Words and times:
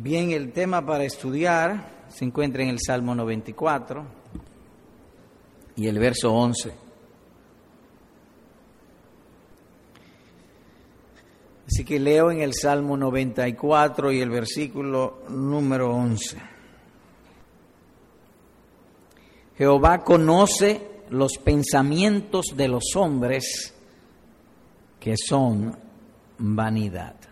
Bien, 0.00 0.30
el 0.30 0.52
tema 0.52 0.86
para 0.86 1.02
estudiar 1.02 2.06
se 2.08 2.24
encuentra 2.24 2.62
en 2.62 2.68
el 2.68 2.78
Salmo 2.78 3.16
94 3.16 4.06
y 5.74 5.88
el 5.88 5.98
verso 5.98 6.32
11. 6.32 6.72
Así 11.66 11.84
que 11.84 11.98
leo 11.98 12.30
en 12.30 12.42
el 12.42 12.54
Salmo 12.54 12.96
94 12.96 14.12
y 14.12 14.20
el 14.20 14.30
versículo 14.30 15.24
número 15.30 15.92
11. 15.92 16.38
Jehová 19.56 20.04
conoce 20.04 21.02
los 21.10 21.38
pensamientos 21.38 22.46
de 22.56 22.68
los 22.68 22.84
hombres 22.94 23.74
que 25.00 25.16
son 25.16 25.76
vanidad. 26.38 27.27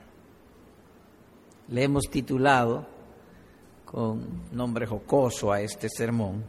Le 1.69 1.83
hemos 1.83 2.05
titulado 2.11 2.87
con 3.85 4.49
nombre 4.53 4.87
jocoso 4.87 5.53
a 5.53 5.61
este 5.61 5.89
sermón, 5.89 6.45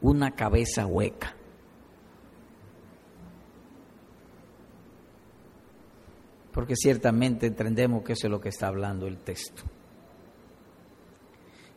Una 0.00 0.30
cabeza 0.30 0.86
hueca. 0.86 1.34
Porque 6.52 6.76
ciertamente 6.76 7.46
entendemos 7.46 8.04
que 8.04 8.12
eso 8.12 8.26
es 8.26 8.30
lo 8.30 8.40
que 8.40 8.50
está 8.50 8.68
hablando 8.68 9.06
el 9.06 9.18
texto. 9.18 9.62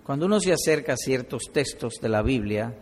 Cuando 0.03 0.25
uno 0.25 0.39
se 0.39 0.53
acerca 0.53 0.93
a 0.93 0.97
ciertos 0.97 1.43
textos 1.51 1.93
de 2.01 2.09
la 2.09 2.21
Biblia, 2.21 2.75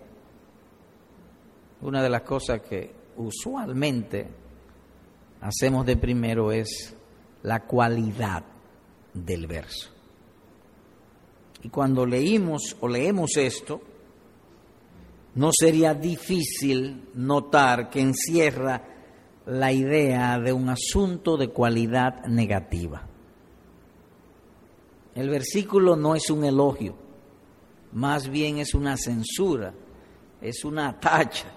una 1.81 2.01
de 2.01 2.09
las 2.09 2.21
cosas 2.23 2.61
que 2.61 2.93
usualmente 3.17 4.27
hacemos 5.41 5.85
de 5.85 5.97
primero 5.97 6.51
es 6.51 6.95
la 7.43 7.65
cualidad 7.65 8.43
del 9.13 9.47
verso. 9.47 9.89
Y 11.63 11.69
cuando 11.69 12.05
leímos 12.05 12.77
o 12.79 12.87
leemos 12.87 13.35
esto, 13.37 13.81
no 15.35 15.51
sería 15.57 15.93
difícil 15.93 17.09
notar 17.15 17.89
que 17.89 18.01
encierra 18.01 18.83
la 19.45 19.71
idea 19.71 20.39
de 20.39 20.53
un 20.53 20.69
asunto 20.69 21.37
de 21.37 21.49
cualidad 21.49 22.25
negativa. 22.25 23.05
El 25.15 25.29
versículo 25.29 25.95
no 25.95 26.15
es 26.15 26.29
un 26.29 26.45
elogio, 26.45 26.95
más 27.93 28.29
bien 28.29 28.59
es 28.59 28.73
una 28.73 28.95
censura, 28.95 29.73
es 30.41 30.63
una 30.63 30.99
tacha. 30.99 31.51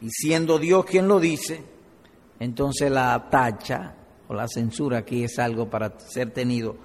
Y 0.00 0.10
siendo 0.10 0.58
Dios 0.58 0.84
quien 0.84 1.08
lo 1.08 1.18
dice, 1.18 1.62
entonces 2.38 2.90
la 2.90 3.28
tacha 3.30 3.96
o 4.28 4.34
la 4.34 4.46
censura 4.46 4.98
aquí 4.98 5.24
es 5.24 5.38
algo 5.38 5.68
para 5.68 5.98
ser 5.98 6.30
tenido 6.30 6.76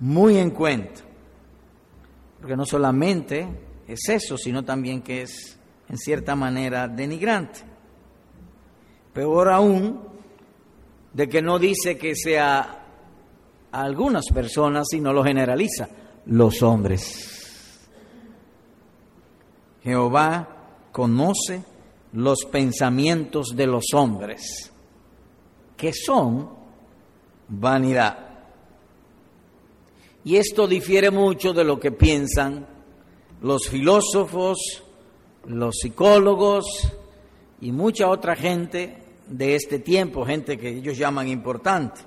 muy 0.00 0.38
en 0.38 0.50
cuenta. 0.50 1.02
Porque 2.40 2.56
no 2.56 2.64
solamente 2.64 3.46
es 3.86 4.08
eso, 4.08 4.36
sino 4.36 4.64
también 4.64 5.02
que 5.02 5.22
es 5.22 5.58
en 5.88 5.98
cierta 5.98 6.34
manera 6.34 6.88
denigrante. 6.88 7.60
Peor 9.12 9.50
aún, 9.50 10.00
de 11.12 11.28
que 11.28 11.40
no 11.40 11.58
dice 11.58 11.96
que 11.96 12.14
sea 12.14 12.84
a 13.72 13.82
algunas 13.82 14.26
personas, 14.32 14.86
sino 14.90 15.12
lo 15.12 15.22
generaliza, 15.22 15.88
los 16.26 16.62
hombres. 16.62 17.88
Jehová 19.82 20.48
conoce 20.92 21.62
los 22.12 22.44
pensamientos 22.50 23.54
de 23.54 23.66
los 23.66 23.84
hombres, 23.94 24.72
que 25.76 25.92
son 25.92 26.55
vanidad. 27.48 28.18
Y 30.24 30.36
esto 30.36 30.66
difiere 30.66 31.10
mucho 31.10 31.52
de 31.52 31.64
lo 31.64 31.78
que 31.78 31.92
piensan 31.92 32.66
los 33.42 33.68
filósofos, 33.68 34.58
los 35.46 35.76
psicólogos 35.76 36.64
y 37.60 37.70
mucha 37.72 38.08
otra 38.08 38.34
gente 38.34 38.98
de 39.28 39.54
este 39.54 39.78
tiempo, 39.78 40.24
gente 40.24 40.58
que 40.58 40.68
ellos 40.68 40.98
llaman 40.98 41.28
importante. 41.28 42.00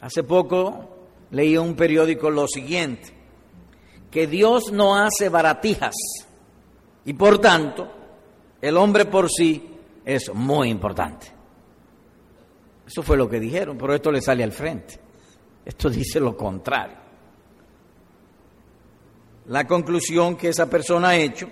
Hace 0.00 0.24
poco 0.24 0.88
leí 1.30 1.56
un 1.56 1.74
periódico 1.74 2.30
lo 2.30 2.46
siguiente, 2.46 3.12
que 4.10 4.26
Dios 4.26 4.72
no 4.72 4.96
hace 4.96 5.28
baratijas 5.28 5.94
y 7.04 7.14
por 7.14 7.38
tanto 7.38 7.90
el 8.60 8.76
hombre 8.76 9.06
por 9.06 9.30
sí 9.30 9.70
es 10.04 10.32
muy 10.34 10.68
importante. 10.68 11.41
Eso 12.92 13.02
fue 13.02 13.16
lo 13.16 13.26
que 13.26 13.40
dijeron, 13.40 13.78
pero 13.78 13.94
esto 13.94 14.12
le 14.12 14.20
sale 14.20 14.44
al 14.44 14.52
frente. 14.52 15.00
Esto 15.64 15.88
dice 15.90 16.20
lo 16.20 16.36
contrario. 16.36 16.98
La 19.46 19.66
conclusión 19.66 20.36
que 20.36 20.50
esa 20.50 20.68
persona 20.68 21.08
ha 21.08 21.16
hecho 21.16 21.48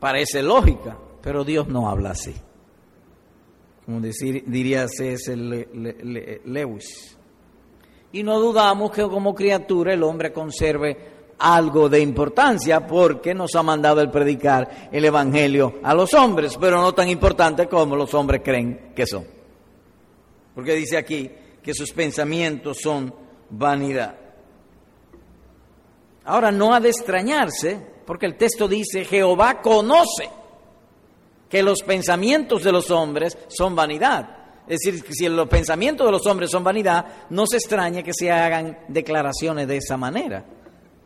parece 0.00 0.42
lógica, 0.42 0.98
pero 1.22 1.44
Dios 1.44 1.68
no 1.68 1.88
habla 1.88 2.10
así. 2.10 2.34
Como 3.86 4.00
diría 4.00 4.88
C.S. 4.88 5.34
Lewis. 5.36 7.16
Y 8.10 8.22
no 8.24 8.40
dudamos 8.40 8.90
que 8.90 9.02
como 9.02 9.34
criatura 9.34 9.94
el 9.94 10.02
hombre 10.02 10.32
conserve 10.32 11.36
algo 11.38 11.88
de 11.88 12.00
importancia 12.00 12.86
porque 12.86 13.34
nos 13.34 13.54
ha 13.54 13.62
mandado 13.62 14.00
el 14.00 14.10
predicar 14.10 14.88
el 14.90 15.04
Evangelio 15.04 15.78
a 15.84 15.94
los 15.94 16.12
hombres, 16.12 16.58
pero 16.60 16.82
no 16.82 16.92
tan 16.92 17.08
importante 17.08 17.68
como 17.68 17.94
los 17.94 18.12
hombres 18.14 18.42
creen 18.44 18.92
que 18.94 19.06
son 19.06 19.37
porque 20.58 20.74
dice 20.74 20.96
aquí 20.96 21.30
que 21.62 21.72
sus 21.72 21.92
pensamientos 21.92 22.78
son 22.82 23.14
vanidad. 23.48 24.12
Ahora 26.24 26.50
no 26.50 26.74
ha 26.74 26.80
de 26.80 26.88
extrañarse, 26.88 27.80
porque 28.04 28.26
el 28.26 28.36
texto 28.36 28.66
dice, 28.66 29.04
Jehová 29.04 29.62
conoce 29.62 30.28
que 31.48 31.62
los 31.62 31.82
pensamientos 31.82 32.64
de 32.64 32.72
los 32.72 32.90
hombres 32.90 33.38
son 33.46 33.76
vanidad. 33.76 34.30
Es 34.66 34.80
decir, 34.80 35.04
que 35.04 35.12
si 35.12 35.28
los 35.28 35.46
pensamientos 35.46 36.04
de 36.04 36.10
los 36.10 36.26
hombres 36.26 36.50
son 36.50 36.64
vanidad, 36.64 37.06
no 37.30 37.46
se 37.46 37.58
extraña 37.58 38.02
que 38.02 38.12
se 38.12 38.28
hagan 38.28 38.80
declaraciones 38.88 39.68
de 39.68 39.76
esa 39.76 39.96
manera. 39.96 40.44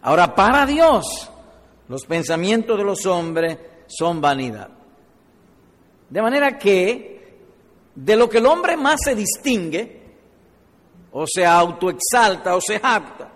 Ahora, 0.00 0.34
para 0.34 0.64
Dios, 0.64 1.30
los 1.88 2.06
pensamientos 2.06 2.78
de 2.78 2.84
los 2.84 3.04
hombres 3.04 3.58
son 3.86 4.18
vanidad. 4.18 4.70
De 6.08 6.22
manera 6.22 6.56
que 6.56 7.11
de 7.94 8.16
lo 8.16 8.28
que 8.28 8.38
el 8.38 8.46
hombre 8.46 8.76
más 8.76 9.00
se 9.04 9.14
distingue, 9.14 10.02
o 11.12 11.26
se 11.26 11.44
autoexalta 11.44 12.56
o 12.56 12.60
se 12.60 12.78
jacta, 12.80 13.30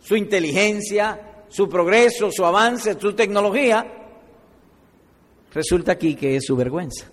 su 0.00 0.16
inteligencia, 0.16 1.44
su 1.48 1.68
progreso, 1.68 2.30
su 2.32 2.44
avance, 2.44 2.98
su 2.98 3.12
tecnología, 3.14 3.86
resulta 5.52 5.92
aquí 5.92 6.14
que 6.14 6.36
es 6.36 6.44
su 6.46 6.56
vergüenza, 6.56 7.06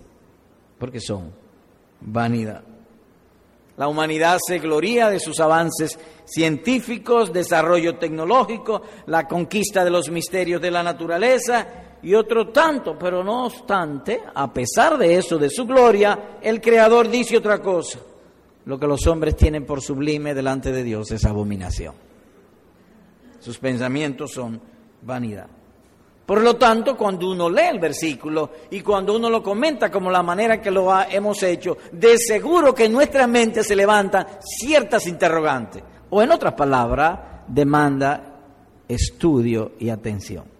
porque 0.78 1.00
son 1.00 1.32
vanidad. 2.00 2.64
La 3.76 3.88
humanidad 3.88 4.38
se 4.46 4.58
gloría 4.58 5.08
de 5.08 5.20
sus 5.20 5.40
avances 5.40 5.98
científicos, 6.24 7.32
desarrollo 7.32 7.96
tecnológico, 7.96 8.82
la 9.06 9.26
conquista 9.26 9.84
de 9.84 9.90
los 9.90 10.10
misterios 10.10 10.60
de 10.60 10.70
la 10.70 10.82
naturaleza 10.82 11.89
y 12.02 12.14
otro 12.14 12.48
tanto, 12.48 12.98
pero 12.98 13.22
no 13.22 13.46
obstante, 13.46 14.20
a 14.34 14.52
pesar 14.52 14.96
de 14.96 15.16
eso, 15.16 15.38
de 15.38 15.50
su 15.50 15.66
gloria, 15.66 16.38
el 16.40 16.60
Creador 16.60 17.08
dice 17.08 17.36
otra 17.36 17.60
cosa. 17.60 17.98
Lo 18.64 18.78
que 18.78 18.86
los 18.86 19.06
hombres 19.06 19.36
tienen 19.36 19.66
por 19.66 19.80
sublime 19.80 20.34
delante 20.34 20.72
de 20.72 20.82
Dios 20.82 21.10
es 21.10 21.24
abominación. 21.24 21.94
Sus 23.38 23.58
pensamientos 23.58 24.32
son 24.32 24.60
vanidad. 25.02 25.46
Por 26.26 26.42
lo 26.42 26.54
tanto, 26.54 26.96
cuando 26.96 27.30
uno 27.30 27.50
lee 27.50 27.70
el 27.72 27.80
versículo 27.80 28.50
y 28.70 28.82
cuando 28.82 29.16
uno 29.16 29.28
lo 29.28 29.42
comenta 29.42 29.90
como 29.90 30.10
la 30.10 30.22
manera 30.22 30.60
que 30.60 30.70
lo 30.70 30.88
hemos 31.02 31.42
hecho, 31.42 31.76
de 31.90 32.16
seguro 32.18 32.72
que 32.72 32.84
en 32.84 32.92
nuestra 32.92 33.26
mente 33.26 33.64
se 33.64 33.74
levantan 33.74 34.26
ciertas 34.40 35.08
interrogantes. 35.08 35.82
O 36.10 36.22
en 36.22 36.30
otras 36.30 36.54
palabras, 36.54 37.18
demanda 37.48 38.38
estudio 38.86 39.72
y 39.80 39.88
atención. 39.88 40.59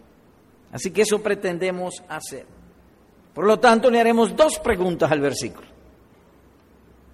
Así 0.72 0.90
que 0.90 1.02
eso 1.02 1.22
pretendemos 1.22 2.02
hacer. 2.08 2.46
Por 3.34 3.46
lo 3.46 3.58
tanto, 3.58 3.90
le 3.90 4.00
haremos 4.00 4.36
dos 4.36 4.58
preguntas 4.58 5.10
al 5.10 5.20
versículo. 5.20 5.68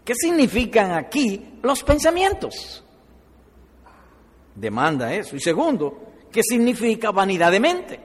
¿Qué 0.05 0.15
significan 0.15 0.93
aquí 0.93 1.59
los 1.63 1.83
pensamientos? 1.83 2.85
Demanda 4.55 5.13
eso. 5.13 5.37
Y 5.37 5.41
segundo, 5.41 6.13
¿qué 6.31 6.43
significa 6.43 7.11
vanidad 7.11 7.51
de 7.51 7.61
mente? 7.61 8.01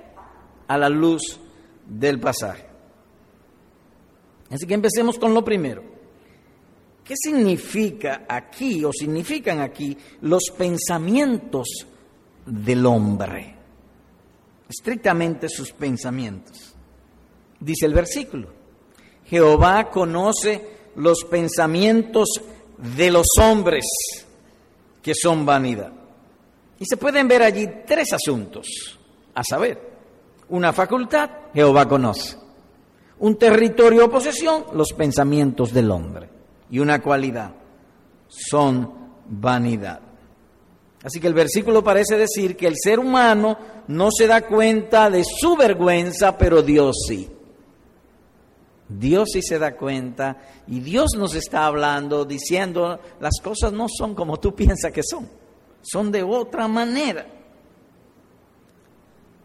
A 0.67 0.77
la 0.77 0.89
luz 0.89 1.39
del 1.85 2.19
pasaje. 2.19 2.65
Así 4.49 4.65
que 4.65 4.73
empecemos 4.73 5.17
con 5.17 5.33
lo 5.33 5.43
primero. 5.43 5.83
¿Qué 7.03 7.15
significa 7.15 8.25
aquí 8.27 8.83
o 8.83 8.91
significan 8.91 9.59
aquí 9.59 9.97
los 10.21 10.43
pensamientos 10.57 11.67
del 12.45 12.85
hombre? 12.85 13.60
Estrictamente 14.71 15.49
sus 15.49 15.71
pensamientos. 15.71 16.73
Dice 17.59 17.85
el 17.85 17.93
versículo, 17.93 18.47
Jehová 19.25 19.89
conoce 19.89 20.79
los 20.95 21.23
pensamientos 21.25 22.29
de 22.77 23.11
los 23.11 23.27
hombres 23.39 23.85
que 25.01 25.13
son 25.13 25.45
vanidad. 25.45 25.91
Y 26.79 26.85
se 26.85 26.97
pueden 26.97 27.27
ver 27.27 27.43
allí 27.43 27.67
tres 27.85 28.13
asuntos, 28.13 28.67
a 29.35 29.43
saber, 29.43 29.91
una 30.49 30.73
facultad, 30.73 31.29
Jehová 31.53 31.87
conoce. 31.87 32.37
Un 33.19 33.37
territorio 33.37 34.05
o 34.05 34.09
posesión, 34.09 34.65
los 34.73 34.93
pensamientos 34.93 35.71
del 35.71 35.91
hombre. 35.91 36.27
Y 36.71 36.79
una 36.79 37.01
cualidad, 37.01 37.53
son 38.27 38.91
vanidad. 39.27 40.10
Así 41.03 41.19
que 41.19 41.27
el 41.27 41.33
versículo 41.33 41.83
parece 41.83 42.15
decir 42.15 42.55
que 42.55 42.67
el 42.67 42.75
ser 42.77 42.99
humano 42.99 43.57
no 43.87 44.09
se 44.11 44.27
da 44.27 44.41
cuenta 44.41 45.09
de 45.09 45.23
su 45.23 45.55
vergüenza, 45.55 46.37
pero 46.37 46.61
Dios 46.61 46.95
sí. 47.07 47.29
Dios 48.87 49.29
sí 49.33 49.41
se 49.41 49.57
da 49.57 49.75
cuenta 49.75 50.37
y 50.67 50.79
Dios 50.81 51.11
nos 51.17 51.33
está 51.33 51.65
hablando 51.65 52.25
diciendo 52.25 52.99
las 53.19 53.39
cosas 53.41 53.71
no 53.71 53.87
son 53.87 54.13
como 54.13 54.37
tú 54.39 54.53
piensas 54.53 54.91
que 54.91 55.01
son, 55.01 55.27
son 55.81 56.11
de 56.11 56.23
otra 56.23 56.67
manera. 56.67 57.25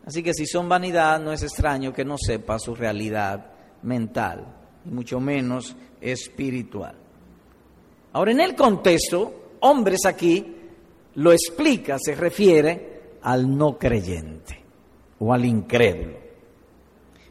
Así 0.05 0.23
que 0.23 0.35
si 0.35 0.47
son 0.47 0.69
vanidad, 0.69 1.21
no 1.21 1.33
es 1.33 1.43
extraño 1.43 1.93
que 1.93 2.05
no 2.05 2.17
sepa 2.19 2.59
su 2.59 2.75
realidad 2.75 3.47
mental, 3.83 4.47
y 4.85 4.91
mucho 4.91 5.19
menos 5.19 5.75
espiritual. 6.01 6.95
Ahora, 8.13 8.31
en 8.31 8.41
el 8.41 8.55
contexto, 8.55 9.57
hombres 9.61 10.07
aquí 10.07 10.55
lo 11.17 11.33
explica, 11.33 11.99
se 11.99 12.15
refiere 12.15 13.19
al 13.23 13.57
no 13.57 13.79
creyente 13.79 14.63
o 15.19 15.33
al 15.33 15.45
incrédulo. 15.45 16.17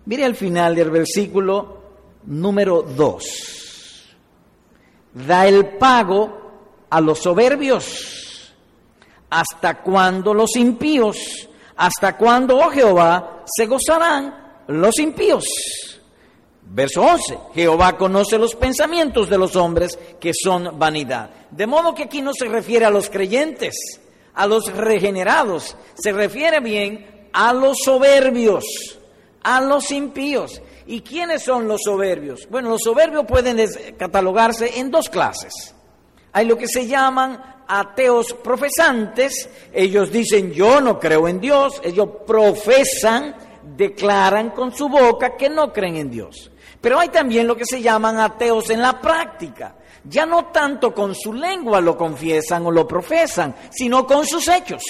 Mire 0.06 0.26
al 0.26 0.36
final 0.36 0.76
del 0.76 0.92
versículo 0.92 1.82
número 2.26 2.82
2. 2.82 4.16
Da 5.28 5.48
el 5.48 5.78
pago 5.78 6.86
a 6.90 7.02
los 7.02 7.20
soberbios. 7.20 8.54
¿Hasta 9.30 9.82
cuándo 9.82 10.34
los 10.34 10.56
impíos? 10.56 11.50
¿Hasta 11.78 12.18
cuándo, 12.18 12.58
oh 12.58 12.70
Jehová, 12.70 13.44
se 13.46 13.66
gozarán 13.66 14.64
los 14.68 14.98
impíos? 15.00 15.44
Verso 16.68 17.04
11, 17.04 17.38
Jehová 17.54 17.96
conoce 17.96 18.38
los 18.38 18.56
pensamientos 18.56 19.30
de 19.30 19.38
los 19.38 19.56
hombres 19.56 19.98
que 20.20 20.32
son 20.34 20.78
vanidad. 20.78 21.30
De 21.52 21.68
modo 21.68 21.94
que 21.94 22.04
aquí 22.04 22.22
no 22.22 22.32
se 22.34 22.46
refiere 22.46 22.86
a 22.86 22.90
los 22.90 23.10
creyentes, 23.10 23.76
a 24.34 24.48
los 24.48 24.74
regenerados, 24.76 25.78
se 25.94 26.12
refiere 26.12 26.60
bien 26.60 27.30
a 27.34 27.54
los 27.54 27.78
soberbios, 27.84 28.66
a 29.44 29.62
los 29.62 29.92
impíos. 29.92 30.62
¿Y 30.88 31.02
quiénes 31.02 31.44
son 31.44 31.68
los 31.68 31.82
soberbios? 31.84 32.48
Bueno, 32.50 32.70
los 32.70 32.82
soberbios 32.84 33.26
pueden 33.26 33.58
catalogarse 33.98 34.80
en 34.80 34.92
dos 34.92 35.10
clases. 35.10 35.54
Hay 36.34 36.46
lo 36.46 36.58
que 36.58 36.68
se 36.68 36.88
llaman 36.88 37.42
ateos 37.68 38.34
profesantes, 38.34 39.50
ellos 39.74 40.12
dicen 40.12 40.52
yo 40.52 40.82
no 40.82 41.00
creo 41.00 41.28
en 41.28 41.40
Dios, 41.40 41.82
ellos 41.84 42.10
profesan, 42.28 43.36
declaran 43.76 44.52
con 44.52 44.76
su 44.76 44.90
boca 44.90 45.36
que 45.38 45.50
no 45.50 45.72
creen 45.72 45.96
en 45.96 46.12
Dios. 46.12 46.52
Pero 46.86 47.00
hay 47.00 47.10
también 47.10 47.48
lo 47.48 47.58
que 47.58 47.66
se 47.66 47.82
llaman 47.82 48.20
ateos 48.20 48.70
en 48.70 48.80
la 48.80 49.02
práctica. 49.02 49.74
Ya 50.04 50.24
no 50.28 50.52
tanto 50.52 50.94
con 50.94 51.16
su 51.16 51.34
lengua 51.34 51.82
lo 51.82 51.98
confiesan 51.98 52.64
o 52.64 52.70
lo 52.70 52.88
profesan, 52.88 53.56
sino 53.72 54.06
con 54.06 54.24
sus 54.24 54.48
hechos. 54.48 54.84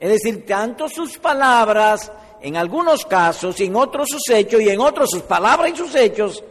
Es 0.00 0.08
decir, 0.08 0.46
tanto 0.46 0.88
sus 0.88 1.18
palabras, 1.18 2.10
en 2.40 2.56
algunos 2.56 3.04
casos, 3.04 3.60
y 3.60 3.64
en 3.64 3.76
otros 3.76 4.08
sus 4.08 4.34
hechos, 4.34 4.62
y 4.62 4.70
en 4.70 4.80
otros 4.80 5.10
sus 5.10 5.20
palabras 5.24 5.72
y 5.74 5.76
sus 5.76 5.94
hechos, 5.94 6.42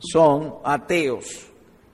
son 0.00 0.56
ateos. 0.64 1.26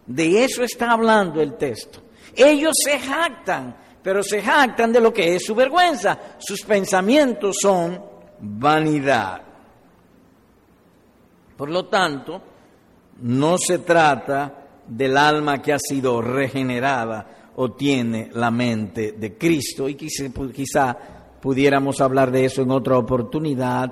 De 0.07 0.43
eso 0.43 0.63
está 0.63 0.93
hablando 0.93 1.43
el 1.43 1.59
texto. 1.59 2.01
Ellos 2.35 2.73
se 2.83 2.99
jactan, 2.99 3.77
pero 4.03 4.23
se 4.23 4.41
jactan 4.41 4.91
de 4.91 5.03
lo 5.03 5.13
que 5.13 5.37
es 5.37 5.45
su 5.45 5.55
vergüenza. 5.55 6.19
Sus 6.39 6.63
pensamientos 6.63 7.59
son 7.61 8.03
vanidad. 8.41 9.46
Por 11.57 11.71
lo 11.71 11.87
tanto, 11.87 12.41
no 13.23 13.57
se 13.59 13.79
trata 13.79 14.67
del 14.87 15.17
alma 15.17 15.61
que 15.63 15.73
ha 15.73 15.79
sido 15.79 16.21
regenerada 16.21 17.53
o 17.57 17.73
tiene 17.73 18.29
la 18.35 18.51
mente 18.51 19.13
de 19.13 19.37
Cristo, 19.39 19.89
y 19.89 19.95
quizá, 19.95 20.97
pudiéramos 21.41 22.01
hablar 22.01 22.31
de 22.31 22.45
eso 22.45 22.63
en 22.63 22.71
otra 22.71 22.99
oportunidad. 22.99 23.91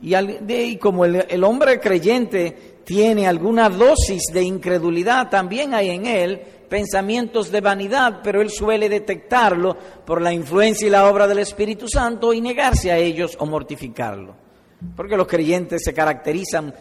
Y, 0.00 0.76
como 0.76 1.04
el 1.04 1.44
hombre 1.44 1.80
creyente 1.80 2.78
tiene 2.84 3.26
alguna 3.26 3.68
dosis 3.68 4.24
de 4.32 4.42
incredulidad, 4.42 5.30
también 5.30 5.74
hay 5.74 5.90
en 5.90 6.06
él 6.06 6.40
pensamientos 6.68 7.50
de 7.50 7.60
vanidad, 7.60 8.20
pero 8.22 8.42
él 8.42 8.50
suele 8.50 8.88
detectarlo 8.88 9.76
por 10.04 10.20
la 10.20 10.32
influencia 10.32 10.86
y 10.86 10.90
la 10.90 11.08
obra 11.08 11.26
del 11.26 11.38
Espíritu 11.38 11.88
Santo 11.88 12.32
y 12.32 12.40
negarse 12.40 12.92
a 12.92 12.98
ellos 12.98 13.36
o 13.40 13.46
mortificarlo. 13.46 14.47
Porque 14.96 15.16
los 15.16 15.26
creyentes 15.26 15.82
se 15.84 15.92
caracterizan 15.92 16.74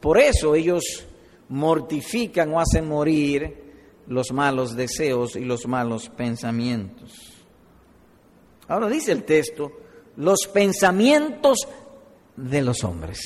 por 0.00 0.18
eso, 0.18 0.54
ellos 0.54 1.04
mortifican 1.48 2.52
o 2.52 2.60
hacen 2.60 2.88
morir 2.88 3.64
los 4.06 4.32
malos 4.32 4.74
deseos 4.74 5.36
y 5.36 5.44
los 5.44 5.66
malos 5.66 6.08
pensamientos. 6.08 7.12
Ahora 8.68 8.88
dice 8.88 9.12
el 9.12 9.24
texto, 9.24 9.72
los 10.16 10.46
pensamientos 10.52 11.58
de 12.36 12.62
los 12.62 12.82
hombres. 12.82 13.20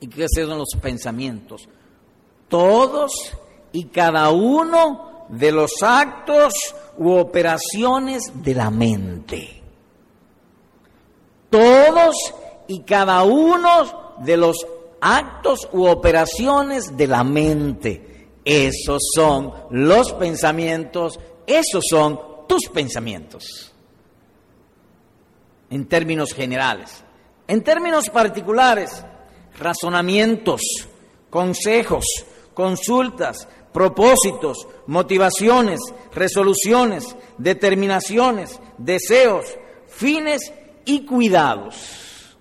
¿Y 0.00 0.08
qué 0.08 0.26
son 0.28 0.58
los 0.58 0.76
pensamientos? 0.80 1.66
Todos 2.48 3.12
y 3.72 3.84
cada 3.86 4.30
uno 4.30 5.26
de 5.30 5.52
los 5.52 5.70
actos 5.82 6.52
u 6.98 7.12
operaciones 7.12 8.30
de 8.42 8.54
la 8.54 8.70
mente 8.70 9.63
todos 11.54 12.16
y 12.66 12.80
cada 12.80 13.22
uno 13.22 14.16
de 14.18 14.36
los 14.36 14.66
actos 15.00 15.68
u 15.70 15.86
operaciones 15.86 16.96
de 16.96 17.06
la 17.06 17.22
mente. 17.22 18.26
Esos 18.44 19.00
son 19.14 19.52
los 19.70 20.12
pensamientos, 20.14 21.20
esos 21.46 21.84
son 21.88 22.18
tus 22.48 22.68
pensamientos. 22.70 23.72
En 25.70 25.86
términos 25.86 26.32
generales. 26.32 27.04
En 27.46 27.62
términos 27.62 28.10
particulares, 28.10 29.04
razonamientos, 29.56 30.60
consejos, 31.30 32.04
consultas, 32.52 33.46
propósitos, 33.72 34.66
motivaciones, 34.88 35.78
resoluciones, 36.12 37.14
determinaciones, 37.38 38.58
deseos, 38.76 39.44
fines 39.86 40.52
y 40.84 41.04
cuidados. 41.04 42.36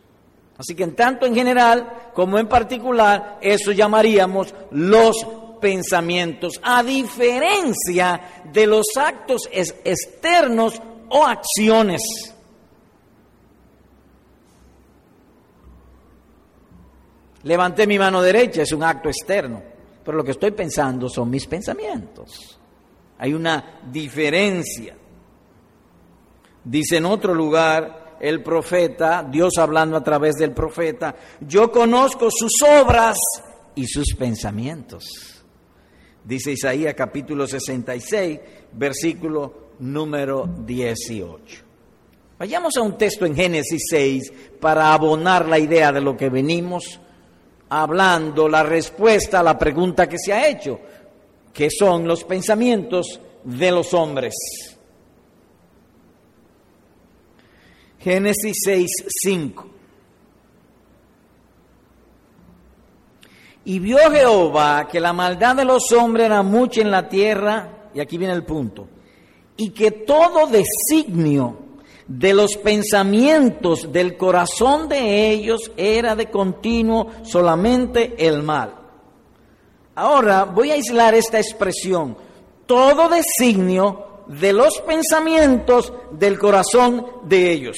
Así 0.58 0.76
que 0.76 0.84
en 0.84 0.96
tanto 0.96 1.26
en 1.26 1.36
general 1.36 2.12
como 2.14 2.38
en 2.38 2.48
particular, 2.48 3.40
eso 3.42 3.72
llamaríamos 3.72 4.54
los 4.72 5.16
pensamientos, 5.60 6.60
a 6.62 6.84
diferencia 6.84 8.44
de 8.52 8.68
los 8.68 8.86
actos 8.98 9.50
externos 9.52 10.82
o 11.10 11.26
acciones. 11.26 12.02
Levanté 17.44 17.88
mi 17.88 17.98
mano 17.98 18.22
derecha, 18.22 18.62
es 18.62 18.72
un 18.72 18.84
acto 18.84 19.10
externo, 19.10 19.62
pero 20.04 20.18
lo 20.18 20.24
que 20.24 20.32
estoy 20.32 20.52
pensando 20.52 21.10
son 21.10 21.30
mis 21.30 21.46
pensamientos. 21.46 22.60
Hay 23.20 23.34
una 23.34 23.80
diferencia. 23.90 24.96
Dice 26.64 26.98
en 26.98 27.06
otro 27.06 27.34
lugar, 27.34 28.03
el 28.24 28.42
profeta, 28.42 29.28
Dios 29.30 29.58
hablando 29.58 29.98
a 29.98 30.04
través 30.04 30.36
del 30.36 30.54
profeta, 30.54 31.14
yo 31.42 31.70
conozco 31.70 32.30
sus 32.32 32.54
obras 32.62 33.18
y 33.76 33.86
sus 33.86 34.16
pensamientos. 34.18 35.44
Dice 36.24 36.54
Isaías 36.54 36.94
capítulo 36.94 37.46
66, 37.46 38.40
versículo 38.72 39.72
número 39.80 40.48
18. 40.66 41.66
Vayamos 42.40 42.78
a 42.78 42.82
un 42.82 42.98
texto 42.98 43.26
en 43.26 43.36
Génesis 43.36 43.82
6 43.90 44.34
para 44.58 44.94
abonar 44.94 45.50
la 45.50 45.60
idea 45.60 45.92
de 45.92 46.00
lo 46.00 46.16
que 46.16 46.30
venimos 46.30 47.02
hablando, 47.68 48.48
la 48.48 48.64
respuesta 48.64 49.42
a 49.42 49.44
la 49.44 49.60
pregunta 49.60 50.08
que 50.08 50.18
se 50.18 50.32
ha 50.32 50.48
hecho, 50.48 50.80
que 51.52 51.68
son 51.70 52.08
los 52.08 52.24
pensamientos 52.24 53.20
de 53.44 53.70
los 53.70 53.94
hombres. 53.94 54.34
Génesis 58.04 58.58
6, 58.66 58.92
5. 59.08 59.66
Y 63.66 63.80
vio 63.80 63.98
Jehová 64.12 64.90
que 64.92 65.00
la 65.00 65.14
maldad 65.14 65.56
de 65.56 65.64
los 65.64 65.90
hombres 65.94 66.26
era 66.26 66.44
mucha 66.44 66.82
en 66.82 66.92
la 66.92 67.08
tierra, 67.08 67.90
y 67.94 68.02
aquí 68.02 68.18
viene 68.18 68.34
el 68.34 68.44
punto, 68.44 68.90
y 69.56 69.70
que 69.70 69.92
todo 69.92 70.48
designio 70.48 71.60
de 72.06 72.34
los 72.34 72.58
pensamientos 72.58 73.90
del 73.94 74.18
corazón 74.18 74.90
de 74.90 75.32
ellos 75.32 75.72
era 75.78 76.14
de 76.18 76.30
continuo 76.30 77.08
solamente 77.24 78.16
el 78.18 78.44
mal. 78.44 78.76
Ahora 79.96 80.44
voy 80.44 80.72
a 80.72 80.74
aislar 80.74 81.14
esta 81.16 81.40
expresión, 81.40 82.18
todo 82.66 83.08
designio 83.08 84.13
de 84.28 84.54
los 84.54 84.80
pensamientos 84.82 85.94
del 86.12 86.40
corazón 86.40 87.06
de 87.24 87.52
ellos. 87.52 87.78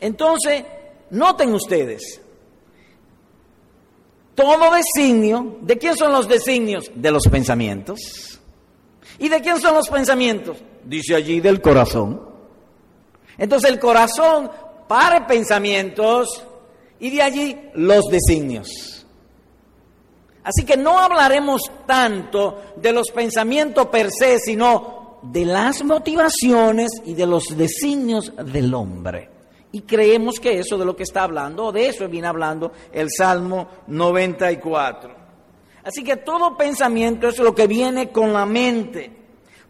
Entonces, 0.00 0.64
noten 1.10 1.54
ustedes, 1.54 2.20
todo 4.34 4.70
designio, 4.74 5.56
¿de 5.62 5.78
quién 5.78 5.96
son 5.96 6.12
los 6.12 6.28
designios? 6.28 6.90
De 6.94 7.10
los 7.10 7.24
pensamientos. 7.24 8.38
¿Y 9.18 9.28
de 9.28 9.40
quién 9.40 9.58
son 9.60 9.74
los 9.74 9.88
pensamientos? 9.88 10.58
Dice 10.84 11.14
allí 11.14 11.40
del 11.40 11.60
corazón. 11.62 12.20
Entonces 13.38 13.70
el 13.70 13.78
corazón 13.78 14.50
para 14.86 15.26
pensamientos 15.26 16.44
y 17.00 17.10
de 17.10 17.22
allí 17.22 17.58
los 17.74 18.04
designios. 18.10 18.95
Así 20.46 20.64
que 20.64 20.76
no 20.76 21.00
hablaremos 21.00 21.60
tanto 21.86 22.62
de 22.76 22.92
los 22.92 23.10
pensamientos 23.10 23.88
per 23.88 24.12
se, 24.12 24.38
sino 24.38 25.18
de 25.22 25.44
las 25.44 25.82
motivaciones 25.82 27.02
y 27.04 27.14
de 27.14 27.26
los 27.26 27.56
designios 27.56 28.32
del 28.36 28.72
hombre. 28.72 29.28
Y 29.72 29.80
creemos 29.80 30.38
que 30.38 30.60
eso 30.60 30.78
de 30.78 30.84
lo 30.84 30.94
que 30.94 31.02
está 31.02 31.24
hablando, 31.24 31.64
o 31.64 31.72
de 31.72 31.88
eso 31.88 32.06
viene 32.06 32.28
hablando 32.28 32.70
el 32.92 33.08
Salmo 33.10 33.66
94. 33.88 35.16
Así 35.82 36.04
que 36.04 36.18
todo 36.18 36.56
pensamiento 36.56 37.26
es 37.26 37.40
lo 37.40 37.52
que 37.52 37.66
viene 37.66 38.10
con 38.10 38.32
la 38.32 38.46
mente. 38.46 39.10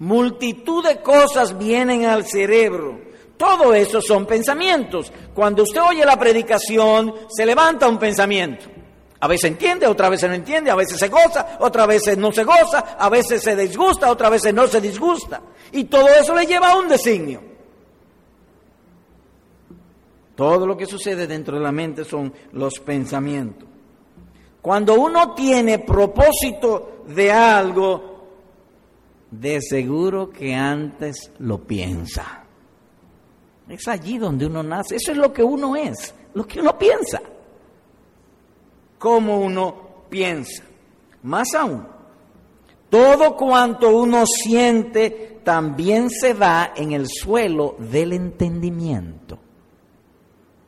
Multitud 0.00 0.86
de 0.86 1.00
cosas 1.00 1.56
vienen 1.56 2.04
al 2.04 2.26
cerebro. 2.26 3.00
Todo 3.38 3.72
eso 3.72 4.02
son 4.02 4.26
pensamientos. 4.26 5.10
Cuando 5.34 5.62
usted 5.62 5.80
oye 5.80 6.04
la 6.04 6.18
predicación, 6.18 7.14
se 7.34 7.46
levanta 7.46 7.88
un 7.88 7.98
pensamiento. 7.98 8.75
A 9.20 9.28
veces 9.28 9.50
entiende, 9.50 9.86
otra 9.86 10.08
vez 10.08 10.22
no 10.22 10.34
entiende, 10.34 10.70
a 10.70 10.74
veces 10.74 10.98
se 10.98 11.08
goza, 11.08 11.56
otra 11.60 11.86
veces 11.86 12.18
no 12.18 12.32
se 12.32 12.44
goza, 12.44 12.96
a 12.98 13.08
veces 13.08 13.42
se 13.42 13.56
disgusta, 13.56 14.10
otra 14.10 14.28
veces 14.28 14.52
no 14.52 14.66
se 14.66 14.80
disgusta. 14.80 15.40
Y 15.72 15.84
todo 15.84 16.08
eso 16.08 16.34
le 16.34 16.46
lleva 16.46 16.72
a 16.72 16.78
un 16.78 16.88
designio. 16.88 17.40
Todo 20.34 20.66
lo 20.66 20.76
que 20.76 20.84
sucede 20.84 21.26
dentro 21.26 21.56
de 21.56 21.62
la 21.62 21.72
mente 21.72 22.04
son 22.04 22.32
los 22.52 22.78
pensamientos. 22.80 23.66
Cuando 24.60 24.94
uno 24.94 25.32
tiene 25.32 25.78
propósito 25.78 27.04
de 27.06 27.32
algo, 27.32 28.16
de 29.30 29.60
seguro 29.62 30.30
que 30.30 30.54
antes 30.54 31.30
lo 31.38 31.58
piensa. 31.62 32.44
Es 33.68 33.88
allí 33.88 34.18
donde 34.18 34.46
uno 34.46 34.62
nace. 34.62 34.96
Eso 34.96 35.12
es 35.12 35.18
lo 35.18 35.32
que 35.32 35.42
uno 35.42 35.74
es, 35.74 36.14
lo 36.34 36.46
que 36.46 36.60
uno 36.60 36.78
piensa. 36.78 37.20
Cómo 38.98 39.40
uno 39.40 40.04
piensa. 40.08 40.62
Más 41.22 41.54
aún, 41.54 41.86
todo 42.88 43.36
cuanto 43.36 43.96
uno 43.96 44.24
siente 44.26 45.40
también 45.44 46.10
se 46.10 46.34
da 46.34 46.72
en 46.76 46.92
el 46.92 47.06
suelo 47.08 47.76
del 47.78 48.12
entendimiento. 48.12 49.38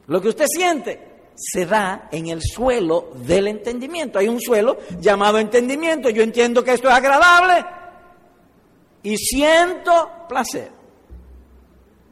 Lo 0.07 0.21
que 0.21 0.29
usted 0.29 0.47
siente 0.49 1.09
se 1.35 1.67
da 1.67 2.09
en 2.11 2.29
el 2.29 2.43
suelo 2.43 3.13
del 3.15 3.49
entendimiento. 3.49 4.19
Hay 4.19 4.29
un 4.29 4.41
suelo 4.41 4.79
llamado 5.01 5.39
entendimiento. 5.39 6.11
Yo 6.11 6.23
entiendo 6.23 6.65
que 6.65 6.73
esto 6.73 6.89
es 6.89 6.95
agradable 6.95 7.65
y 9.03 9.17
siento 9.17 10.11
placer. 10.29 10.71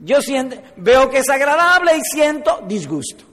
Yo 0.00 0.20
siento, 0.20 0.56
veo 0.76 1.10
que 1.10 1.18
es 1.18 1.28
agradable 1.28 1.96
y 1.96 2.00
siento 2.02 2.62
disgusto. 2.66 3.24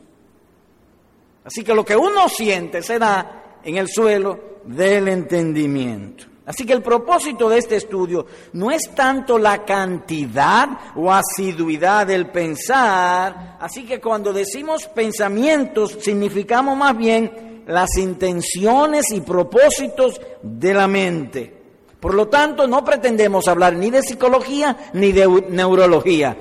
Así 1.45 1.63
que 1.63 1.73
lo 1.73 1.83
que 1.83 1.95
uno 1.95 2.29
siente 2.29 2.81
se 2.81 2.99
da 2.99 3.59
en 3.63 3.77
el 3.77 3.87
suelo 3.87 4.59
del 4.63 5.07
entendimiento. 5.07 6.25
Así 6.45 6.65
que 6.65 6.73
el 6.73 6.81
propósito 6.81 7.47
de 7.47 7.57
este 7.57 7.77
estudio 7.77 8.25
no 8.53 8.69
es 8.69 8.93
tanto 8.93 9.37
la 9.37 9.63
cantidad 9.63 10.67
o 10.95 11.11
asiduidad 11.11 12.05
del 12.05 12.31
pensar, 12.31 13.57
así 13.61 13.85
que 13.85 14.01
cuando 14.01 14.33
decimos 14.33 14.87
pensamientos 14.87 15.97
significamos 16.01 16.77
más 16.77 16.97
bien 16.97 17.63
las 17.65 17.97
intenciones 17.97 19.09
y 19.11 19.21
propósitos 19.21 20.19
de 20.41 20.73
la 20.73 20.87
mente. 20.87 21.61
Por 22.01 22.13
lo 22.13 22.27
tanto, 22.27 22.67
no 22.67 22.83
pretendemos 22.83 23.47
hablar 23.47 23.75
ni 23.75 23.89
de 23.89 24.01
psicología 24.01 24.89
ni 24.91 25.13
de 25.13 25.25
neurología. 25.49 26.35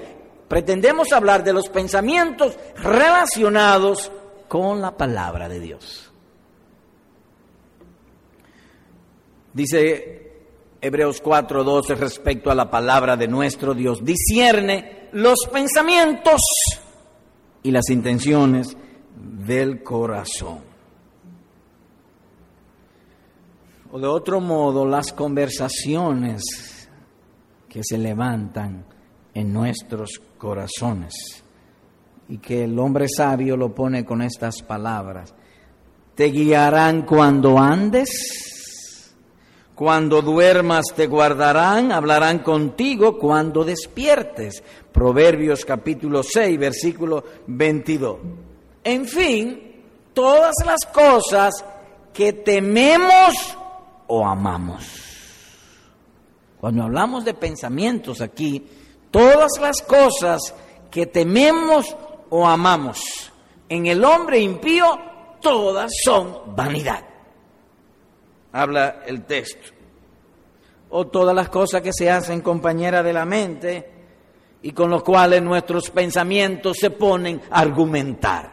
Pretendemos 0.49 1.13
hablar 1.13 1.45
de 1.45 1.53
los 1.53 1.69
pensamientos 1.69 2.59
relacionados 2.75 4.11
con 4.53 4.83
la 4.83 4.95
palabra 4.95 5.49
de 5.49 5.61
Dios. 5.61 6.13
Dice 9.55 10.43
Hebreos 10.79 11.23
4:12 11.23 11.95
respecto 11.95 12.51
a 12.51 12.55
la 12.55 12.71
palabra 12.71 13.17
de 13.17 13.29
nuestro 13.29 13.73
Dios, 13.73 14.05
discierne 14.05 15.09
los 15.13 15.49
pensamientos 15.51 16.43
y 17.63 17.71
las 17.71 17.89
intenciones 17.89 18.77
del 19.17 19.83
corazón. 19.83 20.59
O 23.91 23.99
de 23.99 24.07
otro 24.07 24.39
modo, 24.39 24.85
las 24.85 25.15
conversaciones 25.15 26.91
que 27.71 27.81
se 27.83 27.97
levantan 27.97 28.85
en 29.33 29.51
nuestros 29.51 30.21
corazones. 30.37 31.42
Y 32.33 32.39
que 32.39 32.65
el 32.65 32.79
hombre 32.79 33.09
sabio 33.15 33.59
lo 33.59 33.75
pone 33.75 34.07
con 34.07 34.23
estas 34.23 34.63
palabras. 34.63 35.35
Te 36.15 36.27
guiarán 36.27 37.03
cuando 37.03 37.59
andes 37.59 38.53
cuando 39.75 40.23
duermas 40.23 40.85
te 40.95 41.09
guardarán, 41.09 41.91
hablarán 41.91 42.39
contigo 42.39 43.19
cuando 43.19 43.65
despiertes. 43.65 44.63
Proverbios 44.93 45.65
capítulo 45.65 46.23
6, 46.23 46.57
versículo 46.57 47.25
22. 47.49 48.19
En 48.85 49.07
fin, 49.07 49.83
todas 50.15 50.55
las 50.65 50.87
cosas 50.87 51.65
que 52.13 52.33
tememos 52.33 53.35
o 54.07 54.25
amamos. 54.25 54.85
Cuando 56.61 56.85
hablamos 56.85 57.25
de 57.25 57.35
pensamientos 57.35 58.21
aquí, 58.21 58.65
todas 59.11 59.51
las 59.61 59.83
cosas 59.83 60.55
que 60.93 61.07
tememos 61.07 61.97
o 62.35 62.47
amamos. 62.47 63.33
En 63.69 63.87
el 63.87 64.05
hombre 64.05 64.41
impío, 64.41 64.99
todas 65.41 65.91
son 66.05 66.55
vanidad 66.55 67.13
habla 68.53 69.03
el 69.07 69.25
texto. 69.25 69.71
O 70.91 71.07
todas 71.07 71.35
las 71.35 71.49
cosas 71.49 71.81
que 71.81 71.93
se 71.93 72.11
hacen 72.11 72.43
compañera 72.43 73.03
de 73.03 73.13
la 73.13 73.25
mente 73.25 73.91
y 74.63 74.73
con 74.73 74.91
los 74.91 75.03
cuales 75.03 75.43
nuestros 75.43 75.91
pensamientos 75.91 76.77
se 76.79 76.91
ponen 76.91 77.41
a 77.51 77.61
argumentar. 77.61 78.53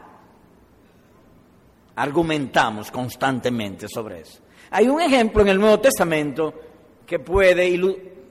Argumentamos 1.97 2.89
constantemente 2.91 3.87
sobre 3.89 4.21
eso. 4.21 4.39
Hay 4.71 4.87
un 4.87 5.01
ejemplo 5.01 5.41
en 5.41 5.49
el 5.49 5.59
Nuevo 5.59 5.79
Testamento 5.79 6.53
que 7.05 7.19
puede, 7.19 7.77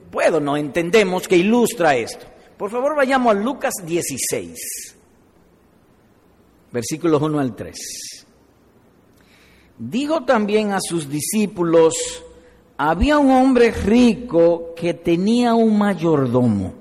puedo, 0.09 0.39
no 0.39 0.57
entendemos, 0.57 1.27
que 1.27 1.37
ilustra 1.37 1.95
esto. 1.95 2.25
Por 2.57 2.71
favor, 2.71 2.95
vayamos 2.95 3.35
a 3.35 3.39
Lucas 3.39 3.73
16, 3.83 4.97
versículos 6.71 7.21
1 7.21 7.39
al 7.39 7.55
3. 7.55 7.77
Digo 9.77 10.25
también 10.25 10.71
a 10.73 10.79
sus 10.81 11.09
discípulos, 11.09 11.93
había 12.77 13.17
un 13.17 13.31
hombre 13.31 13.71
rico 13.71 14.73
que 14.75 14.93
tenía 14.93 15.53
un 15.53 15.77
mayordomo 15.77 16.73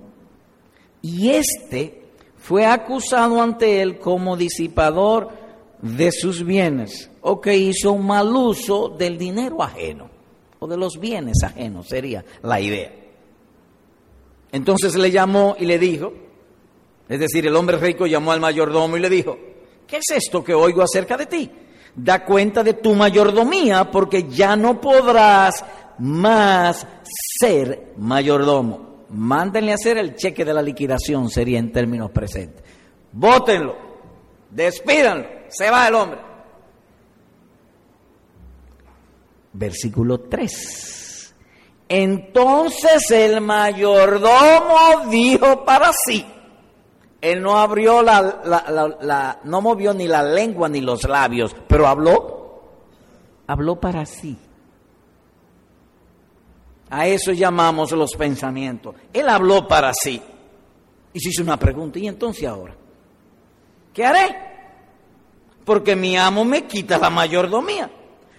y 1.02 1.30
éste 1.30 2.02
fue 2.36 2.66
acusado 2.66 3.40
ante 3.40 3.82
él 3.82 3.98
como 3.98 4.36
disipador 4.36 5.30
de 5.82 6.10
sus 6.10 6.44
bienes 6.44 7.10
o 7.20 7.40
que 7.40 7.56
hizo 7.56 7.92
un 7.92 8.06
mal 8.06 8.34
uso 8.34 8.88
del 8.88 9.16
dinero 9.16 9.62
ajeno 9.62 10.10
o 10.58 10.66
de 10.66 10.76
los 10.76 10.98
bienes 10.98 11.42
ajenos, 11.44 11.86
sería 11.88 12.24
la 12.42 12.60
idea. 12.60 12.92
Entonces 14.50 14.96
le 14.96 15.10
llamó 15.10 15.56
y 15.58 15.66
le 15.66 15.78
dijo, 15.78 16.12
es 17.08 17.20
decir, 17.20 17.46
el 17.46 17.54
hombre 17.54 17.76
rico 17.76 18.06
llamó 18.06 18.32
al 18.32 18.40
mayordomo 18.40 18.96
y 18.96 19.00
le 19.00 19.10
dijo, 19.10 19.38
¿qué 19.88 19.96
es 19.96 20.04
esto 20.14 20.44
que 20.44 20.54
oigo 20.54 20.82
acerca 20.82 21.16
de 21.16 21.26
ti? 21.26 21.50
da 21.98 22.24
cuenta 22.24 22.62
de 22.62 22.74
tu 22.74 22.94
mayordomía 22.94 23.90
porque 23.90 24.28
ya 24.28 24.56
no 24.56 24.80
podrás 24.80 25.64
más 25.98 26.86
ser 27.40 27.92
mayordomo. 27.96 29.06
Mándenle 29.10 29.72
a 29.72 29.76
hacer 29.76 29.98
el 29.98 30.14
cheque 30.14 30.44
de 30.44 30.54
la 30.54 30.62
liquidación, 30.62 31.30
sería 31.30 31.58
en 31.58 31.72
términos 31.72 32.10
presentes. 32.10 32.62
Bótenlo, 33.12 33.74
despídanlo, 34.50 35.26
se 35.48 35.70
va 35.70 35.88
el 35.88 35.94
hombre. 35.94 36.20
Versículo 39.54 40.20
3. 40.20 41.34
Entonces 41.88 43.10
el 43.10 43.40
mayordomo 43.40 45.10
dijo 45.10 45.64
para 45.64 45.90
sí, 46.06 46.24
él 47.20 47.42
no 47.42 47.58
abrió 47.58 48.02
la, 48.02 48.20
la, 49.00 49.40
no 49.42 49.60
movió 49.60 49.92
ni 49.92 50.06
la 50.06 50.22
lengua 50.22 50.68
ni 50.68 50.80
los 50.80 51.04
labios, 51.04 51.54
pero 51.66 51.86
habló, 51.86 52.62
habló 53.46 53.76
para 53.80 54.06
sí. 54.06 54.36
A 56.90 57.06
eso 57.06 57.32
llamamos 57.32 57.92
los 57.92 58.12
pensamientos. 58.12 58.94
Él 59.12 59.28
habló 59.28 59.66
para 59.66 59.92
sí 59.92 60.22
y 61.12 61.20
se 61.20 61.30
hizo 61.30 61.42
una 61.42 61.58
pregunta. 61.58 61.98
¿Y 61.98 62.08
entonces 62.08 62.48
ahora? 62.48 62.74
¿Qué 63.92 64.06
haré? 64.06 64.36
Porque 65.64 65.96
mi 65.96 66.16
amo 66.16 66.44
me 66.44 66.66
quita 66.66 66.98
la 66.98 67.10
mayordomía. 67.10 67.90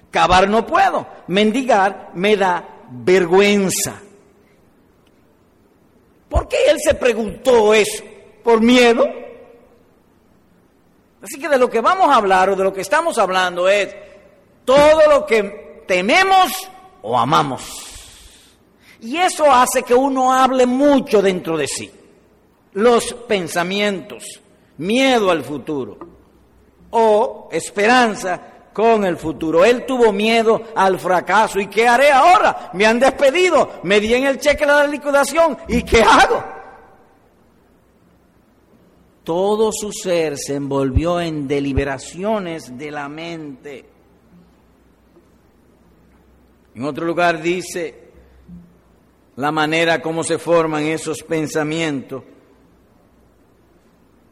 Cavar 0.09 0.49
no 0.49 0.65
puedo. 0.65 1.05
Mendigar 1.27 2.11
me 2.15 2.35
da 2.35 2.85
vergüenza. 2.89 4.01
¿Por 6.27 6.47
qué 6.47 6.57
él 6.69 6.77
se 6.79 6.95
preguntó 6.95 7.73
eso? 7.73 8.03
¿Por 8.43 8.61
miedo? 8.61 9.05
Así 11.21 11.39
que 11.39 11.49
de 11.49 11.57
lo 11.57 11.69
que 11.69 11.81
vamos 11.81 12.09
a 12.09 12.15
hablar 12.15 12.49
o 12.49 12.55
de 12.55 12.63
lo 12.63 12.73
que 12.73 12.81
estamos 12.81 13.17
hablando 13.17 13.67
es 13.67 13.93
todo 14.63 15.09
lo 15.09 15.25
que 15.25 15.83
tememos 15.85 16.51
o 17.01 17.17
amamos. 17.17 17.85
Y 19.01 19.17
eso 19.17 19.51
hace 19.51 19.83
que 19.83 19.93
uno 19.93 20.33
hable 20.33 20.65
mucho 20.65 21.21
dentro 21.21 21.57
de 21.57 21.67
sí. 21.67 21.91
Los 22.73 23.13
pensamientos, 23.13 24.23
miedo 24.77 25.31
al 25.31 25.43
futuro 25.43 25.97
o 26.91 27.49
esperanza 27.51 28.39
con 28.73 29.05
el 29.05 29.17
futuro. 29.17 29.65
Él 29.65 29.85
tuvo 29.85 30.11
miedo 30.11 30.61
al 30.75 30.99
fracaso. 30.99 31.59
¿Y 31.59 31.67
qué 31.67 31.87
haré 31.87 32.11
ahora? 32.11 32.71
Me 32.73 32.85
han 32.85 32.99
despedido, 32.99 33.79
me 33.83 33.99
di 33.99 34.13
en 34.13 34.25
el 34.25 34.39
cheque 34.39 34.65
de 34.65 34.71
la 34.71 34.87
liquidación. 34.87 35.57
¿Y 35.67 35.83
qué 35.83 36.01
hago? 36.01 36.58
Todo 39.29 39.69
su 39.71 39.91
ser 39.91 40.39
se 40.39 40.55
envolvió 40.55 41.21
en 41.21 41.47
deliberaciones 41.47 42.75
de 42.75 42.89
la 42.89 43.07
mente. 43.07 43.85
En 46.73 46.83
otro 46.83 47.05
lugar 47.05 47.39
dice 47.39 48.09
la 49.35 49.51
manera 49.51 50.01
como 50.01 50.23
se 50.23 50.39
forman 50.39 50.81
esos 50.85 51.21
pensamientos. 51.21 52.23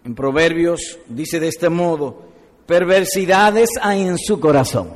En 0.03 0.15
Proverbios 0.15 0.97
dice 1.07 1.39
de 1.39 1.49
este 1.49 1.69
modo, 1.69 2.23
perversidades 2.65 3.69
hay 3.79 4.01
en 4.01 4.17
su 4.17 4.39
corazón. 4.39 4.95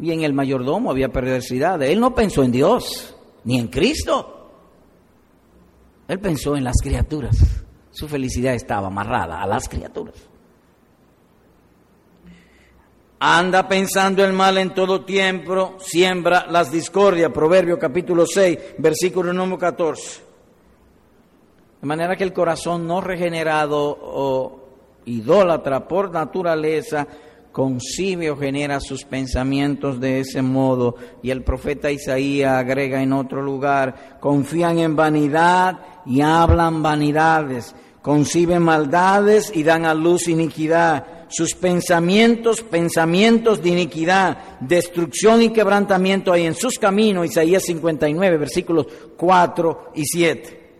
Y 0.00 0.12
en 0.12 0.22
el 0.22 0.34
mayordomo 0.34 0.92
había 0.92 1.08
perversidades. 1.08 1.90
Él 1.90 1.98
no 1.98 2.14
pensó 2.14 2.44
en 2.44 2.52
Dios, 2.52 3.16
ni 3.42 3.58
en 3.58 3.66
Cristo. 3.66 4.37
Él 6.08 6.18
pensó 6.18 6.56
en 6.56 6.64
las 6.64 6.76
criaturas. 6.82 7.36
Su 7.90 8.08
felicidad 8.08 8.54
estaba 8.54 8.86
amarrada 8.86 9.42
a 9.42 9.46
las 9.46 9.68
criaturas. 9.68 10.14
Anda 13.20 13.68
pensando 13.68 14.24
el 14.24 14.32
mal 14.32 14.58
en 14.58 14.72
todo 14.72 15.04
tiempo, 15.04 15.76
siembra 15.80 16.46
las 16.48 16.70
discordias. 16.70 17.32
Proverbio 17.32 17.78
capítulo 17.78 18.24
6, 18.26 18.58
versículo 18.78 19.32
número 19.32 19.58
14. 19.58 20.22
De 21.80 21.86
manera 21.86 22.16
que 22.16 22.24
el 22.24 22.32
corazón 22.32 22.86
no 22.86 23.00
regenerado 23.00 23.98
o 24.00 24.68
idólatra 25.04 25.86
por 25.86 26.12
naturaleza, 26.12 27.06
concibe 27.58 28.30
o 28.30 28.36
genera 28.36 28.78
sus 28.78 29.02
pensamientos 29.02 29.98
de 29.98 30.20
ese 30.20 30.42
modo. 30.42 30.94
Y 31.24 31.30
el 31.30 31.42
profeta 31.42 31.90
Isaías 31.90 32.52
agrega 32.52 33.02
en 33.02 33.12
otro 33.12 33.42
lugar, 33.42 34.20
confían 34.20 34.78
en 34.78 34.94
vanidad 34.94 35.80
y 36.06 36.20
hablan 36.20 36.84
vanidades, 36.84 37.74
conciben 38.00 38.62
maldades 38.62 39.50
y 39.52 39.64
dan 39.64 39.86
a 39.86 39.94
luz 39.94 40.28
iniquidad. 40.28 41.26
Sus 41.30 41.54
pensamientos, 41.54 42.62
pensamientos 42.62 43.60
de 43.60 43.70
iniquidad, 43.70 44.38
destrucción 44.60 45.42
y 45.42 45.48
quebrantamiento 45.48 46.32
hay 46.32 46.46
en 46.46 46.54
sus 46.54 46.78
caminos, 46.78 47.26
Isaías 47.26 47.64
59, 47.64 48.36
versículos 48.36 48.86
4 49.16 49.90
y 49.96 50.04
7. 50.04 50.70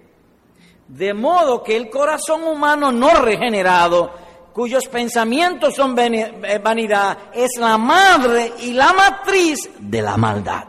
De 0.87 1.13
modo 1.13 1.61
que 1.61 1.77
el 1.77 1.91
corazón 1.91 2.45
humano 2.45 2.93
no 2.93 3.17
regenerado, 3.17 4.28
cuyos 4.59 4.89
pensamientos 4.89 5.77
son 5.77 5.97
eh, 5.97 6.61
vanidad, 6.61 7.17
es 7.33 7.51
la 7.61 7.79
madre 7.79 8.55
y 8.59 8.73
la 8.73 8.93
matriz 8.93 9.71
de 9.79 10.03
la 10.03 10.17
maldad. 10.17 10.67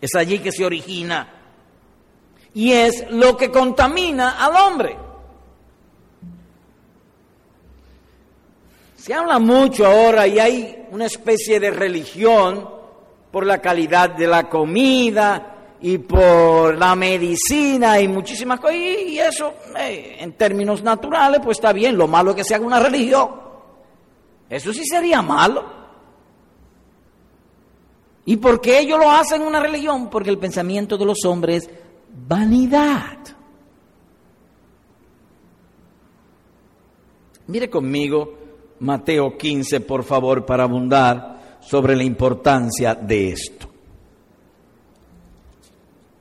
Es 0.00 0.14
allí 0.14 0.38
que 0.38 0.50
se 0.50 0.64
origina 0.64 1.28
y 2.54 2.72
es 2.72 3.10
lo 3.10 3.36
que 3.36 3.50
contamina 3.50 4.42
al 4.42 4.56
hombre. 4.56 4.96
Se 8.96 9.12
habla 9.12 9.38
mucho 9.38 9.84
ahora 9.84 10.26
y 10.26 10.38
hay 10.38 10.86
una 10.90 11.04
especie 11.04 11.60
de 11.60 11.70
religión 11.70 12.70
por 13.30 13.44
la 13.44 13.60
calidad 13.60 14.08
de 14.08 14.26
la 14.26 14.48
comida, 14.48 15.57
y 15.80 15.98
por 15.98 16.76
la 16.76 16.94
medicina 16.94 18.00
y 18.00 18.08
muchísimas 18.08 18.58
cosas. 18.60 18.76
Y 18.76 19.18
eso, 19.18 19.54
eh, 19.78 20.16
en 20.18 20.32
términos 20.32 20.82
naturales, 20.82 21.40
pues 21.42 21.58
está 21.58 21.72
bien. 21.72 21.96
Lo 21.96 22.08
malo 22.08 22.30
es 22.30 22.36
que 22.36 22.44
se 22.44 22.54
haga 22.54 22.66
una 22.66 22.80
religión. 22.80 23.28
Eso 24.48 24.72
sí 24.72 24.84
sería 24.84 25.22
malo. 25.22 25.78
¿Y 28.24 28.36
por 28.36 28.60
qué 28.60 28.80
ellos 28.80 28.98
lo 28.98 29.10
hacen 29.10 29.42
una 29.42 29.60
religión? 29.60 30.10
Porque 30.10 30.30
el 30.30 30.38
pensamiento 30.38 30.98
de 30.98 31.04
los 31.04 31.24
hombres 31.24 31.64
es 31.64 31.70
vanidad. 32.26 33.18
Mire 37.46 37.70
conmigo 37.70 38.34
Mateo 38.80 39.38
15, 39.38 39.80
por 39.80 40.04
favor, 40.04 40.44
para 40.44 40.64
abundar 40.64 41.58
sobre 41.60 41.96
la 41.96 42.04
importancia 42.04 42.94
de 42.94 43.30
esto 43.30 43.57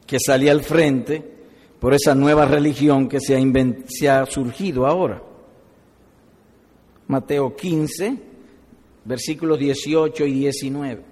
que 0.07 0.17
salía 0.19 0.53
al 0.53 0.63
frente 0.63 1.21
por 1.79 1.93
esa 1.93 2.15
nueva 2.15 2.45
religión 2.45 3.07
que 3.07 3.19
se 3.19 3.35
ha, 3.35 3.41
se 3.87 4.09
ha 4.09 4.25
surgido 4.25 4.87
ahora. 4.87 5.21
Mateo 7.07 7.55
15, 7.55 8.17
versículos 9.05 9.59
18 9.59 10.25
y 10.25 10.33
19. 10.33 11.03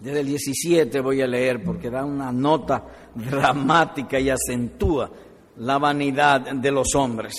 Desde 0.00 0.20
el 0.20 0.26
17 0.26 1.00
voy 1.00 1.22
a 1.22 1.26
leer 1.26 1.62
porque 1.62 1.88
da 1.88 2.04
una 2.04 2.30
nota 2.30 2.84
dramática 3.14 4.20
y 4.20 4.28
acentúa 4.28 5.10
la 5.58 5.78
vanidad 5.78 6.52
de 6.52 6.70
los 6.70 6.94
hombres. 6.94 7.34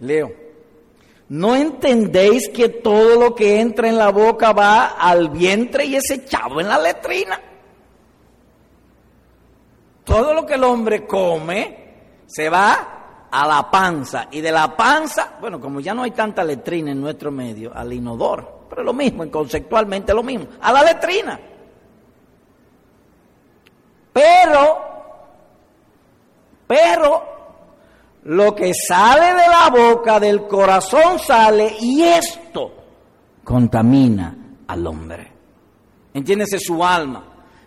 Leo. 0.00 0.47
¿No 1.30 1.54
entendéis 1.54 2.48
que 2.48 2.70
todo 2.70 3.20
lo 3.20 3.34
que 3.34 3.60
entra 3.60 3.88
en 3.88 3.98
la 3.98 4.10
boca 4.10 4.52
va 4.52 4.96
al 4.98 5.28
vientre 5.28 5.84
y 5.84 5.96
es 5.96 6.10
echado 6.10 6.60
en 6.60 6.68
la 6.68 6.78
letrina? 6.78 7.38
Todo 10.04 10.32
lo 10.32 10.46
que 10.46 10.54
el 10.54 10.64
hombre 10.64 11.06
come 11.06 11.88
se 12.26 12.48
va 12.48 13.28
a 13.30 13.46
la 13.46 13.70
panza 13.70 14.28
y 14.30 14.40
de 14.40 14.50
la 14.50 14.74
panza, 14.74 15.36
bueno, 15.38 15.60
como 15.60 15.80
ya 15.80 15.92
no 15.92 16.02
hay 16.02 16.12
tanta 16.12 16.42
letrina 16.42 16.92
en 16.92 17.00
nuestro 17.00 17.30
medio, 17.30 17.72
al 17.74 17.92
inodoro, 17.92 18.66
pero 18.70 18.82
lo 18.82 18.94
mismo, 18.94 19.30
conceptualmente 19.30 20.14
lo 20.14 20.22
mismo, 20.22 20.46
a 20.62 20.72
la 20.72 20.82
letrina. 20.82 21.38
Pero, 24.14 24.78
pero 26.66 27.37
lo 28.24 28.54
que 28.54 28.72
sale 28.74 29.40
de 29.40 29.48
la 29.48 29.70
boca, 29.70 30.20
del 30.20 30.46
corazón 30.46 31.18
sale 31.18 31.76
y 31.80 32.02
esto 32.02 32.72
contamina 33.44 34.36
al 34.66 34.86
hombre. 34.86 35.32
Entiéndese 36.12 36.58
su 36.58 36.84
alma. 36.84 37.24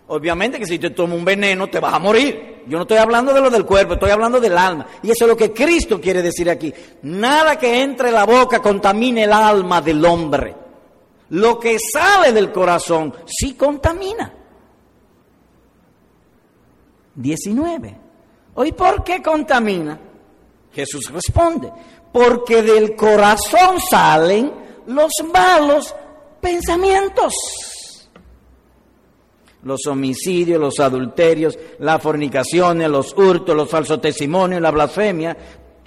Obviamente 0.08 0.58
que 0.58 0.66
si 0.66 0.78
te 0.78 0.90
toma 0.90 1.14
un 1.14 1.24
veneno 1.24 1.68
te 1.68 1.80
vas 1.80 1.94
a 1.94 1.98
morir. 1.98 2.62
Yo 2.66 2.76
no 2.76 2.82
estoy 2.82 2.98
hablando 2.98 3.32
de 3.32 3.40
lo 3.40 3.50
del 3.50 3.64
cuerpo, 3.64 3.94
estoy 3.94 4.10
hablando 4.10 4.38
del 4.38 4.56
alma. 4.56 4.86
Y 5.02 5.10
eso 5.10 5.24
es 5.24 5.28
lo 5.28 5.36
que 5.36 5.52
Cristo 5.52 6.00
quiere 6.00 6.22
decir 6.22 6.48
aquí. 6.48 6.72
Nada 7.02 7.58
que 7.58 7.82
entre 7.82 8.08
en 8.08 8.14
la 8.14 8.24
boca 8.24 8.60
contamine 8.60 9.24
el 9.24 9.32
alma 9.32 9.80
del 9.80 10.04
hombre. 10.04 10.54
Lo 11.30 11.58
que 11.58 11.78
sale 11.78 12.32
del 12.32 12.52
corazón 12.52 13.14
sí 13.26 13.54
contamina. 13.54 14.32
19. 17.14 17.98
¿Hoy 18.54 18.72
por 18.72 19.02
qué 19.02 19.22
contamina? 19.22 19.98
Jesús 20.72 21.10
responde, 21.12 21.70
porque 22.12 22.62
del 22.62 22.96
corazón 22.96 23.80
salen 23.90 24.52
los 24.86 25.12
malos 25.32 25.94
pensamientos. 26.40 27.34
Los 29.62 29.86
homicidios, 29.86 30.60
los 30.60 30.80
adulterios, 30.80 31.56
las 31.78 32.02
fornicaciones, 32.02 32.88
los 32.88 33.16
hurtos, 33.16 33.54
los 33.54 33.70
falsos 33.70 34.00
testimonios, 34.00 34.60
la 34.60 34.72
blasfemia. 34.72 35.36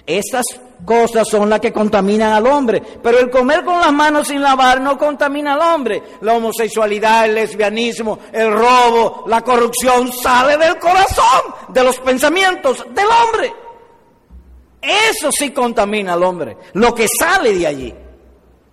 Estas 0.06 0.44
cosas 0.84 1.28
son 1.28 1.50
las 1.50 1.60
que 1.60 1.72
contaminan 1.72 2.32
al 2.32 2.46
hombre. 2.46 2.80
Pero 3.02 3.18
el 3.18 3.28
comer 3.28 3.64
con 3.64 3.78
las 3.78 3.92
manos 3.92 4.28
sin 4.28 4.40
lavar 4.40 4.80
no 4.80 4.96
contamina 4.96 5.54
al 5.54 5.74
hombre. 5.74 6.02
La 6.22 6.34
homosexualidad, 6.34 7.26
el 7.26 7.34
lesbianismo, 7.34 8.18
el 8.32 8.50
robo, 8.50 9.24
la 9.26 9.42
corrupción 9.42 10.10
sale 10.10 10.56
del 10.56 10.78
corazón, 10.78 11.54
de 11.68 11.84
los 11.84 11.98
pensamientos 11.98 12.82
del 12.94 13.06
hombre. 13.06 13.65
Eso 14.80 15.30
sí 15.32 15.50
contamina 15.50 16.12
al 16.12 16.22
hombre, 16.22 16.56
lo 16.74 16.94
que 16.94 17.06
sale 17.08 17.54
de 17.54 17.66
allí, 17.66 17.94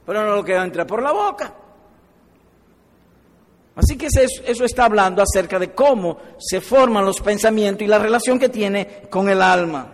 pero 0.06 0.24
no 0.24 0.36
lo 0.36 0.44
que 0.44 0.56
entra 0.56 0.86
por 0.86 1.02
la 1.02 1.12
boca. 1.12 1.54
Así 3.76 3.98
que 3.98 4.08
eso, 4.08 4.66
está 4.66 4.86
hablando 4.86 5.22
acerca 5.22 5.58
de 5.58 5.74
cómo 5.74 6.18
se 6.38 6.62
forman 6.62 7.06
los 7.06 7.20
pensamientos 7.22 7.84
y 7.84 7.88
la 7.88 7.98
relación 7.98 8.38
que 8.38 8.50
tiene 8.50 9.04
con 9.10 9.30
el 9.30 9.42
alma. 9.42 9.92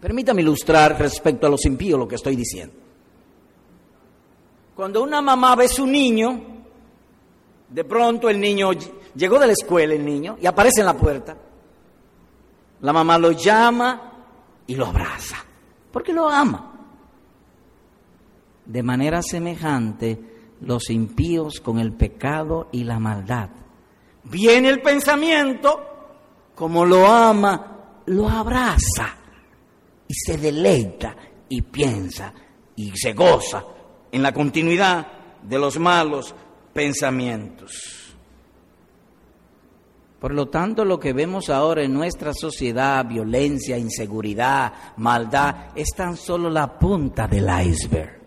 Permítame 0.00 0.42
ilustrar 0.42 0.96
respecto 0.96 1.48
a 1.48 1.50
los 1.50 1.64
impíos 1.64 1.98
lo 1.98 2.06
que 2.06 2.14
estoy 2.14 2.36
diciendo. 2.36 2.74
Cuando 4.76 5.02
una 5.02 5.20
mamá 5.20 5.56
ve 5.56 5.66
su 5.66 5.84
niño, 5.84 6.40
de 7.68 7.82
pronto 7.82 8.30
el 8.30 8.38
niño 8.38 8.70
llegó 9.16 9.40
de 9.40 9.48
la 9.48 9.52
escuela, 9.54 9.94
el 9.94 10.04
niño, 10.04 10.38
y 10.40 10.46
aparece 10.46 10.82
en 10.82 10.86
la 10.86 10.94
puerta. 10.94 11.36
La 12.80 12.92
mamá 12.92 13.18
lo 13.18 13.32
llama 13.32 14.12
y 14.66 14.74
lo 14.76 14.86
abraza, 14.86 15.36
porque 15.92 16.12
lo 16.12 16.28
ama. 16.28 16.72
De 18.64 18.82
manera 18.82 19.22
semejante, 19.22 20.56
los 20.60 20.90
impíos 20.90 21.60
con 21.60 21.78
el 21.78 21.92
pecado 21.92 22.68
y 22.72 22.84
la 22.84 22.98
maldad. 22.98 23.50
Viene 24.24 24.68
el 24.68 24.82
pensamiento, 24.82 25.80
como 26.54 26.84
lo 26.84 27.06
ama, 27.06 28.02
lo 28.06 28.28
abraza 28.28 29.16
y 30.06 30.14
se 30.14 30.36
deleita 30.36 31.16
y 31.48 31.62
piensa 31.62 32.32
y 32.76 32.92
se 32.96 33.12
goza 33.12 33.64
en 34.10 34.22
la 34.22 34.32
continuidad 34.32 35.06
de 35.42 35.58
los 35.58 35.78
malos 35.78 36.34
pensamientos. 36.72 38.07
Por 40.20 40.34
lo 40.34 40.48
tanto, 40.48 40.84
lo 40.84 40.98
que 40.98 41.12
vemos 41.12 41.48
ahora 41.48 41.82
en 41.82 41.94
nuestra 41.94 42.32
sociedad, 42.34 43.06
violencia, 43.06 43.78
inseguridad, 43.78 44.72
maldad, 44.96 45.66
es 45.76 45.88
tan 45.94 46.16
solo 46.16 46.50
la 46.50 46.78
punta 46.78 47.28
del 47.28 47.48
iceberg. 47.66 48.18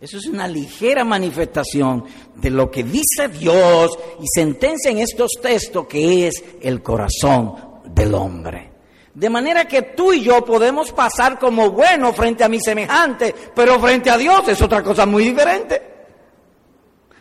Eso 0.00 0.18
es 0.18 0.26
una 0.26 0.46
ligera 0.46 1.04
manifestación 1.04 2.04
de 2.36 2.50
lo 2.50 2.70
que 2.70 2.84
dice 2.84 3.26
Dios 3.28 3.98
y 4.20 4.26
sentencia 4.32 4.92
en 4.92 4.98
estos 4.98 5.32
textos 5.42 5.88
que 5.88 6.28
es 6.28 6.44
el 6.60 6.80
corazón 6.80 7.54
del 7.86 8.14
hombre. 8.14 8.70
De 9.12 9.28
manera 9.28 9.66
que 9.66 9.82
tú 9.82 10.12
y 10.12 10.22
yo 10.22 10.44
podemos 10.44 10.92
pasar 10.92 11.40
como 11.40 11.72
buenos 11.72 12.14
frente 12.14 12.44
a 12.44 12.48
mi 12.48 12.60
semejante, 12.60 13.34
pero 13.52 13.80
frente 13.80 14.10
a 14.10 14.16
Dios 14.16 14.46
es 14.46 14.62
otra 14.62 14.84
cosa 14.84 15.04
muy 15.06 15.24
diferente. 15.24 15.82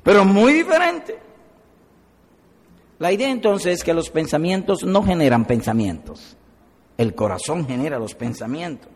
Pero 0.03 0.23
muy 0.23 0.53
diferente. 0.53 1.26
La 2.99 3.11
idea 3.11 3.29
entonces 3.29 3.79
es 3.79 3.83
que 3.83 3.93
los 3.93 4.09
pensamientos 4.09 4.83
no 4.83 5.03
generan 5.03 5.45
pensamientos. 5.45 6.35
El 6.97 7.13
corazón 7.13 7.67
genera 7.67 7.99
los 7.99 8.15
pensamientos 8.15 8.89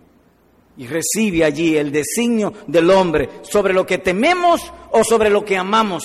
y 0.78 0.88
recibe 0.88 1.44
allí 1.44 1.78
el 1.78 1.92
designio 1.92 2.54
del 2.66 2.90
hombre 2.90 3.30
sobre 3.44 3.74
lo 3.74 3.86
que 3.86 4.00
tememos 4.00 4.72
o 4.92 5.04
sobre 5.04 5.30
lo 5.30 5.46
que 5.46 5.58
amamos. 5.58 6.04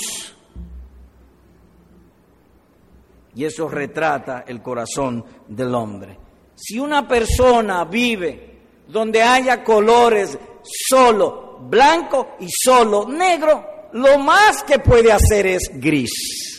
Y 3.35 3.44
eso 3.44 3.68
retrata 3.68 4.44
el 4.46 4.61
corazón 4.62 5.24
del 5.48 5.74
hombre. 5.74 6.18
Si 6.54 6.78
una 6.78 7.06
persona 7.06 7.85
vive 7.85 8.59
donde 8.88 9.22
haya 9.22 9.62
colores 9.62 10.38
solo 10.62 11.59
blanco 11.61 12.37
y 12.40 12.46
solo 12.50 13.06
negro, 13.06 13.88
lo 13.92 14.18
más 14.18 14.62
que 14.62 14.78
puede 14.78 15.12
hacer 15.12 15.46
es 15.46 15.70
gris. 15.74 16.55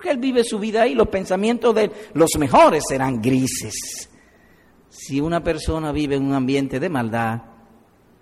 Porque 0.00 0.12
él 0.12 0.18
vive 0.18 0.44
su 0.44 0.58
vida 0.58 0.80
ahí, 0.80 0.94
los 0.94 1.08
pensamientos 1.08 1.74
de 1.74 1.90
los 2.14 2.30
mejores 2.38 2.84
serán 2.88 3.20
grises. 3.20 4.08
Si 4.88 5.20
una 5.20 5.44
persona 5.44 5.92
vive 5.92 6.16
en 6.16 6.24
un 6.24 6.32
ambiente 6.32 6.80
de 6.80 6.88
maldad, 6.88 7.42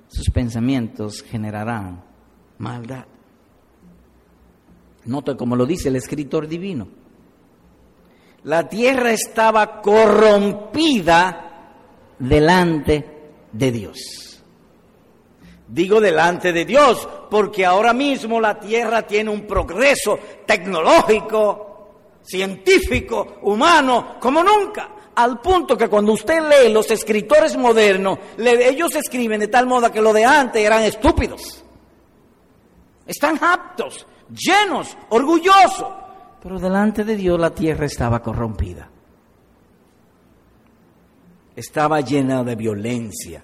sus 0.08 0.28
pensamientos 0.30 1.22
generarán 1.22 2.02
maldad. 2.58 3.04
Nota 5.04 5.36
como 5.36 5.54
lo 5.54 5.66
dice 5.66 5.88
el 5.88 5.94
escritor 5.94 6.48
divino. 6.48 6.88
La 8.42 8.68
tierra 8.68 9.12
estaba 9.12 9.80
corrompida 9.80 11.74
delante 12.18 13.04
de 13.52 13.70
Dios. 13.70 14.42
Digo 15.68 16.00
delante 16.00 16.52
de 16.52 16.64
Dios 16.64 17.08
porque 17.30 17.64
ahora 17.64 17.92
mismo 17.92 18.40
la 18.40 18.58
tierra 18.58 19.02
tiene 19.02 19.30
un 19.30 19.42
progreso 19.42 20.18
tecnológico, 20.44 21.67
científico, 22.28 23.38
humano, 23.42 24.16
como 24.20 24.42
nunca 24.42 24.98
al 25.18 25.40
punto 25.40 25.76
que 25.76 25.88
cuando 25.88 26.12
usted 26.12 26.40
lee 26.42 26.72
los 26.72 26.88
escritores 26.92 27.56
modernos, 27.56 28.20
ellos 28.38 28.94
escriben 28.94 29.40
de 29.40 29.48
tal 29.48 29.66
modo 29.66 29.90
que 29.90 30.00
lo 30.00 30.12
de 30.12 30.24
antes 30.24 30.64
eran 30.64 30.84
estúpidos. 30.84 31.64
Están 33.04 33.36
aptos, 33.42 34.06
llenos, 34.30 34.96
orgullosos. 35.08 35.88
Pero 36.40 36.60
delante 36.60 37.02
de 37.02 37.16
Dios 37.16 37.40
la 37.40 37.50
tierra 37.50 37.86
estaba 37.86 38.22
corrompida. 38.22 38.88
Estaba 41.56 42.00
llena 42.00 42.44
de 42.44 42.54
violencia, 42.54 43.42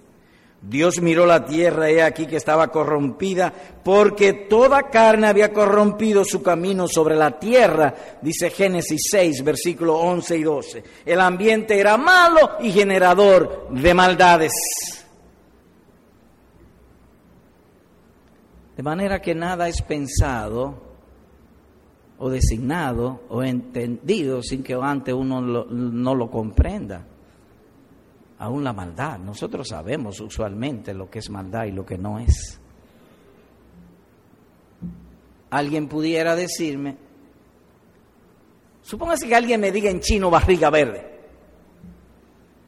Dios 0.67 1.03
miró 1.03 1.27
la 1.27 1.45
tierra, 1.45 1.91
he 1.91 2.03
aquí 2.03 2.27
que 2.27 2.37
estaba 2.37 2.69
corrompida, 2.69 3.53
porque 3.85 4.33
toda 4.33 4.85
carne 4.85 5.27
había 5.27 5.53
corrompido 5.53 6.25
su 6.25 6.43
camino 6.43 6.89
sobre 6.89 7.17
la 7.17 7.39
tierra, 7.39 7.95
dice 8.23 8.49
Génesis 8.49 9.09
6, 9.11 9.45
versículos 9.45 9.99
11 10.01 10.39
y 10.39 10.43
12. 10.43 10.85
El 11.05 11.21
ambiente 11.21 11.79
era 11.79 11.99
malo 11.99 12.53
y 12.61 12.73
generador 12.73 13.69
de 13.71 13.93
maldades. 13.93 14.53
De 18.75 18.83
manera 18.83 19.21
que 19.21 19.35
nada 19.35 19.69
es 19.69 19.83
pensado 19.83 20.83
o 22.17 22.31
designado 22.31 23.21
o 23.29 23.43
entendido 23.43 24.43
sin 24.43 24.63
que 24.63 24.73
antes 24.73 25.15
uno 25.15 25.43
no 25.43 26.15
lo 26.15 26.31
comprenda 26.31 27.05
aún 28.45 28.65
la 28.65 28.73
maldad. 28.73 29.19
Nosotros 29.19 29.69
sabemos 29.69 30.21
usualmente 30.21 30.95
lo 30.95 31.11
que 31.11 31.19
es 31.19 31.31
maldad 31.31 31.65
y 31.65 31.73
lo 31.73 31.85
que 31.85 31.99
no 31.99 32.19
es. 32.19 32.61
Alguien 35.51 35.89
pudiera 35.89 36.35
decirme, 36.35 36.97
supóngase 38.83 39.29
que 39.29 39.35
alguien 39.35 39.61
me 39.61 39.73
diga 39.73 39.91
en 39.91 40.01
chino 40.01 40.31
barriga 40.31 40.71
verde. 40.71 41.15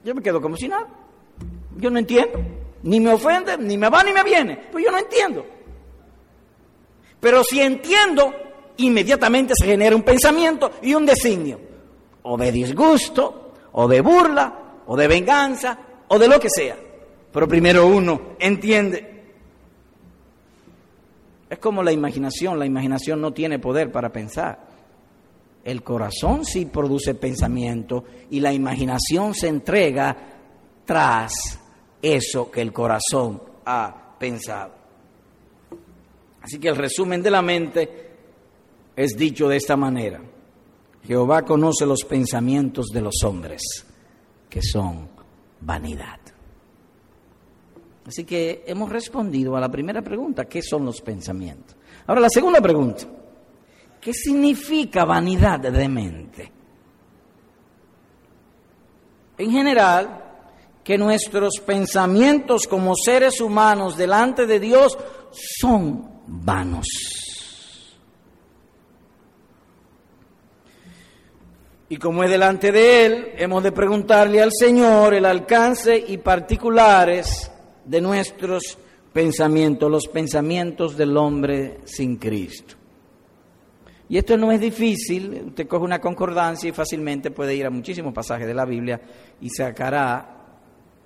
Yo 0.05 0.15
me 0.15 0.23
quedo 0.23 0.41
como 0.41 0.57
si 0.57 0.69
nada. 0.69 0.87
Yo 1.77 1.91
no 1.91 1.99
entiendo. 1.99 2.41
Ni 2.83 3.01
me 3.01 3.12
ofende, 3.12 3.59
ni 3.59 3.77
me 3.77 3.89
va, 3.89 4.05
ni 4.05 4.12
me 4.12 4.23
viene. 4.23 4.69
Pues 4.71 4.85
yo 4.85 4.91
no 4.91 4.99
entiendo. 4.99 5.45
Pero 7.19 7.43
si 7.43 7.61
entiendo, 7.61 8.33
inmediatamente 8.77 9.55
se 9.57 9.67
genera 9.67 9.97
un 9.97 10.03
pensamiento 10.03 10.71
y 10.83 10.95
un 10.95 11.05
designio. 11.05 11.61
O 12.23 12.37
de 12.37 12.53
disgusto, 12.53 13.53
o 13.73 13.89
de 13.89 14.01
burla, 14.01 14.65
o 14.87 14.96
de 14.96 15.09
venganza 15.09 15.79
o 16.09 16.18
de 16.18 16.29
lo 16.29 16.40
que 16.40 16.51
sea. 16.51 16.77
Pero 17.33 17.49
primero 17.49 17.87
uno 17.87 18.37
entiende. 18.38 19.14
Es 21.49 21.59
como 21.59 21.83
la 21.83 21.92
imaginación, 21.92 22.59
la 22.59 22.66
imaginación 22.66 23.20
no 23.20 23.33
tiene 23.33 23.59
poder 23.59 23.92
para 23.92 24.11
pensar. 24.11 24.66
El 25.64 25.83
corazón 25.83 26.44
sí 26.44 26.66
produce 26.66 27.14
pensamiento 27.14 28.05
y 28.31 28.40
la 28.40 28.53
imaginación 28.53 29.35
se 29.35 29.49
entrega 29.49 30.16
tras 30.85 31.61
eso 32.01 32.51
que 32.51 32.62
el 32.62 32.72
corazón 32.72 33.42
ha 33.64 34.14
pensado. 34.18 34.72
Así 36.40 36.59
que 36.59 36.68
el 36.68 36.77
resumen 36.77 37.22
de 37.22 37.31
la 37.31 37.42
mente 37.42 38.11
es 38.94 39.16
dicho 39.16 39.49
de 39.49 39.57
esta 39.57 39.77
manera. 39.77 40.20
Jehová 41.05 41.42
conoce 41.42 41.85
los 41.85 42.05
pensamientos 42.05 42.87
de 42.87 43.01
los 43.01 43.22
hombres 43.25 43.86
que 44.48 44.62
son 44.62 45.09
vanidad. 45.61 46.20
Así 48.06 48.24
que 48.24 48.64
hemos 48.66 48.90
respondido 48.90 49.56
a 49.56 49.61
la 49.61 49.68
primera 49.68 50.02
pregunta, 50.02 50.44
¿qué 50.44 50.62
son 50.62 50.85
los 50.85 51.00
pensamientos? 51.00 51.76
Ahora 52.06 52.20
la 52.20 52.30
segunda 52.30 52.61
pregunta, 52.61 53.04
¿qué 54.00 54.12
significa 54.12 55.04
vanidad 55.04 55.59
de 55.59 55.88
mente? 55.88 56.52
En 59.38 59.50
general, 59.50 60.22
que 60.85 60.96
nuestros 60.96 61.54
pensamientos 61.66 62.68
como 62.68 62.94
seres 62.94 63.40
humanos 63.40 63.96
delante 63.96 64.46
de 64.46 64.61
Dios 64.61 64.96
son 65.32 66.22
vanos. 66.28 66.87
Y 71.88 71.99
como 71.99 72.25
es 72.25 72.31
delante 72.31 72.72
de 72.72 73.07
Él, 73.07 73.29
hemos 73.37 73.62
de 73.62 73.70
preguntarle 73.70 74.42
al 74.42 74.51
Señor 74.53 75.14
el 75.14 75.25
alcance 75.25 75.96
y 76.09 76.18
particulares 76.18 77.51
de 77.85 78.01
nuestros 78.01 78.77
pensamientos, 79.12 79.90
los 79.90 80.09
pensamientos 80.09 80.96
del 80.96 81.16
hombre 81.16 81.79
sin 81.85 82.16
Cristo. 82.16 82.75
Y 84.09 84.18
esto 84.18 84.37
no 84.37 84.51
es 84.53 84.61
difícil, 84.61 85.44
usted 85.49 85.66
coge 85.66 85.85
una 85.85 86.01
concordancia 86.01 86.68
y 86.68 86.72
fácilmente 86.72 87.31
puede 87.31 87.55
ir 87.55 87.66
a 87.66 87.70
muchísimos 87.70 88.12
pasajes 88.12 88.46
de 88.46 88.55
la 88.55 88.64
Biblia 88.64 89.01
y 89.40 89.49
sacará 89.49 90.37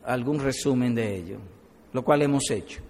algún 0.04 0.38
resumen 0.38 0.94
de 0.94 1.16
ello, 1.16 1.38
lo 1.92 2.02
cual 2.02 2.22
hemos 2.22 2.50
hecho. 2.50 2.80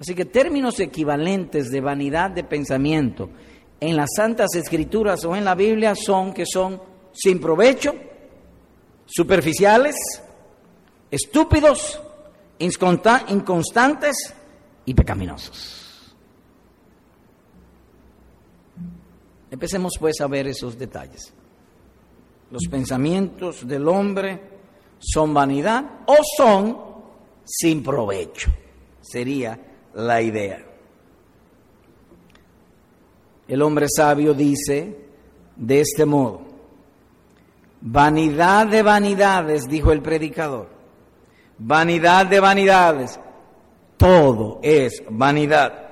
Así 0.00 0.14
que 0.14 0.24
términos 0.24 0.80
equivalentes 0.80 1.70
de 1.70 1.80
vanidad 1.80 2.30
de 2.30 2.44
pensamiento 2.44 3.30
en 3.80 3.96
las 3.96 4.10
Santas 4.16 4.54
Escrituras 4.54 5.24
o 5.24 5.34
en 5.36 5.44
la 5.44 5.54
Biblia 5.54 5.94
son 5.94 6.32
que 6.32 6.44
son 6.46 6.93
sin 7.14 7.40
provecho, 7.40 7.94
superficiales, 9.06 9.94
estúpidos, 11.10 12.00
inconstantes 12.58 14.34
y 14.84 14.94
pecaminosos. 14.94 16.14
Empecemos 19.50 19.92
pues 19.98 20.20
a 20.20 20.26
ver 20.26 20.48
esos 20.48 20.76
detalles. 20.76 21.32
Los 22.50 22.64
pensamientos 22.68 23.66
del 23.66 23.86
hombre 23.86 24.40
son 24.98 25.32
vanidad 25.32 26.00
o 26.06 26.16
son 26.36 26.76
sin 27.44 27.82
provecho, 27.82 28.50
sería 29.00 29.58
la 29.94 30.20
idea. 30.20 30.64
El 33.46 33.62
hombre 33.62 33.86
sabio 33.94 34.34
dice 34.34 35.04
de 35.56 35.80
este 35.80 36.04
modo, 36.04 36.53
vanidad 37.84 38.66
de 38.66 38.82
vanidades, 38.82 39.68
dijo 39.68 39.92
el 39.92 40.00
predicador, 40.00 40.68
vanidad 41.58 42.26
de 42.26 42.40
vanidades, 42.40 43.20
todo 43.98 44.58
es 44.62 45.02
vanidad. 45.10 45.82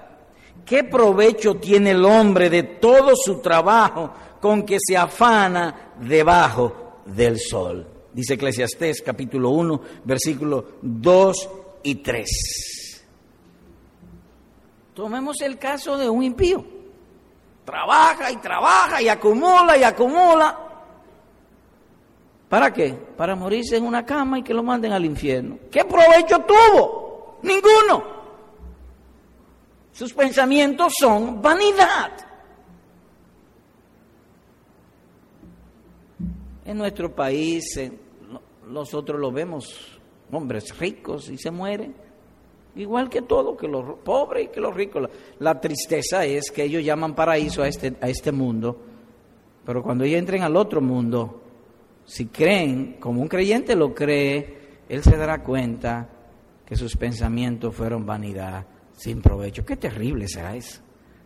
¿Qué 0.64 0.84
provecho 0.84 1.56
tiene 1.56 1.90
el 1.90 2.04
hombre 2.04 2.48
de 2.48 2.62
todo 2.62 3.12
su 3.14 3.40
trabajo 3.40 4.10
con 4.40 4.64
que 4.64 4.78
se 4.80 4.96
afana 4.96 5.92
debajo 6.00 7.02
del 7.04 7.38
sol? 7.38 7.86
Dice 8.12 8.34
Eclesiastés 8.34 9.02
capítulo 9.02 9.50
1, 9.50 9.80
versículos 10.04 10.64
2 10.80 11.50
y 11.82 11.96
3. 11.96 13.04
Tomemos 14.94 15.40
el 15.42 15.58
caso 15.58 15.98
de 15.98 16.08
un 16.08 16.22
impío. 16.22 16.64
Trabaja 17.64 18.30
y 18.30 18.36
trabaja 18.36 19.02
y 19.02 19.08
acumula 19.08 19.76
y 19.76 19.84
acumula. 19.84 20.61
¿Para 22.52 22.70
qué? 22.70 22.92
Para 23.16 23.34
morirse 23.34 23.78
en 23.78 23.84
una 23.86 24.04
cama 24.04 24.38
y 24.38 24.42
que 24.42 24.52
lo 24.52 24.62
manden 24.62 24.92
al 24.92 25.06
infierno. 25.06 25.58
¿Qué 25.70 25.86
provecho 25.86 26.38
tuvo? 26.40 27.38
Ninguno. 27.42 28.04
Sus 29.90 30.12
pensamientos 30.12 30.92
son 31.00 31.40
vanidad. 31.40 32.12
En 36.66 36.76
nuestro 36.76 37.14
país 37.14 37.80
nosotros 38.68 39.18
lo 39.18 39.32
vemos, 39.32 39.98
hombres 40.30 40.78
ricos 40.78 41.30
y 41.30 41.38
se 41.38 41.50
mueren, 41.50 41.94
igual 42.76 43.08
que 43.08 43.22
todo, 43.22 43.56
que 43.56 43.66
los 43.66 43.98
pobres 44.00 44.44
y 44.44 44.48
que 44.48 44.60
los 44.60 44.74
ricos. 44.74 45.08
La, 45.38 45.58
tristeza 45.58 46.26
es 46.26 46.50
que 46.50 46.64
ellos 46.64 46.84
llaman 46.84 47.14
paraíso 47.14 47.62
a 47.62 47.68
este, 47.68 47.96
a 47.98 48.10
este 48.10 48.30
mundo, 48.30 48.76
pero 49.64 49.82
cuando 49.82 50.04
ellos 50.04 50.18
entren 50.18 50.42
al 50.42 50.54
otro 50.54 50.82
mundo, 50.82 51.41
si 52.04 52.26
creen, 52.26 52.96
como 53.00 53.22
un 53.22 53.28
creyente 53.28 53.74
lo 53.76 53.94
cree, 53.94 54.80
él 54.88 55.02
se 55.02 55.16
dará 55.16 55.42
cuenta 55.42 56.08
que 56.66 56.76
sus 56.76 56.96
pensamientos 56.96 57.74
fueron 57.74 58.04
vanidad 58.04 58.66
sin 58.94 59.22
provecho. 59.22 59.64
Qué 59.64 59.76
terrible 59.76 60.28
será 60.28 60.54
eso. 60.54 60.80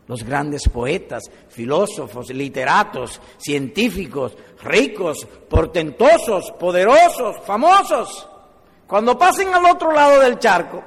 Los 0.07 0.23
grandes 0.23 0.69
poetas, 0.69 1.25
filósofos, 1.49 2.31
literatos, 2.31 3.21
científicos, 3.39 4.37
ricos, 4.63 5.27
portentosos, 5.49 6.53
poderosos, 6.53 7.41
famosos, 7.45 8.29
cuando 8.87 9.19
pasen 9.19 9.53
al 9.53 9.65
otro 9.67 9.91
lado 9.91 10.21
del 10.21 10.39
charco, 10.39 10.83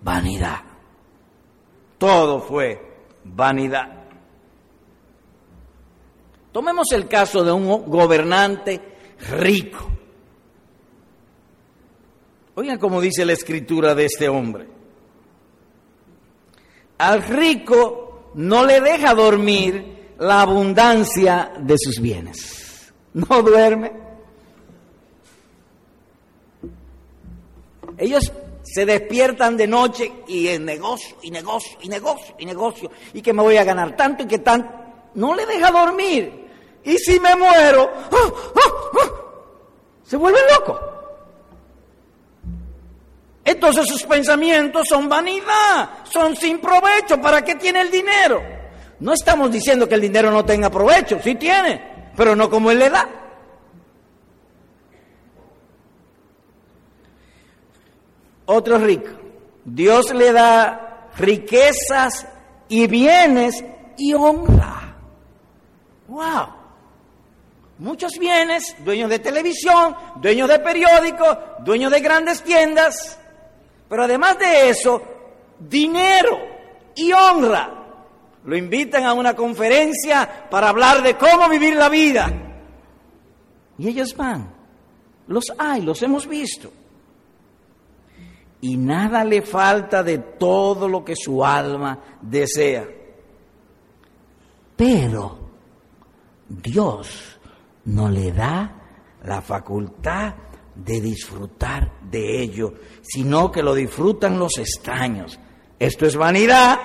vanidad. 0.00 0.60
Todo 1.98 2.40
fue 2.40 2.80
vanidad. 3.24 4.02
Tomemos 6.52 6.90
el 6.92 7.06
caso 7.08 7.44
de 7.44 7.52
un 7.52 7.66
gobernante 7.90 8.91
rico. 9.30 9.90
Oigan 12.54 12.78
cómo 12.78 13.00
dice 13.00 13.24
la 13.24 13.32
escritura 13.32 13.94
de 13.94 14.04
este 14.04 14.28
hombre. 14.28 14.66
Al 16.98 17.22
rico 17.22 18.32
no 18.34 18.64
le 18.64 18.80
deja 18.80 19.14
dormir 19.14 20.14
la 20.18 20.42
abundancia 20.42 21.52
de 21.58 21.76
sus 21.78 22.00
bienes. 22.00 22.92
No 23.14 23.42
duerme. 23.42 23.92
Ellos 27.98 28.32
se 28.62 28.86
despiertan 28.86 29.56
de 29.56 29.66
noche 29.66 30.10
y 30.28 30.48
en 30.48 30.64
negocio, 30.64 31.16
y 31.22 31.30
negocio, 31.30 31.76
y 31.82 31.88
negocio, 31.88 32.34
y 32.38 32.46
negocio, 32.46 32.90
y 33.12 33.20
que 33.20 33.32
me 33.32 33.42
voy 33.42 33.56
a 33.56 33.64
ganar 33.64 33.96
tanto 33.96 34.22
y 34.22 34.26
que 34.26 34.38
tanto. 34.38 34.72
No 35.14 35.34
le 35.34 35.44
deja 35.44 35.70
dormir. 35.70 36.41
Y 36.84 36.98
si 36.98 37.20
me 37.20 37.36
muero, 37.36 37.90
¡ah, 38.10 38.16
ah, 38.56 39.00
ah! 39.00 39.10
se 40.04 40.16
vuelve 40.16 40.40
loco. 40.58 40.80
Entonces 43.44 43.86
sus 43.86 44.04
pensamientos 44.04 44.86
son 44.88 45.08
vanidad, 45.08 46.04
son 46.04 46.36
sin 46.36 46.58
provecho. 46.60 47.20
¿Para 47.20 47.42
qué 47.42 47.56
tiene 47.56 47.80
el 47.80 47.90
dinero? 47.90 48.42
No 49.00 49.14
estamos 49.14 49.50
diciendo 49.50 49.88
que 49.88 49.96
el 49.96 50.00
dinero 50.00 50.30
no 50.30 50.44
tenga 50.44 50.70
provecho, 50.70 51.18
sí 51.22 51.34
tiene, 51.34 52.12
pero 52.16 52.36
no 52.36 52.48
como 52.48 52.70
él 52.70 52.78
le 52.78 52.90
da. 52.90 53.08
Otro 58.46 58.78
rico. 58.78 59.10
Dios 59.64 60.12
le 60.14 60.32
da 60.32 61.08
riquezas 61.16 62.26
y 62.68 62.86
bienes 62.86 63.64
y 63.96 64.14
honra. 64.14 64.96
¡Wow! 66.08 66.61
Muchos 67.82 68.16
bienes, 68.16 68.76
dueños 68.84 69.10
de 69.10 69.18
televisión, 69.18 69.96
dueños 70.20 70.48
de 70.48 70.60
periódicos, 70.60 71.36
dueños 71.64 71.90
de 71.90 71.98
grandes 71.98 72.40
tiendas, 72.44 73.18
pero 73.88 74.04
además 74.04 74.38
de 74.38 74.70
eso, 74.70 75.02
dinero 75.58 76.38
y 76.94 77.12
honra. 77.12 77.74
Lo 78.44 78.56
invitan 78.56 79.04
a 79.04 79.14
una 79.14 79.34
conferencia 79.34 80.46
para 80.48 80.68
hablar 80.68 81.02
de 81.02 81.16
cómo 81.16 81.48
vivir 81.48 81.74
la 81.74 81.88
vida. 81.88 82.32
Y 83.78 83.88
ellos 83.88 84.16
van. 84.16 84.48
Los 85.26 85.52
hay, 85.58 85.82
los 85.82 86.00
hemos 86.04 86.28
visto. 86.28 86.72
Y 88.60 88.76
nada 88.76 89.24
le 89.24 89.42
falta 89.42 90.04
de 90.04 90.18
todo 90.18 90.86
lo 90.86 91.04
que 91.04 91.16
su 91.16 91.44
alma 91.44 91.98
desea. 92.20 92.86
Pero 94.76 95.38
Dios 96.48 97.31
no 97.84 98.08
le 98.08 98.32
da 98.32 98.70
la 99.24 99.40
facultad 99.40 100.34
de 100.74 101.00
disfrutar 101.00 101.92
de 102.10 102.42
ello, 102.42 102.74
sino 103.02 103.50
que 103.50 103.62
lo 103.62 103.74
disfrutan 103.74 104.38
los 104.38 104.58
extraños. 104.58 105.38
Esto 105.78 106.06
es 106.06 106.16
vanidad 106.16 106.78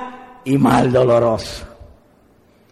y 0.43 0.57
mal 0.57 0.91
doloroso. 0.91 1.65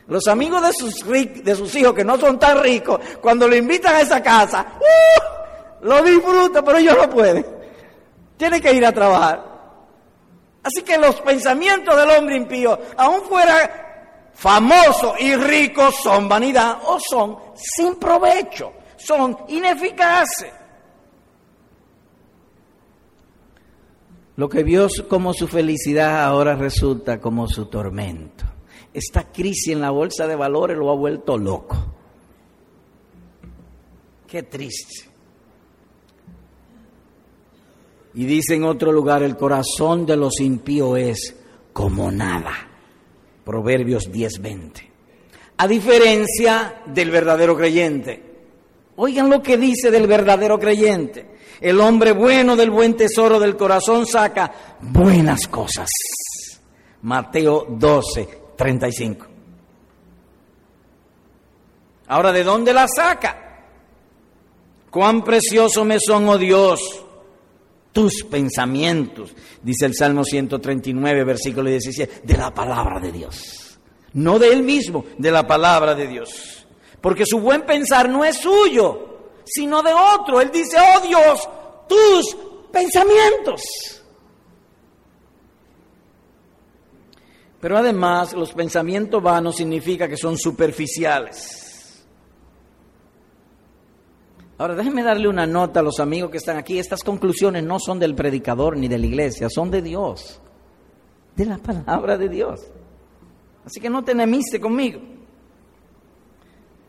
Los 0.08 0.28
amigos 0.28 0.62
de 0.62 1.56
sus, 1.56 1.76
hijos 1.76 1.94
que 1.94 2.04
no 2.04 2.18
son 2.18 2.38
tan 2.38 2.62
ricos, 2.62 3.00
cuando 3.22 3.48
lo 3.48 3.56
invitan 3.56 3.96
a 3.96 4.02
esa 4.02 4.22
casa, 4.22 4.66
¡uh! 4.80 5.86
lo 5.86 6.04
disfrutan, 6.04 6.64
pero 6.64 6.78
ellos 6.78 6.96
no 7.00 7.10
pueden. 7.10 7.46
Tienen 8.38 8.62
que 8.62 8.74
ir 8.74 8.86
a 8.86 8.92
trabajar. 8.92 9.56
Así 10.62 10.84
que 10.84 10.98
los 10.98 11.22
pensamientos 11.22 11.96
del 11.96 12.10
hombre 12.12 12.38
impío, 12.38 12.78
aun 12.98 13.22
fuera 13.24 13.85
famoso 14.36 15.16
y 15.20 15.36
rico, 15.36 15.90
son 15.92 16.30
vanidad 16.30 16.80
o 16.86 17.00
son 17.00 17.38
sin 17.56 17.96
provecho, 17.96 18.74
son 18.98 19.38
ineficaces. 19.48 20.52
Lo 24.38 24.50
que 24.50 24.64
vio 24.64 24.88
como 25.08 25.34
su 25.34 25.48
felicidad 25.48 26.24
ahora 26.26 26.56
resulta 26.56 27.22
como 27.22 27.48
su 27.48 27.68
tormento. 27.68 28.44
Esta 28.94 29.32
crisis 29.32 29.70
en 29.70 29.82
la 29.82 29.92
bolsa 29.92 30.28
de 30.28 30.36
valores 30.36 30.78
lo 30.78 30.92
ha 30.92 30.96
vuelto 30.96 31.38
loco. 31.38 31.78
Qué 34.28 34.44
triste. 34.44 35.10
Y 38.14 38.26
dice 38.26 38.56
en 38.56 38.64
otro 38.64 38.92
lugar, 38.92 39.24
el 39.24 39.36
corazón 39.36 40.06
de 40.06 40.18
los 40.18 40.40
impíos 40.40 40.98
es 40.98 41.36
como 41.74 42.12
nada. 42.12 42.65
Proverbios 43.46 44.12
10:20. 44.12 44.92
A 45.58 45.68
diferencia 45.68 46.82
del 46.88 47.12
verdadero 47.12 47.56
creyente. 47.56 48.22
Oigan 48.98 49.30
lo 49.30 49.42
que 49.42 49.58
dice 49.58 49.92
del 49.92 50.08
verdadero 50.08 50.60
creyente. 50.60 51.36
El 51.62 51.80
hombre 51.80 52.12
bueno 52.12 52.56
del 52.56 52.72
buen 52.72 52.98
tesoro 52.98 53.40
del 53.40 53.56
corazón 53.56 54.06
saca 54.06 54.78
buenas 54.82 55.48
cosas. 55.48 55.88
Mateo 57.04 57.68
12, 57.70 58.28
35. 58.58 59.28
Ahora, 62.08 62.32
¿de 62.32 62.44
dónde 62.44 62.74
la 62.74 62.88
saca? 62.88 63.62
Cuán 64.90 65.24
precioso 65.24 65.84
me 65.84 65.98
son, 66.00 66.28
oh 66.30 66.38
Dios, 66.38 67.05
tus 67.96 68.26
pensamientos, 68.30 69.34
dice 69.64 69.86
el 69.86 69.96
Salmo 69.96 70.26
139, 70.26 71.24
versículo 71.24 71.70
17, 71.70 72.24
de 72.26 72.38
la 72.38 72.54
palabra 72.54 73.00
de 73.00 73.10
Dios. 73.10 73.80
No 74.12 74.38
de 74.38 74.50
él 74.50 74.64
mismo, 74.64 75.06
de 75.18 75.32
la 75.32 75.48
palabra 75.48 75.96
de 75.96 76.06
Dios. 76.06 76.68
Porque 77.00 77.24
su 77.26 77.40
buen 77.40 77.62
pensar 77.62 78.10
no 78.10 78.26
es 78.26 78.36
suyo, 78.36 79.30
sino 79.46 79.82
de 79.82 79.94
otro. 79.94 80.42
Él 80.42 80.52
dice, 80.52 80.76
oh 80.78 81.08
Dios, 81.08 81.48
tus 81.88 82.36
pensamientos. 82.70 83.62
Pero 87.62 87.78
además 87.78 88.34
los 88.34 88.52
pensamientos 88.52 89.24
vanos 89.24 89.56
significa 89.56 90.10
que 90.10 90.18
son 90.18 90.38
superficiales. 90.38 91.65
Ahora 94.58 94.76
déjenme 94.76 95.04
darle 95.04 95.28
una 95.28 95.46
nota 95.46 95.82
a 95.82 95.84
los 95.84 96.00
amigos 96.00 96.32
que 96.32 96.38
están 96.38 96.58
aquí. 96.58 96.80
Estas 96.80 97.04
conclusiones 97.04 97.64
no 97.64 97.78
son 97.80 98.00
del 98.00 98.16
predicador 98.16 98.78
ni 98.78 98.88
de 98.88 98.98
la 98.98 99.06
iglesia, 99.06 99.50
son 99.50 99.70
de 99.70 99.82
Dios, 99.82 100.40
de 101.36 101.46
la 101.46 101.58
palabra 101.58 102.18
de 102.18 102.30
Dios. 102.30 102.62
Así 103.66 103.82
que 103.82 103.90
no 103.90 104.04
te 104.04 104.14
enemiste 104.14 104.60
conmigo. 104.62 105.02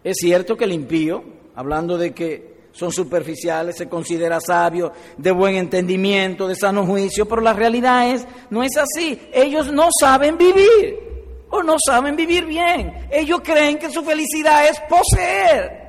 Es 0.05 0.19
cierto 0.21 0.57
que 0.57 0.65
el 0.65 0.73
impío, 0.73 1.25
hablando 1.57 1.99
de 1.99 2.15
que 2.15 2.57
son 2.71 2.93
superficiales, 2.93 3.77
se 3.77 3.89
considera 3.89 4.39
sabio, 4.41 4.93
de 5.17 5.33
buen 5.33 5.57
entendimiento, 5.57 6.47
de 6.47 6.55
sano 6.55 6.87
juicio, 6.87 7.27
pero 7.27 7.41
la 7.41 7.55
realidad 7.55 8.11
es, 8.11 8.27
no 8.51 8.63
es 8.63 8.77
así. 8.77 9.19
Ellos 9.33 9.73
no 9.73 9.89
saben 9.99 10.39
vivir 10.39 11.01
o 11.51 11.63
no 11.63 11.77
saben 11.85 12.15
vivir 12.15 12.45
bien. 12.45 13.09
Ellos 13.11 13.41
creen 13.43 13.79
que 13.79 13.91
su 13.91 14.05
felicidad 14.05 14.69
es 14.69 14.79
poseer. 14.89 15.86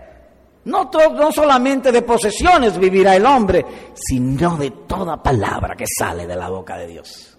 No, 0.67 0.89
no 0.91 1.31
solamente 1.31 1.91
de 1.91 2.01
posesiones 2.01 2.77
vivirá 2.77 3.15
el 3.15 3.25
hombre, 3.25 3.65
sino 3.93 4.57
de 4.57 4.71
toda 4.87 5.21
palabra 5.21 5.75
que 5.75 5.85
sale 5.87 6.27
de 6.27 6.35
la 6.35 6.49
boca 6.49 6.77
de 6.77 6.87
Dios. 6.87 7.37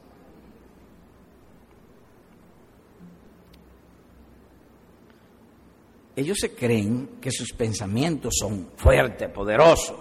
ellos 6.19 6.39
se 6.41 6.53
creen 6.53 7.11
que 7.21 7.31
sus 7.31 7.53
pensamientos 7.53 8.35
son 8.41 8.71
fuertes, 8.75 9.31
poderosos. 9.31 9.97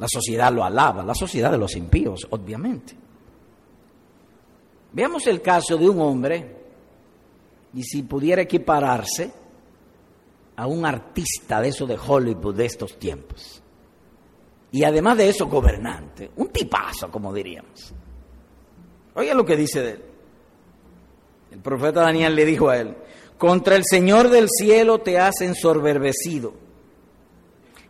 La 0.00 0.08
sociedad 0.08 0.52
lo 0.52 0.64
alaba, 0.64 1.04
la 1.04 1.14
sociedad 1.14 1.52
de 1.52 1.58
los 1.58 1.76
impíos, 1.76 2.26
obviamente. 2.30 2.94
Veamos 4.92 5.24
el 5.28 5.40
caso 5.40 5.76
de 5.76 5.88
un 5.88 6.00
hombre, 6.00 6.56
y 7.74 7.84
si 7.84 8.02
pudiera 8.02 8.42
equipararse 8.42 9.30
a 10.60 10.66
un 10.66 10.84
artista 10.84 11.62
de 11.62 11.68
eso 11.68 11.86
de 11.86 11.96
Hollywood 11.96 12.54
de 12.54 12.66
estos 12.66 12.98
tiempos. 12.98 13.62
Y 14.70 14.84
además 14.84 15.16
de 15.16 15.30
eso, 15.30 15.46
gobernante, 15.46 16.32
un 16.36 16.48
tipazo, 16.48 17.10
como 17.10 17.32
diríamos. 17.32 17.94
Oiga 19.14 19.32
lo 19.32 19.46
que 19.46 19.56
dice 19.56 19.80
de 19.80 19.90
él. 19.92 20.04
El 21.52 21.60
profeta 21.60 22.02
Daniel 22.02 22.36
le 22.36 22.44
dijo 22.44 22.68
a 22.68 22.76
él, 22.76 22.94
contra 23.38 23.74
el 23.74 23.84
Señor 23.88 24.28
del 24.28 24.48
cielo 24.50 24.98
te 24.98 25.18
has 25.18 25.40
ensorberbecido 25.40 26.52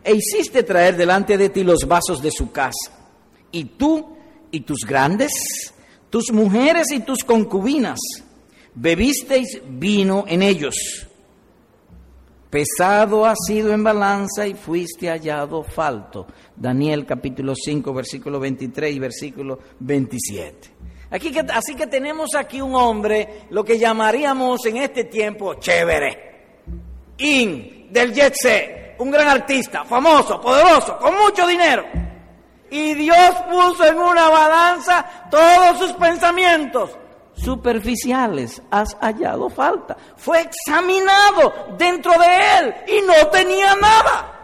e 0.01 0.13
hiciste 0.13 0.63
traer 0.63 0.95
delante 0.95 1.37
de 1.37 1.49
ti 1.49 1.65
los 1.65 1.85
vasos 1.85 2.21
de 2.21 2.31
su 2.31 2.53
casa. 2.53 2.97
Y 3.51 3.65
tú 3.65 4.15
y 4.49 4.61
tus 4.61 4.85
grandes, 4.87 5.33
tus 6.09 6.31
mujeres 6.31 6.89
y 6.91 7.01
tus 7.01 7.25
concubinas, 7.25 7.99
bebisteis 8.75 9.59
vino 9.67 10.23
en 10.25 10.41
ellos. 10.41 11.10
Pesado 12.51 13.25
ha 13.25 13.33
sido 13.35 13.73
en 13.73 13.83
balanza 13.83 14.45
y 14.45 14.53
fuiste 14.53 15.09
hallado 15.09 15.63
falto. 15.63 16.27
Daniel 16.55 17.05
capítulo 17.05 17.55
5, 17.55 17.93
versículo 17.93 18.39
23 18.39 18.93
y 18.93 18.99
versículo 18.99 19.57
27 19.79 20.81
así 21.53 21.75
que 21.75 21.87
tenemos 21.87 22.35
aquí 22.35 22.61
un 22.61 22.75
hombre, 22.75 23.43
lo 23.49 23.63
que 23.63 23.77
llamaríamos 23.77 24.65
en 24.65 24.77
este 24.77 25.05
tiempo 25.05 25.55
chévere, 25.55 26.63
in, 27.17 27.87
del 27.91 28.13
jet 28.13 28.33
set, 28.33 28.95
un 28.99 29.11
gran 29.11 29.27
artista, 29.27 29.83
famoso, 29.83 30.39
poderoso, 30.39 30.97
con 30.97 31.17
mucho 31.17 31.45
dinero. 31.45 31.83
Y 32.69 32.93
Dios 32.93 33.35
puso 33.49 33.85
en 33.85 33.99
una 33.99 34.29
balanza 34.29 35.27
todos 35.29 35.79
sus 35.79 35.93
pensamientos 35.93 36.91
superficiales, 37.43 38.61
has 38.71 38.95
hallado 39.01 39.49
falta. 39.49 39.97
Fue 40.15 40.41
examinado 40.41 41.75
dentro 41.77 42.11
de 42.13 42.59
él 42.59 42.75
y 42.87 43.01
no 43.05 43.27
tenía 43.27 43.75
nada. 43.75 44.37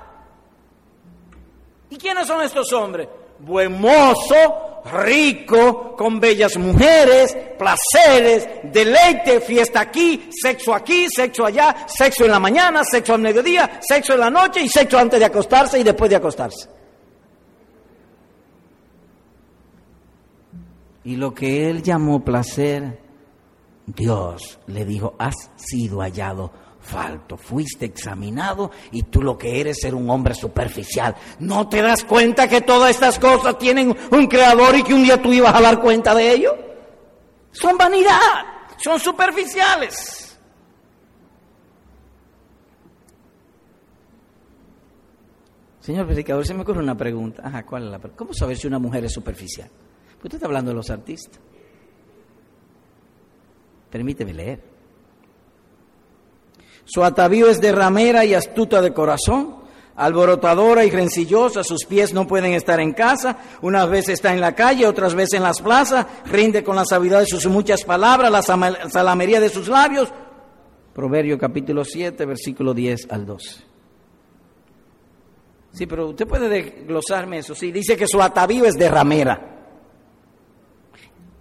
¿Y 1.90 1.98
quiénes 1.98 2.28
son 2.28 2.42
estos 2.42 2.72
hombres? 2.74 3.08
Buen 3.40 3.80
mozo, 3.80 4.82
rico, 4.92 5.96
con 5.96 6.20
bellas 6.20 6.58
mujeres, 6.58 7.36
placeres, 7.58 8.48
deleite, 8.64 9.42
fiesta 9.42 9.82
aquí, 9.82 10.30
sexo 10.32 10.74
aquí, 10.74 11.08
sexo 11.10 11.46
allá, 11.46 11.86
sexo 11.88 12.26
en 12.26 12.32
la 12.32 12.40
mañana, 12.40 12.84
sexo 12.84 13.14
al 13.14 13.22
mediodía, 13.22 13.80
sexo 13.82 14.14
en 14.14 14.22
la 14.22 14.30
noche 14.30 14.62
y 14.62 14.70
sexo 14.70 14.98
antes 14.98 15.20
de 15.20 15.26
acostarse 15.26 15.80
y 15.80 15.84
después 15.84 16.10
de 16.10 16.16
acostarse. 16.16 16.77
Y 21.08 21.16
lo 21.16 21.34
que 21.34 21.70
él 21.70 21.84
llamó 21.84 22.22
placer, 22.22 23.00
Dios 23.86 24.60
le 24.68 24.84
dijo, 24.84 25.16
has 25.18 25.52
sido 25.56 26.02
hallado 26.02 26.52
falto, 26.82 27.38
fuiste 27.38 27.86
examinado 27.86 28.72
y 28.92 29.04
tú 29.04 29.22
lo 29.22 29.38
que 29.38 29.62
eres 29.62 29.80
ser 29.80 29.96
un 29.96 30.10
hombre 30.10 30.34
superficial. 30.34 31.16
¿No 31.40 31.70
te 31.70 31.82
das 31.82 32.04
cuenta 32.04 32.50
que 32.50 32.60
todas 32.60 32.92
estas 32.92 33.20
cosas 33.20 33.58
tienen 33.58 33.96
un 34.12 34.28
creador 34.28 34.76
y 34.76 34.84
que 34.84 34.94
un 34.94 35.04
día 35.04 35.22
tú 35.22 35.32
ibas 35.32 35.56
a 35.56 35.62
dar 35.62 35.80
cuenta 35.80 36.14
de 36.14 36.30
ello? 36.30 36.58
Son 37.54 37.78
vanidad, 37.78 38.44
son 38.76 39.00
superficiales. 39.00 40.38
Señor 45.80 46.06
predicador, 46.06 46.46
se 46.46 46.54
me 46.54 46.64
ocurre 46.64 46.80
una 46.80 46.98
pregunta. 46.98 47.44
Ajá, 47.46 47.66
¿cuál 47.66 47.86
es 47.86 47.92
la 47.92 47.98
pregunta? 47.98 48.18
¿Cómo 48.18 48.34
saber 48.34 48.58
si 48.58 48.68
una 48.68 48.78
mujer 48.78 49.06
es 49.06 49.14
superficial? 49.14 49.70
Usted 50.28 50.40
está 50.40 50.48
hablando 50.48 50.72
de 50.72 50.76
los 50.76 50.90
artistas. 50.90 51.40
Permíteme 53.90 54.34
leer. 54.34 54.62
Su 56.84 57.02
atavío 57.02 57.50
es 57.50 57.62
de 57.62 57.72
ramera 57.72 58.26
y 58.26 58.34
astuta 58.34 58.82
de 58.82 58.92
corazón, 58.94 59.56
alborotadora 59.96 60.84
y 60.84 60.90
rencillosa, 60.90 61.64
sus 61.64 61.86
pies 61.86 62.14
no 62.14 62.28
pueden 62.28 62.52
estar 62.52 62.82
en 62.82 62.92
casa, 62.92 63.38
unas 63.62 63.90
veces 63.90 64.16
está 64.16 64.34
en 64.34 64.42
la 64.42 64.54
calle, 64.54 64.86
otras 64.86 65.16
veces 65.16 65.36
en 65.36 65.44
las 65.44 65.62
plazas, 65.62 66.06
rinde 66.26 66.62
con 66.62 66.76
la 66.76 66.84
sabiduría 66.84 67.22
de 67.22 67.28
sus 67.28 67.48
muchas 67.48 67.86
palabras, 67.86 68.30
la 68.30 68.42
salamería 68.42 69.40
de 69.40 69.48
sus 69.48 69.70
labios. 69.70 70.12
Proverbio 70.94 71.38
capítulo 71.38 71.86
7, 71.86 72.26
versículo 72.26 72.74
10 72.74 73.08
al 73.12 73.26
12. 73.26 73.64
Sí, 75.72 75.86
pero 75.86 76.10
usted 76.10 76.28
puede 76.28 76.50
desglosarme 76.50 77.38
eso, 77.38 77.56
sí, 77.56 77.72
dice 77.72 77.96
que 77.96 78.08
su 78.08 78.22
atavío 78.22 78.66
es 78.66 78.74
de 78.74 78.90
ramera. 78.90 79.54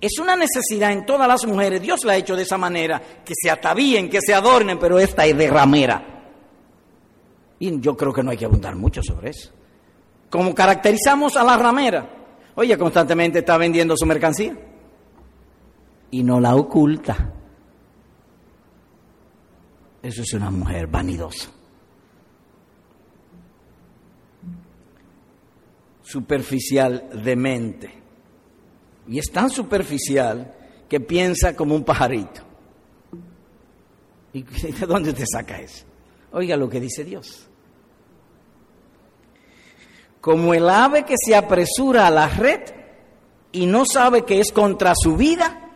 Es 0.06 0.20
una 0.20 0.36
necesidad 0.36 0.92
en 0.92 1.04
todas 1.04 1.26
las 1.26 1.44
mujeres, 1.46 1.82
Dios 1.82 2.04
la 2.04 2.12
ha 2.12 2.16
hecho 2.16 2.36
de 2.36 2.44
esa 2.44 2.56
manera, 2.56 3.02
que 3.24 3.34
se 3.34 3.50
atavíen, 3.50 4.08
que 4.08 4.20
se 4.20 4.32
adornen, 4.32 4.78
pero 4.78 5.00
esta 5.00 5.26
es 5.26 5.36
de 5.36 5.48
ramera. 5.48 6.00
Y 7.58 7.80
yo 7.80 7.96
creo 7.96 8.12
que 8.12 8.22
no 8.22 8.30
hay 8.30 8.36
que 8.36 8.44
abundar 8.44 8.76
mucho 8.76 9.02
sobre 9.02 9.30
eso. 9.30 9.50
Como 10.30 10.54
caracterizamos 10.54 11.36
a 11.36 11.42
la 11.42 11.56
ramera, 11.56 12.08
oye, 12.54 12.78
constantemente 12.78 13.40
está 13.40 13.58
vendiendo 13.58 13.96
su 13.96 14.06
mercancía 14.06 14.56
y 16.12 16.22
no 16.22 16.38
la 16.38 16.54
oculta. 16.54 17.32
Eso 20.04 20.22
es 20.22 20.32
una 20.34 20.52
mujer 20.52 20.86
vanidosa. 20.86 21.50
Superficial 26.00 27.10
de 27.24 27.34
mente 27.34 28.05
y 29.08 29.18
es 29.18 29.30
tan 29.30 29.50
superficial 29.50 30.54
que 30.88 31.00
piensa 31.00 31.54
como 31.54 31.74
un 31.74 31.84
pajarito. 31.84 32.42
¿Y 34.32 34.42
de 34.42 34.86
dónde 34.86 35.12
te 35.12 35.24
saca 35.26 35.58
eso? 35.58 35.84
Oiga 36.32 36.56
lo 36.56 36.68
que 36.68 36.80
dice 36.80 37.04
Dios. 37.04 37.48
Como 40.20 40.54
el 40.54 40.68
ave 40.68 41.04
que 41.04 41.14
se 41.16 41.34
apresura 41.34 42.06
a 42.06 42.10
la 42.10 42.28
red 42.28 42.60
y 43.52 43.66
no 43.66 43.84
sabe 43.86 44.24
que 44.24 44.40
es 44.40 44.52
contra 44.52 44.92
su 44.94 45.16
vida 45.16 45.66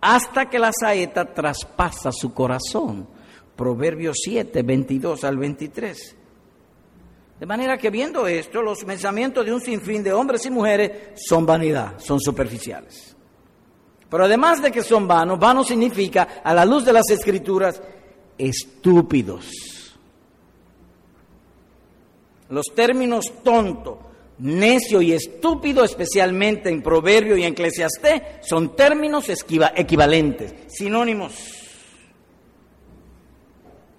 hasta 0.00 0.48
que 0.48 0.58
la 0.58 0.70
saeta 0.72 1.34
traspasa 1.34 2.12
su 2.12 2.32
corazón. 2.32 3.08
Proverbios 3.56 4.18
7, 4.22 4.62
22 4.62 5.24
al 5.24 5.36
23. 5.36 6.16
De 7.38 7.46
manera 7.46 7.78
que 7.78 7.90
viendo 7.90 8.26
esto, 8.26 8.60
los 8.62 8.82
pensamientos 8.84 9.44
de 9.44 9.52
un 9.52 9.60
sinfín 9.60 10.02
de 10.02 10.12
hombres 10.12 10.44
y 10.46 10.50
mujeres 10.50 11.12
son 11.14 11.46
vanidad, 11.46 11.98
son 11.98 12.20
superficiales. 12.20 13.14
Pero 14.10 14.24
además 14.24 14.60
de 14.60 14.72
que 14.72 14.82
son 14.82 15.06
vanos, 15.06 15.38
vano 15.38 15.62
significa, 15.62 16.40
a 16.42 16.52
la 16.52 16.64
luz 16.64 16.84
de 16.84 16.92
las 16.92 17.08
escrituras, 17.10 17.80
estúpidos. 18.36 19.96
Los 22.48 22.66
términos 22.74 23.32
tonto, 23.44 24.00
necio 24.38 25.00
y 25.02 25.12
estúpido, 25.12 25.84
especialmente 25.84 26.70
en 26.70 26.82
Proverbio 26.82 27.36
y 27.36 27.44
en 27.44 27.52
Eclesiastés, 27.52 28.22
son 28.40 28.74
términos 28.74 29.28
equivalentes, 29.28 30.54
sinónimos. 30.66 31.34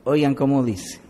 Oigan 0.03 0.33
cómo 0.33 0.63
dice. 0.63 1.08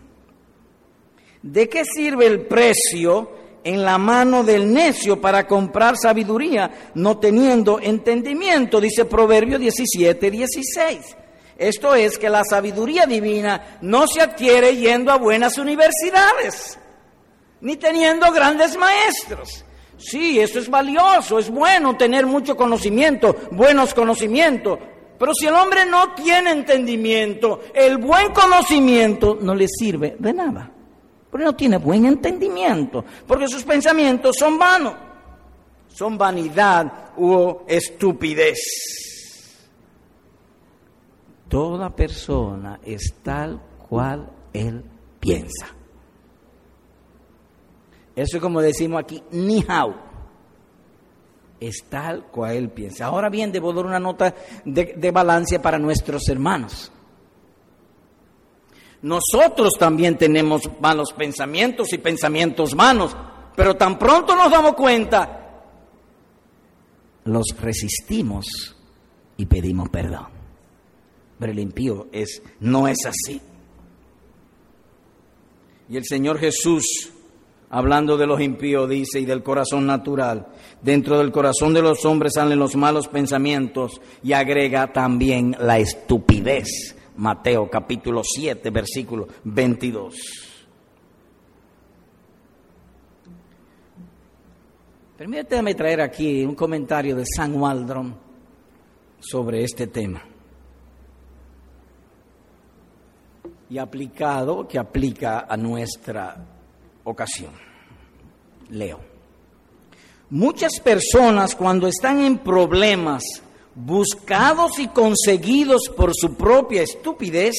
¿De 1.42 1.68
qué 1.68 1.84
sirve 1.84 2.26
el 2.26 2.42
precio 2.42 3.30
en 3.64 3.84
la 3.84 3.98
mano 3.98 4.44
del 4.44 4.72
necio 4.72 5.20
para 5.20 5.46
comprar 5.46 5.96
sabiduría, 5.96 6.90
no 6.94 7.18
teniendo 7.18 7.80
entendimiento? 7.80 8.80
Dice 8.80 9.06
Proverbio 9.06 9.58
17, 9.58 10.30
16. 10.30 11.16
Esto 11.56 11.94
es 11.94 12.18
que 12.18 12.30
la 12.30 12.42
sabiduría 12.44 13.06
divina 13.06 13.78
no 13.82 14.06
se 14.06 14.22
adquiere 14.22 14.76
yendo 14.76 15.12
a 15.12 15.18
buenas 15.18 15.58
universidades, 15.58 16.78
ni 17.60 17.76
teniendo 17.76 18.32
grandes 18.32 18.76
maestros. 18.78 19.64
Sí, 19.98 20.40
eso 20.40 20.58
es 20.58 20.70
valioso, 20.70 21.38
es 21.38 21.50
bueno 21.50 21.96
tener 21.96 22.24
mucho 22.24 22.56
conocimiento, 22.56 23.36
buenos 23.50 23.92
conocimientos, 23.92 24.78
pero 25.18 25.34
si 25.34 25.46
el 25.46 25.54
hombre 25.54 25.84
no 25.84 26.14
tiene 26.14 26.52
entendimiento, 26.52 27.60
el 27.74 27.98
buen 27.98 28.32
conocimiento 28.32 29.36
no 29.38 29.54
le 29.54 29.68
sirve 29.68 30.16
de 30.18 30.32
nada, 30.32 30.72
porque 31.30 31.44
no 31.44 31.54
tiene 31.54 31.76
buen 31.78 32.04
entendimiento, 32.06 33.04
porque 33.26 33.46
sus 33.48 33.62
pensamientos 33.62 34.36
son 34.36 34.58
vanos, 34.58 34.94
son 35.88 36.18
vanidad 36.18 37.12
o 37.16 37.64
estupidez. 37.68 38.58
Toda 41.48 41.90
persona 41.90 42.80
es 42.84 43.14
tal 43.22 43.60
cual 43.88 44.30
él 44.52 44.84
piensa. 45.18 45.68
Eso 48.14 48.36
es 48.36 48.42
como 48.42 48.60
decimos 48.60 49.02
aquí, 49.02 49.22
ni 49.30 49.64
hao. 49.66 49.94
Es 51.58 51.84
tal 51.88 52.26
cual 52.26 52.56
él 52.56 52.70
piensa. 52.70 53.06
Ahora 53.06 53.28
bien, 53.28 53.52
debo 53.52 53.72
dar 53.72 53.84
una 53.84 53.98
nota 53.98 54.34
de, 54.64 54.94
de 54.96 55.10
balance 55.10 55.60
para 55.60 55.78
nuestros 55.78 56.28
hermanos. 56.28 56.92
Nosotros 59.02 59.72
también 59.78 60.18
tenemos 60.18 60.62
malos 60.80 61.12
pensamientos 61.12 61.92
y 61.92 61.98
pensamientos 61.98 62.74
malos, 62.74 63.16
pero 63.56 63.74
tan 63.74 63.98
pronto 63.98 64.36
nos 64.36 64.50
damos 64.50 64.74
cuenta, 64.74 65.40
los 67.24 67.46
resistimos 67.60 68.46
y 69.36 69.46
pedimos 69.46 69.88
perdón. 69.88 70.26
Pero 71.38 71.52
el 71.52 71.58
impío 71.58 72.08
es, 72.12 72.42
no 72.60 72.86
es 72.86 72.98
así. 73.06 73.40
Y 75.88 75.96
el 75.96 76.04
Señor 76.04 76.38
Jesús, 76.38 77.10
hablando 77.70 78.18
de 78.18 78.26
los 78.26 78.40
impíos, 78.40 78.88
dice, 78.88 79.20
y 79.20 79.24
del 79.24 79.42
corazón 79.42 79.86
natural, 79.86 80.48
dentro 80.82 81.18
del 81.18 81.32
corazón 81.32 81.72
de 81.72 81.82
los 81.82 82.04
hombres 82.04 82.34
salen 82.34 82.58
los 82.58 82.76
malos 82.76 83.08
pensamientos 83.08 84.00
y 84.22 84.34
agrega 84.34 84.92
también 84.92 85.56
la 85.58 85.78
estupidez. 85.78 86.94
Mateo 87.20 87.68
capítulo 87.70 88.22
7, 88.24 88.70
versículo 88.70 89.28
22. 89.44 90.14
Permítame 95.16 95.74
traer 95.74 96.00
aquí 96.00 96.44
un 96.44 96.54
comentario 96.54 97.14
de 97.14 97.24
San 97.26 97.54
Waldron 97.54 98.16
sobre 99.20 99.62
este 99.64 99.86
tema. 99.86 100.24
y 103.70 103.78
aplicado 103.78 104.66
que 104.66 104.78
aplica 104.78 105.46
a 105.48 105.56
nuestra 105.56 106.44
ocasión. 107.04 107.52
Leo. 108.68 108.98
Muchas 110.30 110.80
personas 110.80 111.54
cuando 111.54 111.86
están 111.86 112.20
en 112.20 112.38
problemas 112.38 113.22
buscados 113.84 114.78
y 114.78 114.88
conseguidos 114.88 115.90
por 115.96 116.14
su 116.14 116.34
propia 116.34 116.82
estupidez, 116.82 117.54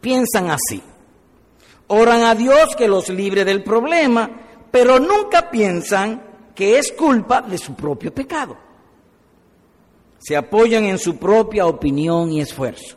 piensan 0.00 0.50
así. 0.50 0.82
Oran 1.88 2.22
a 2.22 2.34
Dios 2.34 2.74
que 2.76 2.88
los 2.88 3.08
libre 3.08 3.44
del 3.44 3.62
problema, 3.62 4.30
pero 4.70 4.98
nunca 4.98 5.50
piensan 5.50 6.50
que 6.54 6.78
es 6.78 6.92
culpa 6.92 7.42
de 7.42 7.58
su 7.58 7.74
propio 7.74 8.12
pecado. 8.14 8.56
Se 10.18 10.36
apoyan 10.36 10.84
en 10.84 10.98
su 10.98 11.16
propia 11.16 11.66
opinión 11.66 12.30
y 12.32 12.40
esfuerzo. 12.40 12.96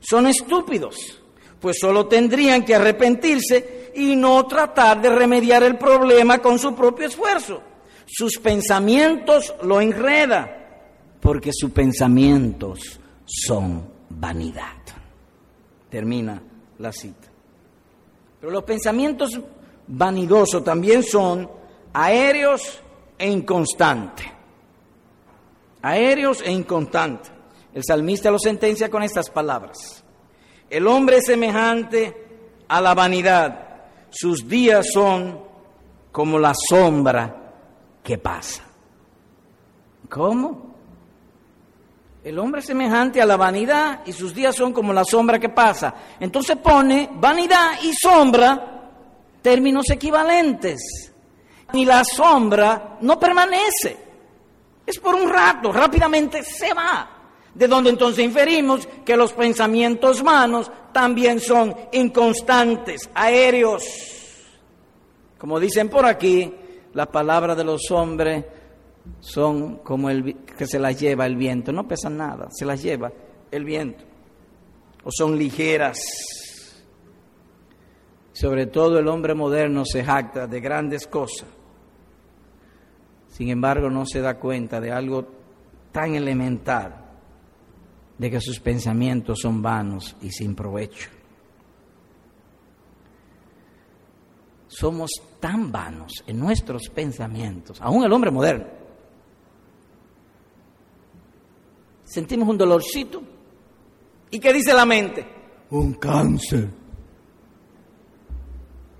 Son 0.00 0.26
estúpidos 0.26 1.22
pues 1.60 1.78
solo 1.80 2.06
tendrían 2.06 2.64
que 2.64 2.74
arrepentirse 2.74 3.90
y 3.94 4.14
no 4.14 4.46
tratar 4.46 5.00
de 5.00 5.10
remediar 5.10 5.62
el 5.62 5.76
problema 5.76 6.38
con 6.38 6.58
su 6.58 6.74
propio 6.74 7.06
esfuerzo. 7.06 7.62
Sus 8.06 8.38
pensamientos 8.38 9.54
lo 9.62 9.80
enredan, 9.80 10.48
porque 11.20 11.50
sus 11.52 11.70
pensamientos 11.70 13.00
son 13.24 13.88
vanidad. 14.10 14.76
Termina 15.90 16.42
la 16.78 16.92
cita. 16.92 17.28
Pero 18.40 18.52
los 18.52 18.64
pensamientos 18.64 19.40
vanidosos 19.86 20.62
también 20.62 21.02
son 21.02 21.48
aéreos 21.92 22.80
e 23.18 23.30
inconstantes. 23.30 24.26
Aéreos 25.82 26.42
e 26.44 26.52
inconstantes. 26.52 27.32
El 27.72 27.82
salmista 27.84 28.30
lo 28.30 28.38
sentencia 28.38 28.90
con 28.90 29.02
estas 29.02 29.30
palabras. 29.30 30.02
El 30.68 30.86
hombre 30.86 31.18
es 31.18 31.26
semejante 31.26 32.26
a 32.68 32.80
la 32.80 32.94
vanidad. 32.94 33.84
Sus 34.10 34.48
días 34.48 34.86
son 34.92 35.40
como 36.10 36.38
la 36.38 36.54
sombra 36.54 37.52
que 38.02 38.18
pasa. 38.18 38.62
¿Cómo? 40.08 40.65
El 42.26 42.40
hombre 42.40 42.58
es 42.58 42.66
semejante 42.66 43.22
a 43.22 43.24
la 43.24 43.36
vanidad 43.36 44.00
y 44.04 44.12
sus 44.12 44.34
días 44.34 44.56
son 44.56 44.72
como 44.72 44.92
la 44.92 45.04
sombra 45.04 45.38
que 45.38 45.50
pasa. 45.50 45.94
Entonces 46.18 46.56
pone 46.56 47.08
vanidad 47.12 47.80
y 47.84 47.92
sombra, 47.92 48.90
términos 49.40 49.88
equivalentes. 49.90 51.12
Y 51.72 51.84
la 51.84 52.02
sombra 52.02 52.98
no 53.02 53.16
permanece. 53.16 53.96
Es 54.84 54.98
por 54.98 55.14
un 55.14 55.30
rato, 55.30 55.70
rápidamente 55.70 56.42
se 56.42 56.74
va 56.74 57.10
de 57.54 57.68
donde 57.68 57.90
entonces 57.90 58.24
inferimos 58.24 58.88
que 59.04 59.16
los 59.16 59.32
pensamientos 59.32 60.20
humanos 60.20 60.68
también 60.92 61.38
son 61.38 61.76
inconstantes, 61.92 63.08
aéreos. 63.14 63.84
Como 65.38 65.60
dicen 65.60 65.88
por 65.88 66.04
aquí, 66.04 66.52
las 66.92 67.06
palabras 67.06 67.56
de 67.56 67.62
los 67.62 67.88
hombres 67.92 68.44
son 69.20 69.76
como 69.78 70.10
el 70.10 70.36
que 70.44 70.66
se 70.66 70.78
las 70.78 70.98
lleva 70.98 71.26
el 71.26 71.36
viento, 71.36 71.72
no 71.72 71.86
pesan 71.86 72.16
nada, 72.16 72.48
se 72.50 72.64
las 72.64 72.82
lleva 72.82 73.12
el 73.50 73.64
viento, 73.64 74.04
o 75.04 75.10
son 75.10 75.36
ligeras. 75.38 75.98
Sobre 78.32 78.66
todo 78.66 78.98
el 78.98 79.08
hombre 79.08 79.34
moderno 79.34 79.84
se 79.84 80.04
jacta 80.04 80.46
de 80.46 80.60
grandes 80.60 81.06
cosas, 81.06 81.48
sin 83.28 83.48
embargo 83.48 83.90
no 83.90 84.06
se 84.06 84.20
da 84.20 84.38
cuenta 84.38 84.80
de 84.80 84.92
algo 84.92 85.26
tan 85.90 86.14
elemental 86.14 87.04
de 88.18 88.30
que 88.30 88.40
sus 88.40 88.60
pensamientos 88.60 89.38
son 89.40 89.62
vanos 89.62 90.16
y 90.22 90.30
sin 90.30 90.54
provecho. 90.54 91.10
Somos 94.68 95.10
tan 95.40 95.72
vanos 95.72 96.12
en 96.26 96.38
nuestros 96.38 96.88
pensamientos, 96.90 97.80
aún 97.80 98.04
el 98.04 98.12
hombre 98.12 98.30
moderno. 98.30 98.85
Sentimos 102.06 102.48
un 102.48 102.56
dolorcito. 102.56 103.20
¿Y 104.30 104.38
qué 104.38 104.52
dice 104.52 104.72
la 104.72 104.86
mente? 104.86 105.26
Un 105.70 105.94
cáncer. 105.94 106.68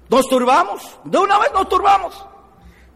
Nos 0.08 0.28
turbamos, 0.28 0.98
de 1.04 1.18
una 1.18 1.38
vez 1.38 1.50
nos 1.52 1.68
turbamos. 1.68 2.26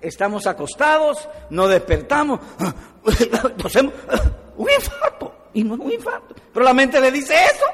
Estamos 0.01 0.47
acostados, 0.47 1.29
nos 1.51 1.69
despertamos, 1.69 2.41
nos 3.57 3.67
hacemos 3.67 3.95
un 4.57 4.69
infarto 4.71 5.35
y 5.53 5.65
no 5.65 5.75
es 5.75 5.81
un 5.81 5.93
infarto. 5.93 6.35
Pero 6.53 6.65
la 6.65 6.75
mente 6.75 7.01
le 7.01 7.11
dice 7.11 7.35
eso. 7.35 7.65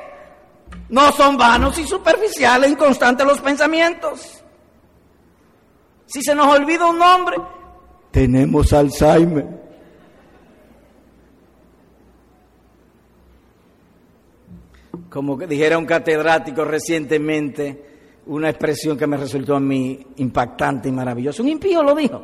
No 0.88 1.12
son 1.12 1.36
vanos 1.36 1.78
y 1.78 1.86
superficiales, 1.86 2.70
inconstantes 2.70 3.26
los 3.26 3.40
pensamientos. 3.40 4.42
Si 6.06 6.22
se 6.22 6.34
nos 6.34 6.46
olvida 6.46 6.86
un 6.86 6.98
nombre, 6.98 7.36
tenemos 8.10 8.72
Alzheimer. 8.72 9.65
Como 15.16 15.38
dijera 15.38 15.78
un 15.78 15.86
catedrático 15.86 16.62
recientemente, 16.62 17.84
una 18.26 18.50
expresión 18.50 18.98
que 18.98 19.06
me 19.06 19.16
resultó 19.16 19.56
a 19.56 19.60
mí 19.60 19.98
impactante 20.18 20.90
y 20.90 20.92
maravillosa. 20.92 21.42
Un 21.42 21.48
impío 21.48 21.82
lo 21.82 21.94
dijo 21.94 22.22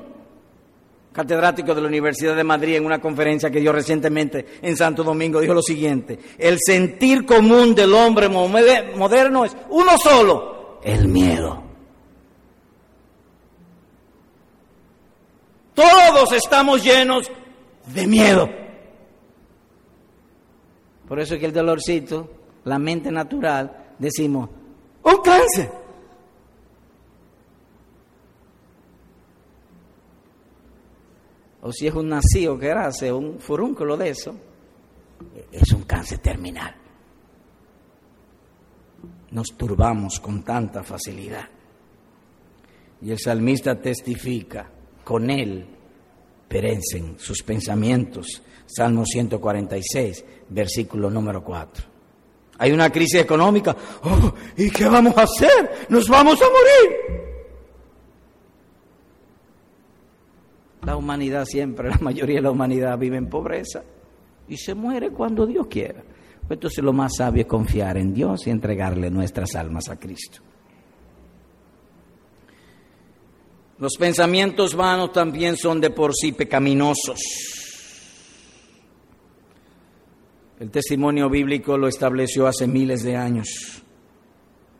catedrático 1.10 1.74
de 1.74 1.80
la 1.80 1.88
Universidad 1.88 2.36
de 2.36 2.44
Madrid, 2.44 2.76
en 2.76 2.84
una 2.84 3.00
conferencia 3.00 3.50
que 3.50 3.60
dio 3.60 3.72
recientemente 3.72 4.44
en 4.60 4.76
Santo 4.76 5.02
Domingo, 5.02 5.40
dijo 5.40 5.54
lo 5.54 5.62
siguiente, 5.62 6.18
el 6.36 6.58
sentir 6.58 7.24
común 7.24 7.74
del 7.74 7.94
hombre 7.94 8.28
moderno 8.28 9.46
es 9.46 9.56
uno 9.70 9.96
solo, 9.96 10.78
el 10.82 11.08
miedo. 11.08 11.62
Todos 15.72 16.32
estamos 16.32 16.84
llenos 16.84 17.30
de 17.86 18.06
miedo. 18.06 18.50
Por 21.08 21.20
eso 21.20 21.34
es 21.34 21.40
que 21.40 21.46
el 21.46 21.54
dolorcito, 21.54 22.41
la 22.64 22.78
mente 22.78 23.10
natural, 23.10 23.94
decimos, 23.98 24.48
un 25.02 25.16
cáncer. 25.22 25.70
O 31.62 31.72
si 31.72 31.86
es 31.86 31.94
un 31.94 32.08
nacido 32.08 32.58
que 32.58 32.72
hace 32.72 33.12
un 33.12 33.38
furúnculo 33.38 33.96
de 33.96 34.10
eso, 34.10 34.34
es 35.50 35.72
un 35.72 35.82
cáncer 35.82 36.18
terminal. 36.18 36.74
Nos 39.30 39.48
turbamos 39.56 40.18
con 40.20 40.42
tanta 40.42 40.82
facilidad. 40.82 41.48
Y 43.00 43.10
el 43.10 43.18
salmista 43.18 43.80
testifica, 43.80 44.70
con 45.04 45.30
él 45.30 45.66
perecen 46.48 47.18
sus 47.18 47.42
pensamientos. 47.42 48.42
Salmo 48.66 49.04
146, 49.04 50.24
versículo 50.50 51.10
número 51.10 51.42
4. 51.42 51.91
Hay 52.58 52.72
una 52.72 52.90
crisis 52.90 53.20
económica. 53.20 53.76
Oh, 54.04 54.32
¿Y 54.56 54.70
qué 54.70 54.88
vamos 54.88 55.16
a 55.16 55.22
hacer? 55.22 55.86
Nos 55.88 56.08
vamos 56.08 56.40
a 56.40 56.44
morir. 56.44 57.22
La 60.84 60.96
humanidad 60.96 61.44
siempre, 61.44 61.90
la 61.90 61.98
mayoría 61.98 62.36
de 62.36 62.42
la 62.42 62.50
humanidad 62.50 62.98
vive 62.98 63.16
en 63.16 63.28
pobreza 63.28 63.82
y 64.48 64.56
se 64.56 64.74
muere 64.74 65.10
cuando 65.10 65.46
Dios 65.46 65.66
quiera. 65.68 66.02
Entonces 66.48 66.84
lo 66.84 66.92
más 66.92 67.16
sabio 67.16 67.42
es 67.42 67.48
confiar 67.48 67.96
en 67.96 68.12
Dios 68.12 68.46
y 68.46 68.50
entregarle 68.50 69.10
nuestras 69.10 69.54
almas 69.54 69.88
a 69.88 69.98
Cristo. 69.98 70.40
Los 73.78 73.96
pensamientos 73.96 74.74
vanos 74.74 75.12
también 75.12 75.56
son 75.56 75.80
de 75.80 75.90
por 75.90 76.14
sí 76.14 76.32
pecaminosos. 76.32 77.18
El 80.60 80.70
testimonio 80.70 81.28
bíblico 81.28 81.76
lo 81.76 81.88
estableció 81.88 82.46
hace 82.46 82.66
miles 82.66 83.02
de 83.02 83.16
años. 83.16 83.82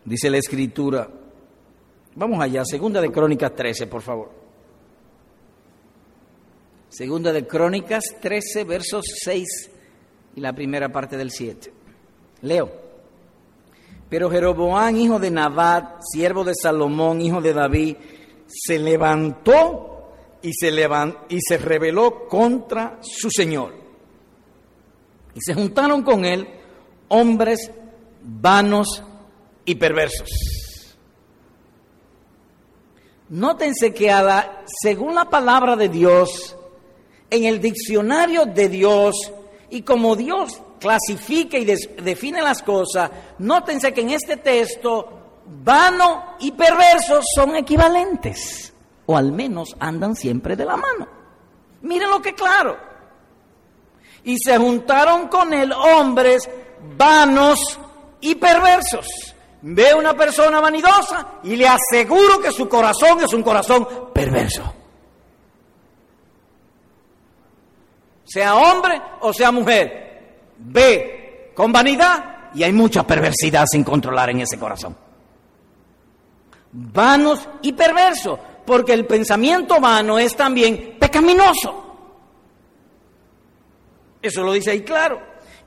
Dice 0.05 0.31
la 0.31 0.39
escritura. 0.39 1.09
Vamos 2.15 2.43
allá, 2.43 2.65
segunda 2.65 3.01
de 3.01 3.11
Crónicas 3.11 3.55
13, 3.55 3.87
por 3.87 4.03
favor. 4.03 4.31
Segunda 6.89 7.33
de 7.33 7.47
Crónicas 7.47 8.05
13, 8.21 8.65
versos 8.65 9.07
6 9.25 9.71
y 10.37 10.41
la 10.41 10.53
primera 10.53 10.91
parte 10.91 11.17
del 11.17 11.31
7. 11.31 11.73
Leo. 12.43 12.71
Pero 14.11 14.31
Jeroboán, 14.31 14.99
hijo 14.99 15.19
de 15.19 15.31
Nabat, 15.31 16.03
siervo 16.03 16.45
de 16.45 16.53
Salomón, 16.55 17.23
hijo 17.23 17.41
de 17.41 17.55
David, 17.55 17.97
se 18.47 18.79
levantó 18.79 20.13
y 20.43 20.53
se, 20.53 20.69
y 21.31 21.39
se 21.41 21.57
rebeló 21.57 22.29
contra 22.29 22.99
su 23.01 23.31
Señor. 23.31 23.82
Y 25.35 25.41
se 25.41 25.55
juntaron 25.55 26.03
con 26.03 26.25
él 26.25 26.47
hombres 27.09 27.71
vanos 28.23 29.03
y 29.65 29.75
perversos. 29.75 30.29
Nótense 33.29 33.95
que 33.95 34.13
según 34.83 35.15
la 35.15 35.25
palabra 35.25 35.75
de 35.77 35.89
Dios, 35.89 36.57
en 37.31 37.45
el 37.45 37.61
diccionario 37.61 38.45
de 38.45 38.69
Dios, 38.69 39.15
y 39.71 39.83
como 39.83 40.17
Dios 40.17 40.61
clasifica 40.79 41.57
y 41.57 41.65
define 41.65 42.43
las 42.43 42.63
cosas, 42.63 43.11
nótense 43.39 43.95
que 43.95 44.03
en 44.03 44.11
este 44.11 44.37
texto 44.37 45.43
vano 45.47 46.37
y 46.41 46.53
perverso 46.53 47.21
son 47.35 47.57
equivalentes, 47.57 48.75
o 49.07 49.17
al 49.17 49.33
menos 49.33 49.75
andan 49.79 50.15
siempre 50.15 50.57
de 50.57 50.67
la 50.67 50.77
mano. 50.77 51.09
Miren 51.81 52.11
lo 52.11 52.21
que 52.21 52.35
claro. 52.35 52.92
Y 54.25 54.37
se 54.39 54.57
juntaron 54.57 55.29
con 55.29 55.53
él 55.53 55.73
hombres 55.73 56.49
vanos 56.97 57.79
y 58.21 58.35
perversos. 58.35 59.07
Ve 59.63 59.95
una 59.95 60.15
persona 60.15 60.61
vanidosa 60.61 61.39
y 61.45 61.57
le 61.57 61.67
aseguro 61.69 62.41
que 62.41 62.51
su 62.51 62.69
corazón 62.69 63.23
es 63.23 63.33
un 63.33 63.43
corazón 63.43 63.87
perverso. 64.13 64.63
Sea 68.25 68.57
hombre 68.57 69.01
o 69.21 69.33
sea 69.33 69.53
mujer, 69.53 70.53
ve 70.59 71.53
con 71.55 71.71
vanidad 71.71 72.51
y 72.55 72.63
hay 72.63 72.73
mucha 72.73 73.07
perversidad 73.07 73.67
sin 73.71 73.85
controlar 73.85 74.31
en 74.31 74.41
ese 74.41 74.59
corazón 74.59 74.97
vanos 76.73 77.49
y 77.61 77.73
perversos, 77.73 78.39
porque 78.65 78.93
el 78.93 79.07
pensamiento 79.07 79.81
vano 79.81 80.19
es 80.19 80.35
también 80.35 80.97
pecaminoso. 80.99 81.92
Eso 84.23 84.43
lo 84.45 84.53
dice 84.53 84.71
ahí 84.71 84.83
claro. 84.83 85.21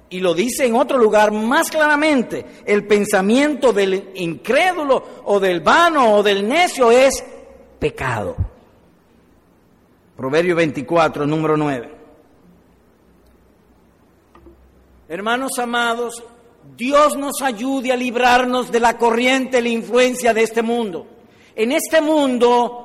Y 0.10 0.20
lo 0.20 0.34
dice 0.34 0.66
en 0.66 0.76
otro 0.76 0.98
lugar 0.98 1.32
más 1.32 1.70
claramente. 1.70 2.46
El 2.66 2.88
pensamiento 2.88 3.74
del 3.74 4.12
incrédulo 4.16 5.04
o 5.26 5.40
del 5.40 5.60
vano 5.60 6.16
o 6.16 6.24
del 6.24 6.48
necio 6.48 6.90
es 6.90 7.24
pecado. 7.78 8.36
Proverbio 10.16 10.56
24, 10.56 11.28
número 11.28 11.58
9. 11.58 11.96
Hermanos 15.10 15.52
amados, 15.60 16.24
Dios 16.78 17.16
nos 17.18 17.42
ayude 17.42 17.92
a 17.92 17.98
librarnos 17.98 18.72
de 18.72 18.80
la 18.80 18.98
corriente, 18.98 19.62
la 19.62 19.70
influencia 19.70 20.34
de 20.34 20.44
este 20.44 20.62
mundo. 20.62 21.06
En 21.56 21.72
este 21.72 22.02
mundo 22.02 22.85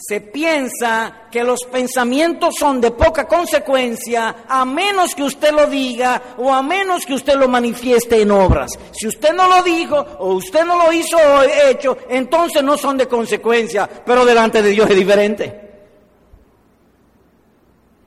se 0.00 0.22
piensa 0.22 1.28
que 1.30 1.44
los 1.44 1.60
pensamientos 1.70 2.54
son 2.58 2.80
de 2.80 2.90
poca 2.90 3.28
consecuencia 3.28 4.44
a 4.48 4.64
menos 4.64 5.14
que 5.14 5.22
usted 5.22 5.52
lo 5.52 5.66
diga 5.66 6.34
o 6.38 6.52
a 6.52 6.62
menos 6.62 7.04
que 7.04 7.12
usted 7.12 7.34
lo 7.34 7.48
manifieste 7.48 8.22
en 8.22 8.30
obras. 8.30 8.70
Si 8.92 9.06
usted 9.06 9.34
no 9.34 9.46
lo 9.46 9.62
dijo 9.62 9.96
o 9.96 10.34
usted 10.34 10.64
no 10.64 10.78
lo 10.78 10.92
hizo 10.92 11.18
o 11.18 11.42
hecho, 11.42 11.98
entonces 12.08 12.62
no 12.62 12.78
son 12.78 12.96
de 12.96 13.06
consecuencia, 13.06 13.88
pero 14.06 14.24
delante 14.24 14.62
de 14.62 14.70
Dios 14.70 14.88
es 14.88 14.96
diferente. 14.96 15.70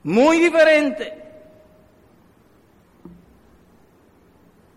Muy 0.02 0.40
diferente. 0.40 1.22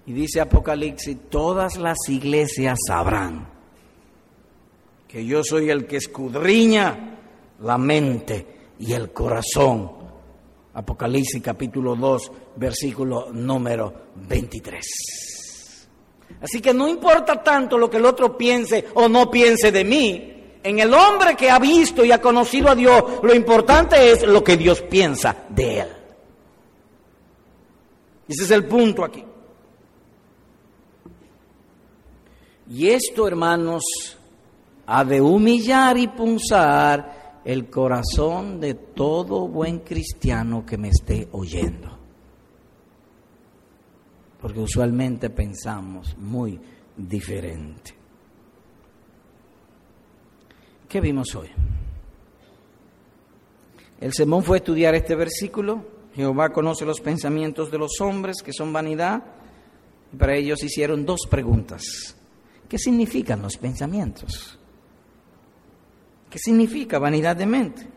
Y 0.06 0.14
dice 0.14 0.40
Apocalipsis, 0.40 1.18
todas 1.30 1.78
las 1.78 1.98
iglesias 2.08 2.78
sabrán 2.88 3.57
que 5.08 5.26
yo 5.26 5.44
soy 5.44 5.70
el 5.70 5.86
que 5.86 5.98
escudriña 5.98 7.18
la 7.62 7.78
mente 7.78 8.46
y 8.80 8.94
el 8.94 9.12
corazón. 9.12 9.92
Apocalipsis 10.74 11.42
capítulo 11.42 11.96
2, 11.96 12.32
versículo 12.58 13.30
número 13.32 13.94
23. 14.16 15.88
Así 16.42 16.62
que 16.62 16.74
no 16.74 16.88
importa 16.88 17.42
tanto 17.42 17.78
lo 17.78 17.90
que 17.90 17.98
el 17.98 18.06
otro 18.06 18.38
piense 18.38 18.86
o 18.94 19.10
no 19.10 19.32
piense 19.32 19.72
de 19.72 19.84
mí. 19.84 20.34
En 20.62 20.80
el 20.80 20.94
hombre 20.94 21.36
que 21.36 21.50
ha 21.50 21.60
visto 21.60 22.04
y 22.04 22.12
ha 22.12 22.22
conocido 22.22 22.70
a 22.70 22.76
Dios, 22.76 23.04
lo 23.24 23.34
importante 23.34 24.12
es 24.12 24.24
lo 24.24 24.44
que 24.44 24.58
Dios 24.58 24.82
piensa 24.82 25.46
de 25.50 25.80
él. 25.80 25.88
Ese 28.28 28.44
es 28.44 28.52
el 28.52 28.66
punto 28.66 29.06
aquí. 29.06 29.24
Y 32.70 32.90
esto, 32.90 33.26
hermanos, 33.26 34.17
ha 34.88 35.04
de 35.04 35.22
humillar 35.22 35.98
y 35.98 36.08
punzar 36.08 37.42
el 37.44 37.70
corazón 37.70 38.60
de 38.60 38.74
todo 38.74 39.48
buen 39.48 39.80
cristiano 39.80 40.66
que 40.66 40.78
me 40.78 40.90
esté 40.90 41.28
oyendo. 41.32 41.98
Porque 44.42 44.60
usualmente 44.60 45.30
pensamos 45.30 46.18
muy 46.18 46.60
diferente. 46.96 47.96
¿Qué 50.88 51.02
vimos 51.02 51.36
hoy? 51.36 51.50
El 54.00 54.14
sermón 54.14 54.44
fue 54.44 54.58
estudiar 54.58 54.96
este 54.96 55.16
versículo. 55.16 55.86
Jehová 56.16 56.50
conoce 56.50 56.86
los 56.86 57.02
pensamientos 57.02 57.70
de 57.72 57.78
los 57.78 58.00
hombres, 58.00 58.38
que 58.44 58.54
son 58.54 58.72
vanidad. 58.72 59.22
Y 60.14 60.16
para 60.16 60.36
ellos 60.36 60.64
hicieron 60.64 61.06
dos 61.06 61.22
preguntas. 61.30 62.16
¿Qué 62.70 62.78
significan 62.78 63.42
los 63.42 63.58
pensamientos? 63.58 64.57
¿Qué 66.30 66.40
significa 66.40 67.00
vanidad 67.00 67.36
de 67.36 67.46
mente? 67.46 67.88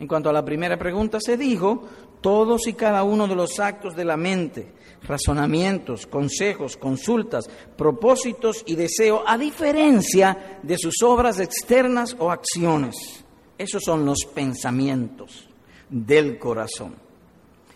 En 0.00 0.08
cuanto 0.08 0.30
a 0.30 0.32
la 0.32 0.44
primera 0.44 0.78
pregunta, 0.78 1.18
se 1.20 1.36
dijo, 1.36 1.86
todos 2.20 2.66
y 2.66 2.72
cada 2.72 3.02
uno 3.02 3.28
de 3.28 3.34
los 3.34 3.60
actos 3.60 3.94
de 3.94 4.04
la 4.04 4.16
mente, 4.16 4.72
razonamientos, 5.02 6.06
consejos, 6.06 6.76
consultas, 6.76 7.48
propósitos 7.76 8.62
y 8.66 8.74
deseos, 8.74 9.22
a 9.26 9.36
diferencia 9.36 10.58
de 10.62 10.78
sus 10.78 11.02
obras 11.02 11.38
externas 11.40 12.16
o 12.18 12.30
acciones. 12.30 13.24
Esos 13.58 13.82
son 13.84 14.06
los 14.06 14.24
pensamientos 14.24 15.48
del 15.88 16.38
corazón. 16.38 16.94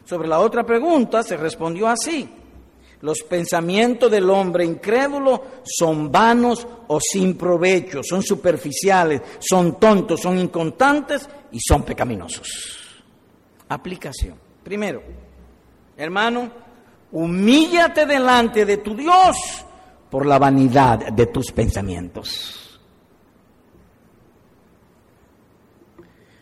Sobre 0.05 0.29
la 0.29 0.39
otra 0.39 0.65
pregunta 0.65 1.23
se 1.23 1.37
respondió 1.37 1.89
así, 1.89 2.29
los 3.03 3.19
pensamientos 3.29 4.11
del 4.11 4.29
hombre 4.31 4.65
incrédulo 4.65 5.43
son 5.65 6.11
vanos 6.11 6.67
o 6.89 6.99
sin 7.01 7.37
provecho, 7.37 8.03
son 8.03 8.23
superficiales, 8.23 9.21
son 9.39 9.79
tontos, 9.79 10.21
son 10.21 10.39
inconstantes 10.39 11.29
y 11.53 11.59
son 11.61 11.83
pecaminosos. 11.83 12.49
Aplicación. 13.69 14.35
Primero, 14.63 15.03
hermano, 15.97 16.51
humíllate 17.13 18.07
delante 18.07 18.65
de 18.65 18.79
tu 18.79 18.97
Dios 18.97 19.37
por 20.11 20.25
la 20.25 20.39
vanidad 20.39 21.13
de 21.13 21.27
tus 21.27 21.53
pensamientos. 21.53 22.81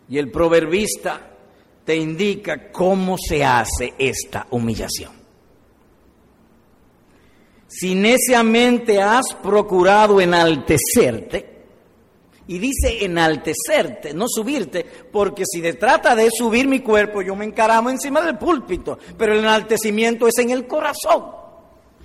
Y 0.09 0.19
el 0.19 0.31
proverbista 0.31 1.31
te 1.85 1.97
indica 1.97 2.71
cómo 2.71 3.17
se 3.19 3.45
hace 3.45 3.95
esta 3.99 4.47
humillación. 4.51 5.24
Si 7.77 7.97
neciamente 7.97 9.03
has 9.03 9.35
procurado 9.43 10.21
enaltecerte, 10.21 11.55
y 12.47 12.59
dice 12.59 13.05
enaltecerte, 13.05 14.15
no 14.15 14.27
subirte, 14.29 14.87
porque 15.11 15.45
si 15.45 15.61
se 15.61 15.75
trata 15.75 16.15
de 16.15 16.29
subir 16.31 16.69
mi 16.69 16.81
cuerpo, 16.81 17.21
yo 17.21 17.35
me 17.35 17.45
encaramo 17.45 17.91
encima 17.91 18.21
del 18.21 18.39
púlpito, 18.39 18.99
pero 19.19 19.33
el 19.33 19.41
enaltecimiento 19.41 20.29
es 20.29 20.39
en 20.39 20.51
el 20.51 20.69
corazón. 20.69 21.25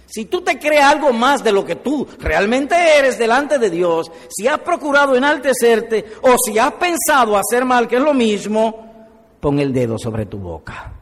Si 0.07 0.25
tú 0.25 0.41
te 0.41 0.57
crees 0.57 0.83
algo 0.83 1.13
más 1.13 1.43
de 1.43 1.51
lo 1.51 1.63
que 1.63 1.75
tú 1.75 2.07
realmente 2.17 2.75
eres 2.97 3.19
delante 3.19 3.59
de 3.59 3.69
Dios, 3.69 4.11
si 4.29 4.47
has 4.47 4.59
procurado 4.61 5.15
enaltecerte 5.15 6.03
o 6.23 6.33
si 6.43 6.57
has 6.57 6.73
pensado 6.73 7.37
hacer 7.37 7.63
mal, 7.63 7.87
que 7.87 7.97
es 7.97 8.01
lo 8.01 8.15
mismo, 8.15 9.07
pon 9.39 9.59
el 9.59 9.71
dedo 9.71 9.99
sobre 9.99 10.25
tu 10.25 10.39
boca. 10.39 10.93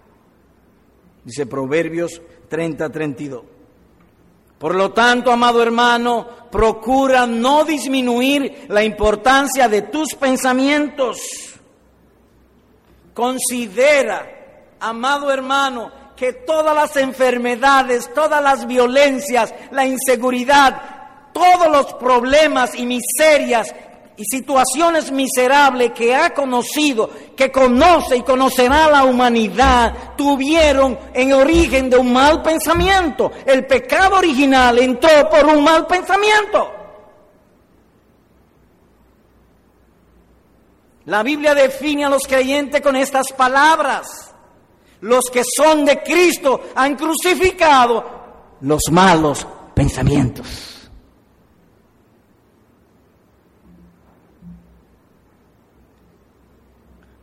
Dice 1.23 1.45
Proverbios 1.45 2.21
30, 2.49 2.89
32. 2.89 3.56
Por 4.59 4.73
lo 4.73 4.91
tanto, 4.91 5.31
amado 5.31 5.61
hermano, 5.61 6.27
procura 6.49 7.27
no 7.27 7.63
disminuir 7.63 8.65
la 8.69 8.83
importancia 8.83 9.67
de 9.67 9.83
tus 9.83 10.15
pensamientos. 10.15 11.19
Considera, 13.13 14.75
amado 14.79 15.31
hermano, 15.31 15.91
que 16.15 16.33
todas 16.33 16.75
las 16.75 16.97
enfermedades, 16.97 18.11
todas 18.13 18.41
las 18.41 18.65
violencias, 18.65 19.53
la 19.71 19.85
inseguridad, 19.85 20.81
todos 21.31 21.67
los 21.71 21.93
problemas 21.93 22.73
y 22.73 22.87
miserias 22.87 23.73
y 24.17 24.25
situaciones 24.25 25.11
miserables 25.11 25.91
que 25.91 26.15
ha 26.15 26.33
conocido, 26.33 27.09
que 27.35 27.51
conoce 27.51 28.17
y 28.17 28.23
conocerá 28.23 28.89
la 28.89 29.05
humanidad, 29.05 30.15
tuvieron 30.17 30.97
en 31.13 31.33
origen 31.33 31.89
de 31.89 31.97
un 31.97 32.11
mal 32.11 32.41
pensamiento. 32.41 33.31
El 33.45 33.67
pecado 33.67 34.17
original 34.17 34.79
entró 34.79 35.29
por 35.29 35.45
un 35.45 35.63
mal 35.63 35.85
pensamiento. 35.85 36.73
La 41.05 41.21
Biblia 41.21 41.53
define 41.53 42.05
a 42.05 42.09
los 42.09 42.23
creyentes 42.23 42.81
con 42.81 42.95
estas 42.95 43.31
palabras. 43.31 44.33
Los 45.01 45.25
que 45.31 45.43
son 45.55 45.85
de 45.85 46.01
Cristo 46.01 46.69
han 46.75 46.95
crucificado 46.95 48.03
los 48.61 48.81
malos 48.91 49.45
pensamientos. 49.75 50.76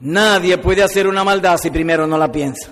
Nadie 0.04 0.58
puede 0.58 0.82
hacer 0.82 1.06
una 1.06 1.24
maldad 1.24 1.56
si 1.56 1.70
primero 1.70 2.06
no 2.06 2.18
la 2.18 2.30
piensa. 2.30 2.70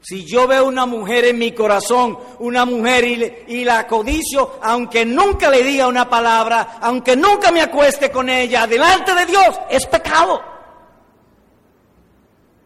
Si 0.00 0.24
yo 0.24 0.48
veo 0.48 0.66
una 0.66 0.84
mujer 0.84 1.26
en 1.26 1.38
mi 1.38 1.52
corazón, 1.52 2.18
una 2.40 2.64
mujer 2.64 3.04
y, 3.46 3.64
la 3.64 3.86
codicio, 3.86 4.58
aunque 4.60 5.06
nunca 5.06 5.48
le 5.48 5.62
diga 5.62 5.86
una 5.86 6.10
palabra, 6.10 6.78
aunque 6.80 7.16
nunca 7.16 7.52
me 7.52 7.62
acueste 7.62 8.10
con 8.10 8.28
ella, 8.28 8.66
delante 8.66 9.14
de 9.14 9.26
Dios, 9.26 9.60
es 9.70 9.86
pecado. 9.86 10.42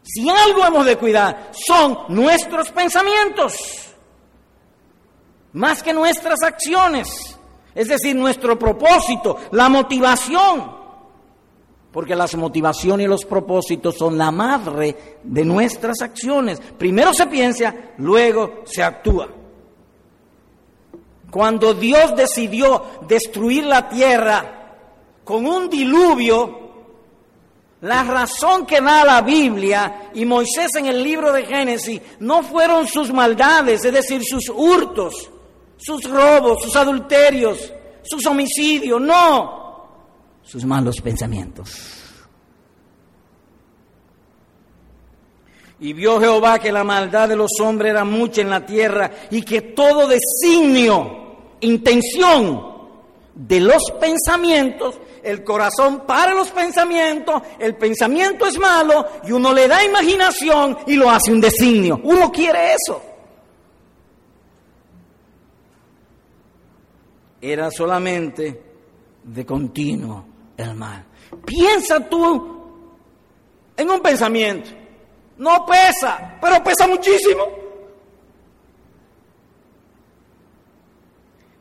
Si 0.02 0.28
algo 0.30 0.64
hemos 0.64 0.86
de 0.86 0.96
cuidar, 0.96 1.50
son 1.52 2.06
nuestros 2.08 2.70
pensamientos, 2.70 3.54
más 5.52 5.82
que 5.82 5.92
nuestras 5.92 6.42
acciones, 6.42 7.38
es 7.74 7.86
decir, 7.86 8.16
nuestro 8.16 8.58
propósito, 8.58 9.36
la 9.52 9.68
motivación 9.68 10.77
porque 11.98 12.14
las 12.14 12.36
motivaciones 12.36 13.06
y 13.06 13.08
los 13.08 13.24
propósitos 13.24 13.96
son 13.96 14.16
la 14.16 14.30
madre 14.30 15.18
de 15.24 15.44
nuestras 15.44 16.00
acciones. 16.00 16.62
Primero 16.78 17.12
se 17.12 17.26
piensa, 17.26 17.74
luego 17.96 18.62
se 18.66 18.84
actúa. 18.84 19.28
Cuando 21.28 21.74
Dios 21.74 22.14
decidió 22.14 22.84
destruir 23.08 23.64
la 23.64 23.88
tierra 23.88 24.76
con 25.24 25.44
un 25.44 25.68
diluvio, 25.68 26.70
la 27.80 28.04
razón 28.04 28.64
que 28.64 28.80
da 28.80 29.04
la 29.04 29.20
Biblia 29.22 30.10
y 30.14 30.24
Moisés 30.24 30.76
en 30.76 30.86
el 30.86 31.02
libro 31.02 31.32
de 31.32 31.46
Génesis 31.46 32.00
no 32.20 32.44
fueron 32.44 32.86
sus 32.86 33.12
maldades, 33.12 33.84
es 33.84 33.92
decir, 33.92 34.22
sus 34.24 34.48
hurtos, 34.50 35.28
sus 35.76 36.08
robos, 36.08 36.62
sus 36.62 36.76
adulterios, 36.76 37.74
sus 38.04 38.24
homicidios, 38.24 39.00
no 39.00 39.67
sus 40.48 40.64
malos 40.64 41.00
pensamientos. 41.02 41.70
Y 45.80 45.92
vio 45.92 46.18
Jehová 46.18 46.58
que 46.58 46.72
la 46.72 46.84
maldad 46.84 47.28
de 47.28 47.36
los 47.36 47.50
hombres 47.60 47.90
era 47.90 48.04
mucha 48.04 48.40
en 48.40 48.50
la 48.50 48.64
tierra 48.64 49.10
y 49.30 49.42
que 49.42 49.60
todo 49.60 50.08
designio, 50.08 51.36
intención 51.60 52.66
de 53.34 53.60
los 53.60 53.92
pensamientos, 54.00 54.98
el 55.22 55.44
corazón 55.44 56.04
para 56.06 56.32
los 56.32 56.50
pensamientos, 56.50 57.42
el 57.58 57.76
pensamiento 57.76 58.46
es 58.46 58.58
malo 58.58 59.06
y 59.24 59.32
uno 59.32 59.52
le 59.52 59.68
da 59.68 59.84
imaginación 59.84 60.78
y 60.86 60.94
lo 60.94 61.10
hace 61.10 61.30
un 61.30 61.42
designio. 61.42 62.00
Uno 62.02 62.32
quiere 62.32 62.72
eso. 62.72 63.02
Era 67.40 67.70
solamente 67.70 68.62
de 69.22 69.46
continuo 69.46 70.37
el 70.58 70.74
mal. 70.74 71.04
Piensa 71.46 72.06
tú 72.08 72.58
en 73.76 73.90
un 73.90 74.00
pensamiento. 74.00 74.70
No 75.38 75.64
pesa, 75.64 76.36
pero 76.40 76.62
pesa 76.62 76.86
muchísimo. 76.86 77.44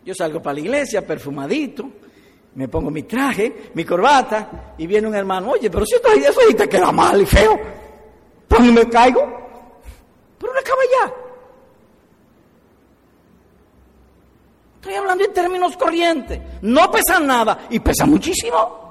Yo 0.03 0.13
salgo 0.15 0.41
para 0.41 0.55
la 0.55 0.59
iglesia 0.61 1.05
perfumadito, 1.05 1.89
me 2.55 2.67
pongo 2.67 2.89
mi 2.89 3.03
traje, 3.03 3.71
mi 3.73 3.83
corbata, 3.85 4.73
y 4.77 4.87
viene 4.87 5.07
un 5.07 5.15
hermano, 5.15 5.51
oye, 5.51 5.69
pero 5.69 5.85
si 5.85 5.95
esto 5.95 6.07
eso 6.11 6.39
ahí 6.47 6.55
te 6.55 6.67
queda 6.67 6.91
mal 6.91 7.21
y 7.21 7.25
feo, 7.25 7.59
¿por 8.47 8.57
qué 8.59 8.71
me 8.71 8.89
caigo? 8.89 9.21
Pero 10.39 10.53
no 10.53 10.59
acaba 10.59 10.81
ya. 10.99 11.13
Estoy 14.75 14.93
hablando 14.93 15.25
en 15.25 15.33
términos 15.33 15.75
corrientes. 15.75 16.39
No 16.61 16.89
pesa 16.89 17.19
nada 17.19 17.67
y 17.69 17.79
pesa 17.81 18.05
muchísimo. 18.05 18.86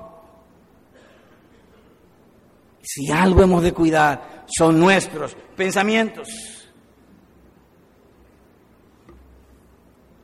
Si 2.88 3.10
algo 3.10 3.42
hemos 3.42 3.64
de 3.64 3.72
cuidar, 3.72 4.44
son 4.46 4.78
nuestros 4.78 5.36
pensamientos. 5.56 6.28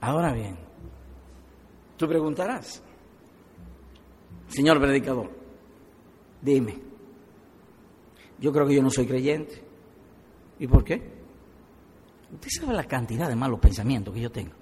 Ahora 0.00 0.32
bien, 0.32 0.56
tú 1.96 2.06
preguntarás, 2.06 2.80
señor 4.46 4.80
predicador, 4.80 5.28
dime, 6.40 6.78
yo 8.38 8.52
creo 8.52 8.66
que 8.68 8.76
yo 8.76 8.82
no 8.82 8.90
soy 8.90 9.06
creyente. 9.06 9.60
¿Y 10.60 10.68
por 10.68 10.84
qué? 10.84 11.02
Usted 12.32 12.48
sabe 12.60 12.74
la 12.74 12.84
cantidad 12.84 13.28
de 13.28 13.34
malos 13.34 13.58
pensamientos 13.58 14.14
que 14.14 14.20
yo 14.20 14.30
tengo. 14.30 14.52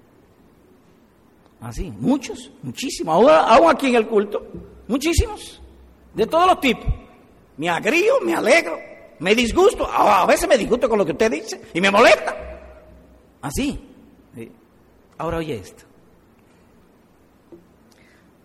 Así, 1.59 1.91
muchos, 1.91 2.51
muchísimos, 2.63 3.29
aún 3.29 3.69
aquí 3.69 3.89
en 3.89 3.95
el 3.95 4.07
culto, 4.07 4.43
muchísimos, 4.87 5.61
de 6.15 6.25
todos 6.25 6.47
los 6.47 6.59
tipos. 6.59 7.10
Me 7.61 7.69
agrío, 7.69 8.19
me 8.21 8.33
alegro, 8.33 8.79
me 9.19 9.35
disgusto. 9.35 9.87
A 9.87 10.25
veces 10.25 10.49
me 10.49 10.57
disgusto 10.57 10.89
con 10.89 10.97
lo 10.97 11.05
que 11.05 11.11
usted 11.11 11.29
dice 11.31 11.61
y 11.75 11.79
me 11.79 11.91
molesta. 11.91 12.35
Así. 13.39 13.79
Ahora 15.19 15.37
oye 15.37 15.57
esto. 15.57 15.83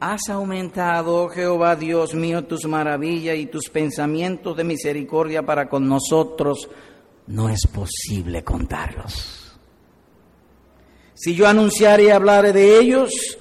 Has 0.01 0.29
aumentado, 0.29 1.31
Jehová 1.31 1.77
Dios 1.77 2.13
mío, 2.15 2.45
tus 2.45 2.67
maravillas 2.67 3.39
y 3.39 3.47
tus 3.47 3.71
pensamientos 3.71 4.55
de 4.55 4.65
misericordia 4.65 5.47
para 5.47 5.67
con 5.67 5.89
nosotros. 5.89 6.69
No 7.27 7.49
es 7.49 7.67
posible 7.69 8.45
contarlos. 8.45 9.59
Si 11.15 11.35
yo 11.35 11.49
anunciare 11.49 12.03
y 12.03 12.11
hablare 12.11 12.53
de 12.53 12.79
ellos, 12.79 13.39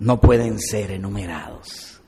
no 0.00 0.20
pueden 0.20 0.58
ser 0.58 0.90
enumerados. 0.90 2.00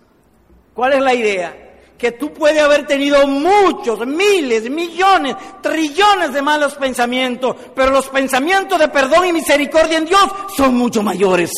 ¿Cuál 0.75 0.95
es 0.95 1.01
la 1.01 1.15
idea? 1.15 1.65
Que 2.05 2.12
tú 2.12 2.34
puedes 2.34 2.62
haber 2.62 2.86
tenido 2.86 3.26
muchos, 3.26 4.07
miles, 4.07 4.68
millones, 4.68 5.36
trillones 5.62 6.34
de 6.34 6.42
malos 6.42 6.74
pensamientos, 6.74 7.57
pero 7.74 7.92
los 7.92 8.11
pensamientos 8.11 8.78
de 8.78 8.88
perdón 8.88 9.28
y 9.28 9.32
misericordia 9.32 9.96
en 9.96 10.05
Dios 10.05 10.30
son 10.55 10.74
mucho 10.74 11.02
mayores. 11.02 11.50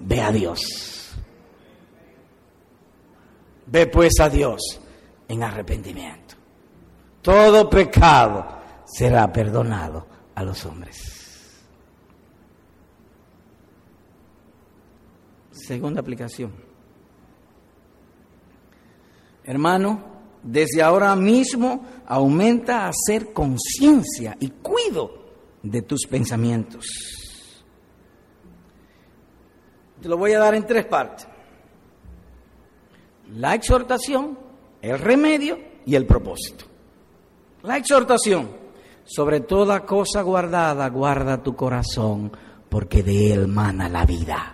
Ve 0.00 0.20
a 0.20 0.30
Dios. 0.30 0.60
Ve 3.64 3.86
pues 3.86 4.20
a 4.20 4.28
Dios. 4.28 4.78
en 5.26 5.42
arrepentimiento. 5.42 6.34
Todo 7.22 7.70
pecado 7.70 8.46
será 8.84 9.32
perdonado 9.32 10.06
a 10.34 10.44
los 10.44 10.66
hombres. 10.66 11.64
Segunda 15.50 16.02
aplicación. 16.02 16.63
Hermano, 19.44 20.02
desde 20.42 20.82
ahora 20.82 21.14
mismo 21.16 21.84
aumenta 22.06 22.84
a 22.84 22.88
hacer 22.88 23.32
conciencia 23.32 24.36
y 24.40 24.48
cuido 24.50 25.10
de 25.62 25.82
tus 25.82 26.06
pensamientos. 26.06 26.84
Te 30.00 30.08
lo 30.08 30.18
voy 30.18 30.32
a 30.32 30.38
dar 30.38 30.54
en 30.54 30.66
tres 30.66 30.84
partes. 30.86 31.26
La 33.30 33.54
exhortación, 33.54 34.38
el 34.82 34.98
remedio 34.98 35.58
y 35.86 35.94
el 35.94 36.06
propósito. 36.06 36.66
La 37.62 37.78
exhortación, 37.78 38.50
sobre 39.04 39.40
toda 39.40 39.86
cosa 39.86 40.20
guardada, 40.20 40.88
guarda 40.90 41.42
tu 41.42 41.56
corazón, 41.56 42.30
porque 42.68 43.02
de 43.02 43.32
él 43.32 43.48
mana 43.48 43.88
la 43.88 44.04
vida. 44.04 44.53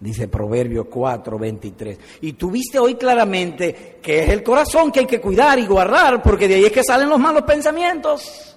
Dice 0.00 0.28
Proverbio 0.28 0.88
4, 0.88 1.38
23. 1.38 1.98
Y 2.22 2.32
tú 2.32 2.50
viste 2.50 2.78
hoy 2.78 2.94
claramente 2.94 3.98
que 4.02 4.22
es 4.22 4.30
el 4.30 4.42
corazón 4.42 4.90
que 4.90 5.00
hay 5.00 5.06
que 5.06 5.20
cuidar 5.20 5.58
y 5.58 5.66
guardar, 5.66 6.22
porque 6.22 6.48
de 6.48 6.54
ahí 6.54 6.64
es 6.64 6.72
que 6.72 6.82
salen 6.82 7.10
los 7.10 7.18
malos 7.18 7.42
pensamientos. 7.42 8.56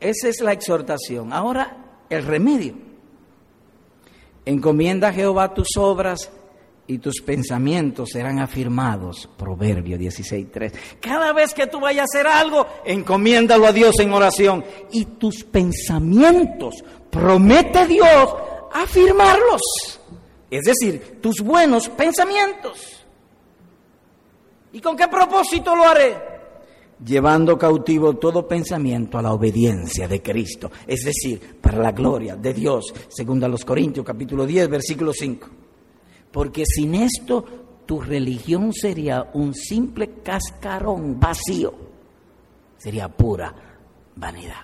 Esa 0.00 0.28
es 0.28 0.40
la 0.40 0.52
exhortación. 0.52 1.32
Ahora, 1.32 2.04
el 2.08 2.24
remedio. 2.24 2.74
Encomienda 4.46 5.08
a 5.08 5.12
Jehová 5.12 5.52
tus 5.52 5.76
obras 5.76 6.30
y 6.86 6.98
tus 6.98 7.20
pensamientos 7.20 8.10
serán 8.12 8.38
afirmados. 8.38 9.28
Proverbio 9.36 9.98
16.3. 9.98 10.72
Cada 11.00 11.32
vez 11.32 11.52
que 11.52 11.66
tú 11.66 11.80
vayas 11.80 12.02
a 12.02 12.04
hacer 12.04 12.26
algo, 12.26 12.66
encomiéndalo 12.84 13.66
a 13.66 13.72
Dios 13.72 13.98
en 13.98 14.12
oración. 14.12 14.64
Y 14.92 15.04
tus 15.04 15.44
pensamientos, 15.44 16.76
promete 17.10 17.86
Dios 17.86 18.34
afirmarlos. 18.72 19.62
Es 20.50 20.62
decir, 20.62 21.18
tus 21.20 21.40
buenos 21.40 21.88
pensamientos. 21.88 23.04
¿Y 24.72 24.80
con 24.80 24.96
qué 24.96 25.08
propósito 25.08 25.74
lo 25.74 25.84
haré? 25.84 26.36
llevando 27.04 27.58
cautivo 27.58 28.16
todo 28.16 28.48
pensamiento 28.48 29.18
a 29.18 29.22
la 29.22 29.34
obediencia 29.34 30.08
de 30.08 30.22
Cristo, 30.22 30.70
es 30.86 31.04
decir, 31.04 31.58
para 31.60 31.76
la 31.76 31.92
gloria 31.92 32.36
de 32.36 32.54
Dios, 32.54 32.86
según 33.08 33.44
a 33.44 33.48
los 33.48 33.66
Corintios 33.66 34.06
capítulo 34.06 34.46
10, 34.46 34.70
versículo 34.70 35.12
5. 35.12 35.65
Porque 36.36 36.64
sin 36.66 36.94
esto 36.94 37.42
tu 37.86 37.98
religión 37.98 38.70
sería 38.70 39.30
un 39.32 39.54
simple 39.54 40.20
cascarón 40.22 41.18
vacío, 41.18 41.72
sería 42.76 43.08
pura 43.08 43.54
vanidad. 44.16 44.60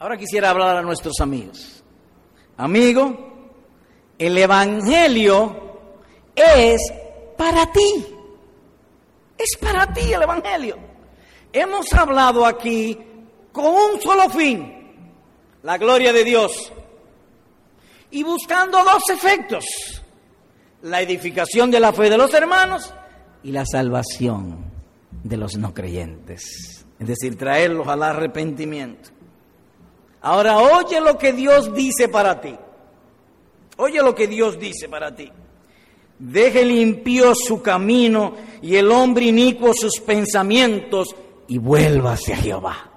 Ahora 0.00 0.16
quisiera 0.16 0.50
hablar 0.50 0.78
a 0.78 0.82
nuestros 0.82 1.20
amigos. 1.20 1.84
Amigo, 2.56 3.16
el 4.18 4.36
Evangelio 4.36 5.78
es 6.34 6.80
para 7.38 7.70
ti. 7.70 8.04
Es 9.38 9.56
para 9.60 9.92
ti 9.92 10.12
el 10.12 10.22
Evangelio. 10.22 10.76
Hemos 11.52 11.92
hablado 11.92 12.44
aquí 12.44 12.98
con 13.52 13.66
un 13.66 14.00
solo 14.02 14.28
fin, 14.28 14.92
la 15.62 15.78
gloria 15.78 16.12
de 16.12 16.24
Dios, 16.24 16.72
y 18.14 18.22
buscando 18.22 18.78
dos 18.84 19.10
efectos, 19.10 19.64
la 20.82 21.02
edificación 21.02 21.68
de 21.68 21.80
la 21.80 21.92
fe 21.92 22.08
de 22.08 22.16
los 22.16 22.32
hermanos 22.32 22.94
y 23.42 23.50
la 23.50 23.66
salvación 23.66 24.66
de 25.24 25.36
los 25.36 25.56
no 25.56 25.74
creyentes, 25.74 26.84
es 27.00 27.08
decir, 27.08 27.36
traerlos 27.36 27.88
al 27.88 28.04
arrepentimiento. 28.04 29.10
Ahora 30.20 30.58
oye 30.58 31.00
lo 31.00 31.18
que 31.18 31.32
Dios 31.32 31.74
dice 31.74 32.08
para 32.08 32.40
ti, 32.40 32.54
oye 33.78 34.00
lo 34.00 34.14
que 34.14 34.28
Dios 34.28 34.60
dice 34.60 34.88
para 34.88 35.12
ti. 35.16 35.32
Deje 36.16 36.62
el 36.62 36.70
impío 36.70 37.34
su 37.34 37.60
camino 37.60 38.34
y 38.62 38.76
el 38.76 38.92
hombre 38.92 39.24
inicuo 39.24 39.72
sus 39.74 39.98
pensamientos 39.98 41.08
y 41.48 41.58
vuelva 41.58 42.12
hacia 42.12 42.36
Jehová, 42.36 42.92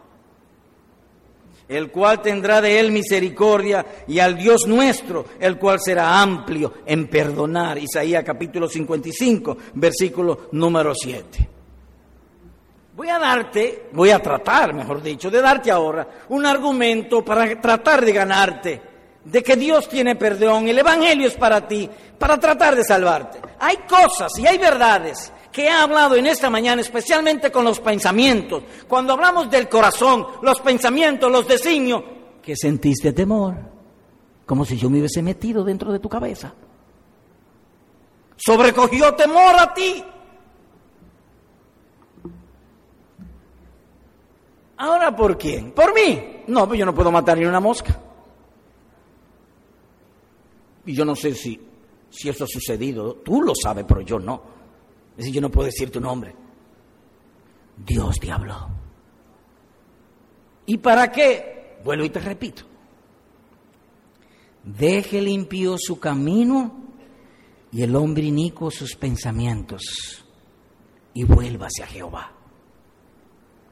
el 1.67 1.91
cual 1.91 2.21
tendrá 2.21 2.61
de 2.61 2.79
él 2.79 2.91
misericordia 2.91 3.85
y 4.07 4.19
al 4.19 4.37
Dios 4.37 4.67
nuestro, 4.67 5.25
el 5.39 5.57
cual 5.57 5.79
será 5.81 6.21
amplio 6.21 6.73
en 6.85 7.07
perdonar. 7.07 7.77
Isaías 7.77 8.23
capítulo 8.23 8.67
55, 8.67 9.57
versículo 9.73 10.47
número 10.53 10.93
7. 10.95 11.49
Voy 12.95 13.09
a 13.09 13.19
darte, 13.19 13.89
voy 13.91 14.09
a 14.09 14.19
tratar, 14.19 14.73
mejor 14.73 15.03
dicho, 15.03 15.29
de 15.29 15.41
darte 15.41 15.69
ahora 15.69 16.07
un 16.29 16.45
argumento 16.45 17.23
para 17.23 17.59
tratar 17.61 18.03
de 18.03 18.11
ganarte 18.11 18.81
de 19.23 19.43
que 19.43 19.55
Dios 19.55 19.89
tiene 19.89 20.15
perdón, 20.15 20.67
el 20.67 20.79
Evangelio 20.79 21.27
es 21.27 21.35
para 21.35 21.67
ti, 21.67 21.89
para 22.17 22.39
tratar 22.39 22.75
de 22.75 22.83
salvarte. 22.83 23.39
Hay 23.59 23.77
cosas 23.87 24.31
y 24.39 24.47
hay 24.47 24.57
verdades 24.57 25.31
que 25.57 25.65
he 25.65 25.71
hablado 25.71 26.15
en 26.15 26.27
esta 26.27 26.51
mañana, 26.51 26.83
especialmente 26.83 27.51
con 27.51 27.65
los 27.65 27.79
pensamientos. 27.79 28.61
Cuando 28.87 29.13
hablamos 29.13 29.49
del 29.49 29.67
corazón, 29.67 30.27
los 30.43 30.61
pensamientos, 30.61 31.31
los 31.31 31.47
designios, 31.47 32.03
que 32.43 32.55
sentiste 32.55 33.11
temor, 33.11 33.55
como 34.45 34.63
si 34.63 34.77
yo 34.77 34.87
me 34.87 34.99
hubiese 34.99 35.23
metido 35.23 35.63
dentro 35.63 35.91
de 35.91 35.97
tu 35.97 36.07
cabeza. 36.07 36.53
Sobrecogió 38.35 39.15
temor 39.15 39.55
a 39.57 39.73
ti. 39.73 40.03
Ahora, 44.77 45.15
¿por 45.15 45.39
quién? 45.39 45.71
¿Por 45.71 45.91
mí? 45.91 46.43
No, 46.45 46.67
pues 46.67 46.79
yo 46.79 46.85
no 46.85 46.93
puedo 46.93 47.11
matar 47.11 47.35
ni 47.35 47.45
una 47.45 47.59
mosca. 47.59 47.99
Y 50.85 50.93
yo 50.93 51.03
no 51.03 51.15
sé 51.15 51.33
si, 51.33 51.59
si 52.11 52.29
eso 52.29 52.43
ha 52.43 52.47
sucedido. 52.47 53.15
Tú 53.15 53.41
lo 53.41 53.53
sabes, 53.55 53.85
pero 53.87 54.01
yo 54.01 54.19
no. 54.19 54.55
Es 55.17 55.25
decir, 55.25 55.33
yo 55.33 55.41
no 55.41 55.49
puedo 55.49 55.65
decir 55.65 55.89
tu 55.89 55.99
nombre. 55.99 56.35
Dios 57.75 58.19
te 58.19 58.31
habló. 58.31 58.69
¿Y 60.65 60.77
para 60.77 61.11
qué? 61.11 61.79
Vuelvo 61.83 62.05
y 62.05 62.09
te 62.09 62.19
repito. 62.19 62.63
Deje 64.63 65.21
limpio 65.21 65.75
su 65.77 65.99
camino 65.99 66.73
y 67.71 67.83
el 67.83 67.95
hombre 67.95 68.23
inicuo 68.23 68.69
sus 68.69 68.95
pensamientos 68.95 70.25
y 71.13 71.23
vuelva 71.23 71.67
hacia 71.67 71.87
Jehová, 71.87 72.31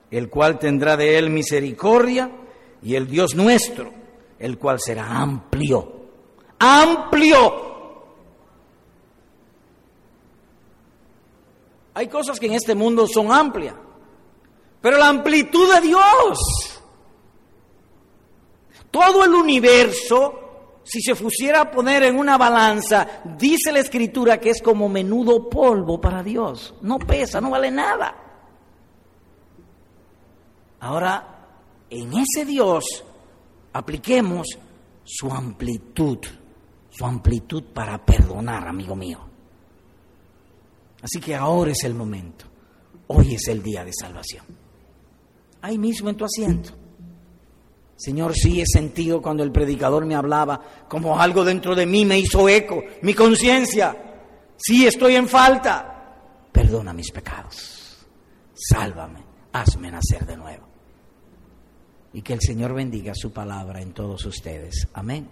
el 0.09 0.29
cual 0.29 0.57
tendrá 0.57 0.95
de 0.95 1.17
él 1.17 1.29
misericordia 1.29 2.31
y 2.81 2.95
el 2.95 3.07
Dios 3.07 3.35
nuestro, 3.35 3.91
el 4.39 4.57
cual 4.57 4.79
será 4.79 5.19
amplio 5.19 5.95
amplio. 6.59 7.74
Hay 11.95 12.07
cosas 12.07 12.39
que 12.39 12.45
en 12.45 12.53
este 12.53 12.75
mundo 12.75 13.07
son 13.07 13.31
amplias, 13.31 13.73
pero 14.81 14.97
la 14.97 15.07
amplitud 15.07 15.73
de 15.73 15.81
Dios, 15.81 16.39
todo 18.91 19.23
el 19.25 19.33
universo, 19.33 20.81
si 20.83 21.01
se 21.01 21.15
pusiera 21.15 21.61
a 21.61 21.71
poner 21.71 22.03
en 22.03 22.19
una 22.19 22.37
balanza, 22.37 23.23
dice 23.37 23.71
la 23.71 23.79
escritura 23.79 24.39
que 24.39 24.51
es 24.51 24.61
como 24.61 24.87
menudo 24.87 25.49
polvo 25.49 25.99
para 25.99 26.21
Dios, 26.21 26.75
no 26.81 26.99
pesa, 26.99 27.41
no 27.41 27.49
vale 27.49 27.71
nada. 27.71 28.15
Ahora, 30.81 31.47
en 31.89 32.13
ese 32.13 32.45
Dios 32.45 33.03
apliquemos 33.73 34.45
su 35.03 35.31
amplitud 35.31 36.19
su 36.97 37.05
amplitud 37.05 37.63
para 37.73 38.03
perdonar, 38.03 38.67
amigo 38.67 38.95
mío. 38.95 39.19
Así 41.01 41.19
que 41.19 41.35
ahora 41.35 41.71
es 41.71 41.83
el 41.83 41.93
momento. 41.93 42.45
Hoy 43.07 43.35
es 43.35 43.47
el 43.47 43.61
día 43.61 43.83
de 43.83 43.91
salvación. 43.93 44.45
Ahí 45.61 45.77
mismo 45.77 46.09
en 46.09 46.17
tu 46.17 46.25
asiento. 46.25 46.71
Señor, 47.95 48.33
sí 48.35 48.61
he 48.61 48.65
sentido 48.65 49.21
cuando 49.21 49.43
el 49.43 49.51
predicador 49.51 50.05
me 50.05 50.15
hablaba, 50.15 50.61
como 50.87 51.19
algo 51.19 51.45
dentro 51.45 51.75
de 51.75 51.85
mí 51.85 52.05
me 52.05 52.19
hizo 52.19 52.49
eco, 52.49 52.83
mi 53.01 53.13
conciencia. 53.13 53.95
Sí 54.57 54.85
estoy 54.85 55.15
en 55.15 55.27
falta. 55.27 56.49
Perdona 56.51 56.93
mis 56.93 57.11
pecados. 57.11 58.05
Sálvame. 58.53 59.23
Hazme 59.53 59.91
nacer 59.91 60.25
de 60.25 60.35
nuevo. 60.35 60.67
Y 62.13 62.21
que 62.21 62.33
el 62.33 62.41
Señor 62.41 62.73
bendiga 62.73 63.13
su 63.15 63.31
palabra 63.31 63.81
en 63.81 63.93
todos 63.93 64.25
ustedes. 64.25 64.87
Amén. 64.93 65.29